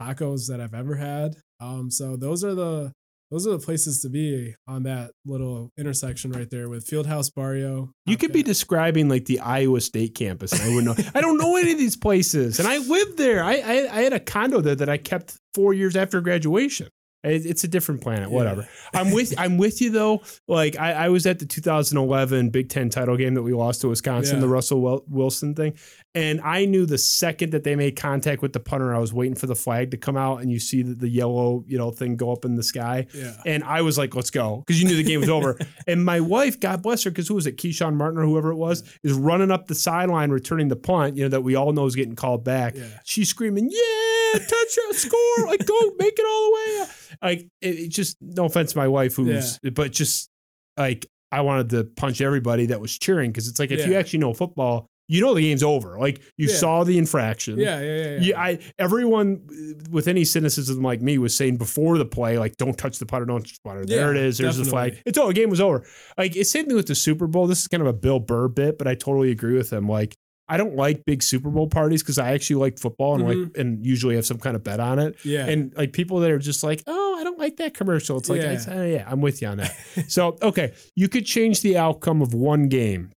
[0.00, 1.36] tacos that I've ever had.
[1.60, 2.92] Um, so those are the
[3.30, 7.90] those are the places to be on that little intersection right there with Fieldhouse Barrio.
[8.04, 11.04] You could be describing like the Iowa State campus, I wouldn't know.
[11.14, 13.42] I don't know any of these places, and I lived there.
[13.42, 16.88] I, I I had a condo there that I kept four years after graduation.
[17.26, 18.30] It- It's a different planet.
[18.30, 18.68] Whatever.
[18.94, 20.22] I'm with I'm with you though.
[20.46, 23.88] Like I, I was at the 2011 Big Ten title game that we lost to
[23.88, 24.40] Wisconsin, Yeah.
[24.40, 25.74] the Russell Wilson thing,
[26.14, 29.34] and I knew the second that they made contact with the punter, I was waiting
[29.34, 32.16] for the flag to come out, and you see the, the yellow you know thing
[32.16, 33.06] go up in the sky.
[33.14, 33.34] Yeah.
[33.44, 34.62] And I was like, let's go.
[34.66, 35.58] Because you knew the game was over.
[35.86, 37.56] and my wife, God bless her, because who was it?
[37.56, 41.24] Keshawn Martin or whoever it was, is running up the sideline returning the punt, you
[41.24, 42.74] know, that we all know is getting called back.
[42.76, 42.84] Yeah.
[43.04, 46.86] She's screaming, Yeah, touchdown, score, like go make it all the way.
[47.22, 50.28] Like it, it just no offense to my wife, who's but just
[50.76, 54.20] like I wanted to punch everybody that was cheering because it's like if you actually
[54.20, 55.98] know football, you know the game's over.
[55.98, 56.54] Like you Yeah.
[56.56, 57.58] saw the infraction.
[57.58, 58.04] Yeah, yeah, yeah.
[58.04, 58.18] yeah.
[58.20, 62.56] Yeah, I everyone uh, with any cynicism like me was saying before the play, like,
[62.56, 63.84] don't touch the putter, don't touch the putter.
[63.86, 64.38] There it is.
[64.38, 64.92] There's the flag.
[64.92, 65.10] definitely.
[65.10, 65.84] It's oh, the game was over.
[66.18, 67.46] Like it's same thing with the Super Bowl.
[67.46, 69.88] This is kind of a Bill Burr bit, but I totally agree with him.
[69.88, 70.16] Like
[70.48, 73.60] I don't like big Super Bowl parties because I actually like football and like Mm-hmm.
[73.60, 75.16] and usually have some kind of bet on it.
[75.24, 75.46] yeah.
[75.46, 78.16] And like people that are just like, oh, I don't like that commercial.
[78.18, 78.58] It's like, Yeah.
[78.68, 79.74] I oh, yeah, I'm with you on that.
[80.08, 83.10] so okay, you could change the outcome of one game.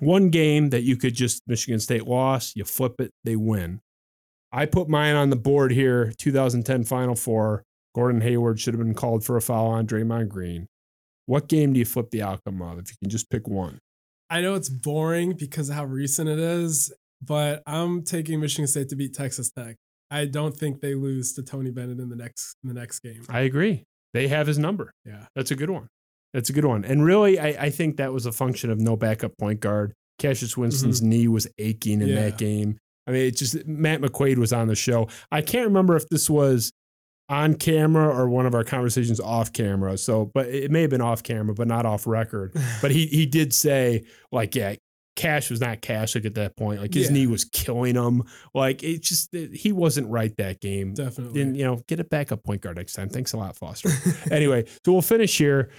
[0.00, 3.80] One game that you could just Michigan State lost, you flip it, they win.
[4.52, 6.12] I put mine on the board here.
[6.18, 7.64] 2010 Final Four.
[7.94, 10.68] Gordon Hayward should have been called for a foul on Draymond Green.
[11.26, 13.78] What game do you flip the outcome of if you can just pick one?
[14.30, 16.92] I know it's boring because of how recent it is,
[17.22, 19.76] but I'm taking Michigan State to beat Texas Tech.
[20.10, 23.24] I don't think they lose to Tony Bennett in the next in the next game.
[23.28, 23.84] I agree.
[24.14, 24.90] They have his number.
[25.04, 25.26] Yeah.
[25.34, 25.88] That's a good one.
[26.32, 26.84] That's a good one.
[26.84, 29.92] And really, I, I think that was a function of no backup point guard.
[30.18, 32.16] Cassius Winston's knee was aching in Mm-hmm.
[32.16, 32.22] Yeah.
[32.24, 32.78] that game.
[33.06, 35.08] I mean, it just Matt McQuaid was on the show.
[35.32, 36.70] I can't remember if this was
[37.28, 39.98] on camera or one of our conversations off camera.
[39.98, 42.54] So, but it may have been off camera, but not off record.
[42.80, 44.76] But he he did say like, yeah,
[45.16, 46.80] Cash was not Cash like at that point.
[46.80, 47.14] Like his Yeah.
[47.14, 48.22] knee was killing him.
[48.54, 50.94] Like it just he wasn't right that game.
[50.94, 51.42] Definitely.
[51.42, 53.08] And you know, get a backup point guard next time.
[53.08, 53.90] Thanks a lot, Foster.
[54.30, 55.70] anyway, so we'll finish here.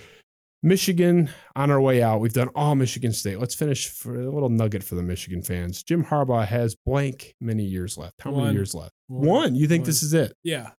[0.61, 2.19] Michigan on our way out.
[2.19, 3.39] We've done all Michigan State.
[3.39, 5.84] Let's finish for a little nugget for the Michigan fans.
[5.84, 8.21] Jim Harbaugh has blank many years left.
[8.21, 8.91] How many years left?
[9.07, 9.55] One.
[9.55, 10.34] You think this is it?
[10.43, 10.71] Yeah.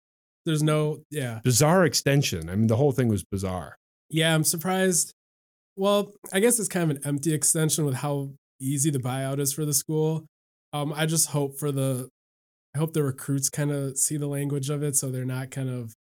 [0.46, 1.40] There's no yeah.
[1.44, 2.48] Bizarre extension.
[2.48, 3.76] I mean, the whole thing was bizarre.
[4.08, 5.12] Yeah, I'm surprised.
[5.76, 8.30] Well, I guess it's kind of an empty extension with how
[8.60, 10.26] easy the buyout is for the school.
[10.72, 12.08] Um, I just hope for the
[12.74, 15.68] I hope the recruits kind of see the language of it so they're not kind
[15.68, 15.94] of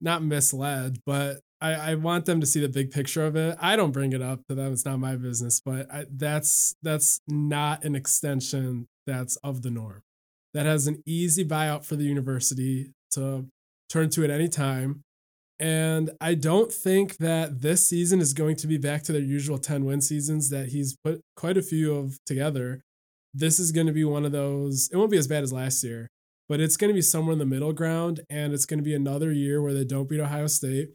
[0.00, 3.56] not misled, but I, I want them to see the big picture of it.
[3.60, 5.60] I don't bring it up to them; it's not my business.
[5.64, 10.02] But I, that's that's not an extension that's of the norm.
[10.54, 13.46] That has an easy buyout for the university to
[13.88, 15.02] turn to at any time.
[15.60, 19.58] And I don't think that this season is going to be back to their usual
[19.58, 22.82] 10 win seasons that he's put quite a few of together.
[23.34, 25.82] This is going to be one of those, it won't be as bad as last
[25.82, 26.08] year,
[26.48, 28.20] but it's going to be somewhere in the middle ground.
[28.30, 30.90] And it's going to be another year where they don't beat Ohio State.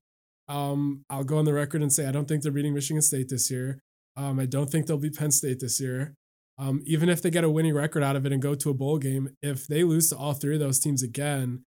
[0.48, 3.30] Um, I'll go on the record and say I don't think they're beating Michigan State
[3.30, 3.80] this year.
[4.16, 6.14] Um, I don't think they'll beat Penn State this year.
[6.60, 8.74] Um, even if they get a winning record out of it and go to a
[8.74, 11.64] bowl game, if they lose to all three of those teams again,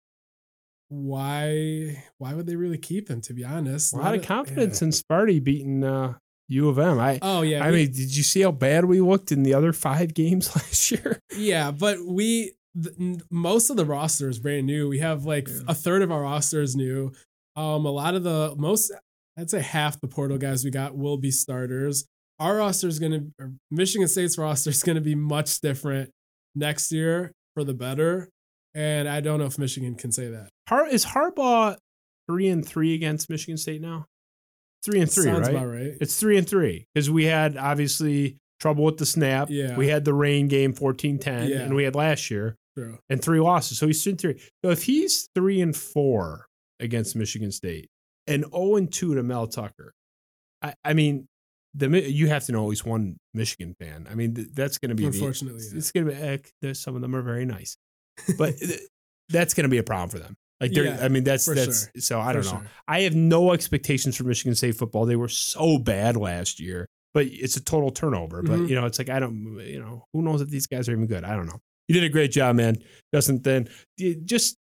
[0.89, 3.21] why why would they really keep him?
[3.23, 6.15] To be honest, A lot of confidence in Sparty beating uh,
[6.49, 6.99] U of M.
[6.99, 9.55] I Oh yeah, I we- mean, did you see how bad we looked in the
[9.55, 11.19] other five games last year?
[11.37, 12.53] Yeah, but we
[12.83, 14.89] th- most of the roster is brand new.
[14.89, 15.61] We have like Yeah.
[15.69, 17.13] a third of our roster is new.
[17.57, 18.93] Um, a lot of the most,
[19.39, 22.05] I'd say half the portal guys we got will be starters.
[22.41, 23.21] Our roster is gonna,
[23.71, 26.11] Michigan State's roster is gonna be much different
[26.57, 28.29] next year for the better.
[28.75, 30.49] And I don't know if Michigan can say that.
[30.69, 31.77] Har- is Harbaugh
[32.29, 34.07] three and three against Michigan State now?
[34.85, 35.57] Three and three, Sounds right?
[35.57, 35.93] about right.
[36.01, 39.49] It's three and three because we had obviously trouble with the snap.
[39.51, 39.77] Yeah.
[39.77, 41.61] We had the rain game 14 10, Yeah.
[41.63, 42.99] and we had last year True.
[43.09, 43.79] and three losses.
[43.79, 44.41] So he's three three.
[44.65, 46.47] So if he's three and four
[46.81, 47.89] against Michigan State
[48.27, 49.93] and 0 and 2 to Mel Tucker,
[50.61, 51.29] I, I mean,
[51.75, 54.07] the you have to know at least one Michigan fan.
[54.11, 55.79] I mean, th- that's going to be the- Unfortunately, yeah.
[55.79, 56.19] it's going to be.
[56.21, 57.77] Eh, there's some of them are very nice,
[58.39, 58.55] but
[59.29, 60.35] that's going to be a problem for them.
[60.61, 61.91] Like, they're, Yeah, I mean, that's that's sure.
[62.01, 62.51] so I For don't know.
[62.61, 62.71] sure.
[62.89, 65.05] I have no expectations for Michigan State football.
[65.07, 68.43] They were so bad last year, but it's a total turnover.
[68.43, 68.69] But Mhm.
[68.69, 71.07] you know, it's like I don't, you know, who knows if these guys are even
[71.07, 71.25] good?
[71.25, 71.59] I don't know.
[71.89, 72.77] You did a great job, man.
[73.13, 73.69] Doesn't then
[74.25, 74.57] just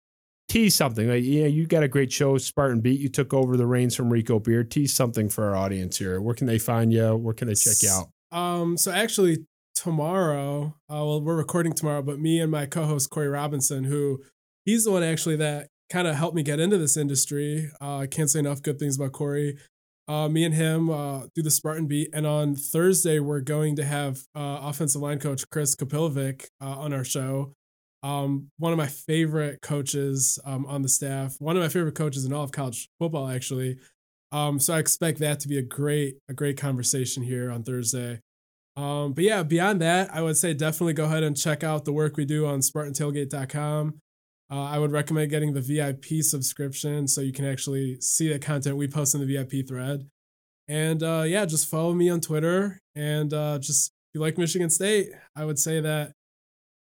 [0.48, 2.98] tease something like yeah, you got a great show, Spartan Beat.
[3.00, 4.64] You took over the reins from Rico Beer.
[4.64, 6.20] Tease something for our audience here.
[6.20, 7.14] Where can they find you?
[7.16, 8.08] Where can they check you out?
[8.32, 9.44] Um, so actually
[9.82, 14.22] tomorrow, uh, well, we're recording tomorrow, but me and my co-host Corey Robinson, who
[14.66, 17.70] he's the one actually that kind of helped me get into this industry.
[17.80, 19.56] Uh, I can't say enough good things about Corey.
[20.06, 23.84] Uh, me and him uh, do the Spartan beat, and on Thursday we're going to
[23.84, 27.54] have uh, offensive line coach Chris Kapilovic uh, on our show.
[28.02, 32.26] Um, one of my favorite coaches um, on the staff, one of my favorite coaches
[32.26, 33.78] in all of college football, actually.
[34.30, 38.20] Um, so I expect that to be a great, a great conversation here on Thursday.
[38.80, 41.92] Um, but yeah, beyond that, I would say definitely go ahead and check out the
[41.92, 44.00] work we do on SpartanTailgate.com.
[44.50, 48.78] Uh, I would recommend getting the VIP subscription so you can actually see the content
[48.78, 50.08] we post in the VIP thread.
[50.66, 52.80] And uh, yeah, just follow me on Twitter.
[52.94, 56.12] And uh, just if you like Michigan State, I would say that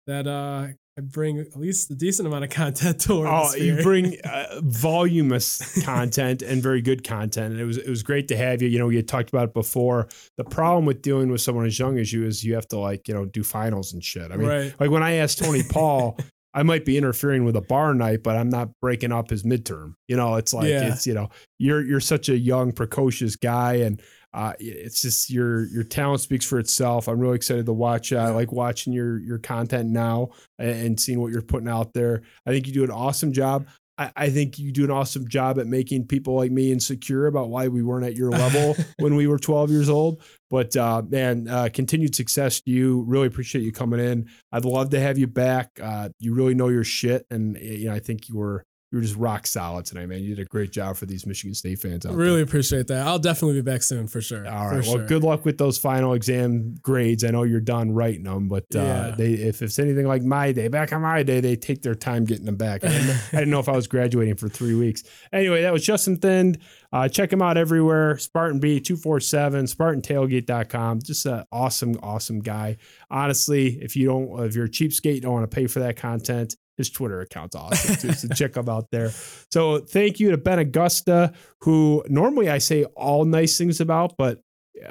[0.06, 0.68] that uh,
[0.98, 5.84] I bring at least a decent amount of content to Oh, you bring uh, voluminous
[5.84, 8.70] content and very good content, and it was it was great to have you.
[8.70, 10.08] You know, we had talked about it before.
[10.38, 13.08] The problem with dealing with someone as young as you is you have to like
[13.08, 14.32] you know do finals and shit.
[14.32, 14.74] I mean, right.
[14.80, 16.18] like when I asked Tony Paul,
[16.54, 19.96] I might be interfering with a bar night, but I'm not breaking up his midterm.
[20.08, 20.94] You know, it's like Yeah.
[20.94, 24.02] it's you know you're you're such a young, precocious guy, and
[24.36, 27.08] uh, it's just your your talent speaks for itself.
[27.08, 28.12] I'm really excited to watch.
[28.12, 31.94] Uh, I like watching your your content now and, and seeing what you're putting out
[31.94, 32.22] there.
[32.46, 33.66] I think you do an awesome job.
[33.98, 37.48] I, I think you do an awesome job at making people like me insecure about
[37.50, 40.22] why we weren't at your level when we were 12 years old.
[40.50, 43.04] But uh, man, uh, continued success to you.
[43.08, 44.30] Really appreciate you coming in.
[44.52, 45.70] I'd love to have you back.
[45.82, 48.66] Uh, you really know your shit, and you know I think you were
[48.96, 50.22] you were just rock solid tonight, man.
[50.24, 52.14] You did a great job for these Michigan State fans there.
[52.14, 53.06] Really appreciate that.
[53.06, 54.48] I'll definitely be back soon for sure.
[54.48, 54.86] All right.
[54.86, 54.90] For.
[54.90, 55.06] Well, sure.
[55.06, 57.26] good luck with those final exam grades.
[57.26, 59.16] I know you're done writing them, but uh, Yeah.
[59.18, 62.24] they if it's anything like my day, back on my day, they take their time
[62.24, 62.86] getting them back.
[62.86, 65.04] I didn't, know, I didn't know if I was graduating for three weeks.
[65.34, 66.60] Anyway, that was Justin Thind.
[66.94, 68.18] Uh, check him out everywhere.
[68.18, 71.02] Spartan B 247, SpartanTailgate.com.
[71.02, 72.78] Just an awesome, awesome guy.
[73.12, 76.56] Honestly, if you don't, if you're a cheapskate, don't want to pay for that content.
[76.78, 78.14] His Twitter account's awesome too.
[78.14, 79.12] so check him out there.
[79.52, 84.42] So thank you to Ben Augusta, who normally I say all nice things about, but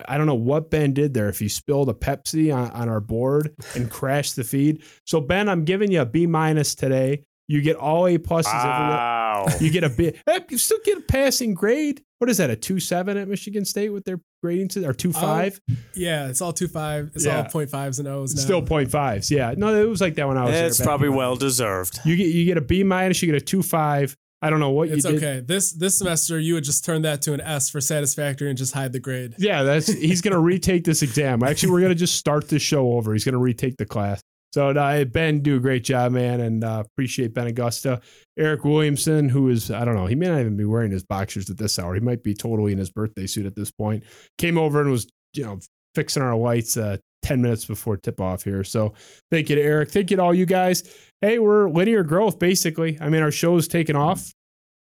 [0.08, 1.28] I don't know what Ben did there.
[1.28, 4.82] If he spilled a Pepsi on, on our board and crashed the feed.
[5.06, 7.24] So Ben, I'm giving you a B minus today.
[7.48, 8.46] You get all A pluses.
[8.48, 8.96] everywhere.
[8.96, 9.46] Wow.
[9.60, 10.14] You get a B.
[10.26, 12.02] eh, You still get a passing grade.
[12.24, 12.48] What is that?
[12.48, 15.60] A two seven at Michigan State with their grading system, or two oh, five?
[15.94, 17.10] Yeah, it's all two five.
[17.14, 17.36] It's Yeah.
[17.36, 18.40] all point fives and O's now.
[18.40, 19.30] Still point fives.
[19.30, 19.52] Yeah.
[19.58, 20.52] No, it was like that when I was.
[20.52, 22.00] there It's back probably in- well deserved.
[22.06, 23.20] You get you get a B minus.
[23.20, 24.16] You get a two five.
[24.40, 25.22] I don't know what It's you did.
[25.22, 25.40] okay.
[25.46, 28.72] This this semester you would just turn that to an S for satisfactory and just
[28.72, 29.34] hide the grade.
[29.36, 31.42] Yeah, that's he's gonna retake this exam.
[31.42, 33.12] Actually, we're gonna just start this show over.
[33.12, 34.22] He's gonna retake the class.
[34.54, 34.72] So
[35.06, 38.00] Ben, do a great job, man, and uh, appreciate Ben Augusta.
[38.38, 41.50] Eric Williamson, who is I don't know, he may not even be wearing his boxers
[41.50, 41.92] at this hour.
[41.92, 44.04] He might be totally in his birthday suit at this point.
[44.38, 45.58] Came over and was you know
[45.96, 48.62] fixing our lights uh, ten minutes before tip off here.
[48.62, 48.94] So
[49.32, 49.90] thank you to Eric.
[49.90, 50.84] Thank you to all you guys.
[51.20, 52.96] Hey, we're linear growth basically.
[53.00, 54.32] I mean, our show's taken off.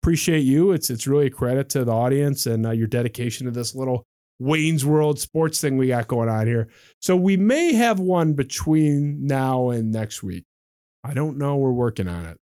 [0.00, 0.70] Appreciate you.
[0.70, 4.04] It's it's really a credit to the audience and uh, your dedication to this little
[4.38, 6.68] Wayne's World sports thing we got going on here.
[7.00, 10.44] So we may have one between now and next week.
[11.04, 11.56] I don't know.
[11.56, 12.36] We're working on it.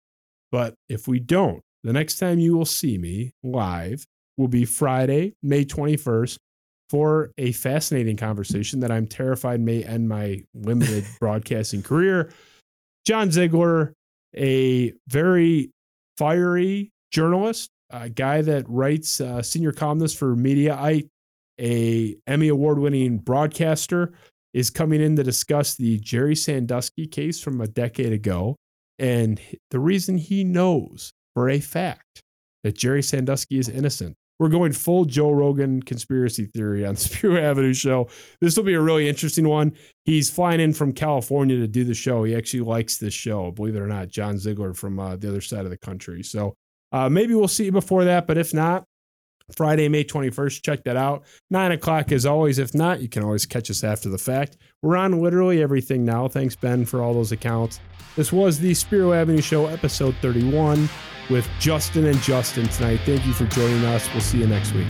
[0.52, 4.06] But if we don't, the next time you will see me live
[4.38, 6.38] will be Friday, May 21st,
[6.90, 12.32] for a fascinating conversation that I'm terrified may end my limited broadcasting career.
[13.06, 13.94] John Ziegler,
[14.36, 15.72] a very
[16.18, 21.08] fiery journalist, a guy that writes uh, senior columnist for Mediaite,
[21.62, 24.14] a Emmy award winning broadcaster,
[24.54, 28.58] is coming in to discuss the Jerry Sandusky case from a decade ago
[29.02, 32.22] and the reason he knows for a fact
[32.64, 34.16] that Jerry Sandusky is innocent.
[34.40, 38.10] We're going full Joe Rogan conspiracy theory on Spiro Avenue show.
[38.42, 39.74] This will be a really interesting one.
[40.06, 42.24] He's flying in from California to do the show.
[42.24, 44.10] He actually likes this show, believe it or not.
[44.10, 46.22] John Ziegler from uh, the other side of the country.
[46.22, 46.54] So
[46.92, 48.84] uh, maybe we'll see you before that, but if not,
[49.56, 50.64] Friday, May 21st.
[50.64, 51.24] Check that out.
[51.50, 52.60] Nine o'clock as always.
[52.60, 54.58] If not, you can always catch us after the fact.
[54.82, 56.28] We're on literally everything now.
[56.28, 57.80] Thanks, Ben, for all those accounts.
[58.16, 60.90] This was the Spiro Avenue Show, episode 31,
[61.30, 63.00] with Justin and Justin tonight.
[63.06, 64.08] Thank you for joining us.
[64.12, 64.90] We'll see you next week.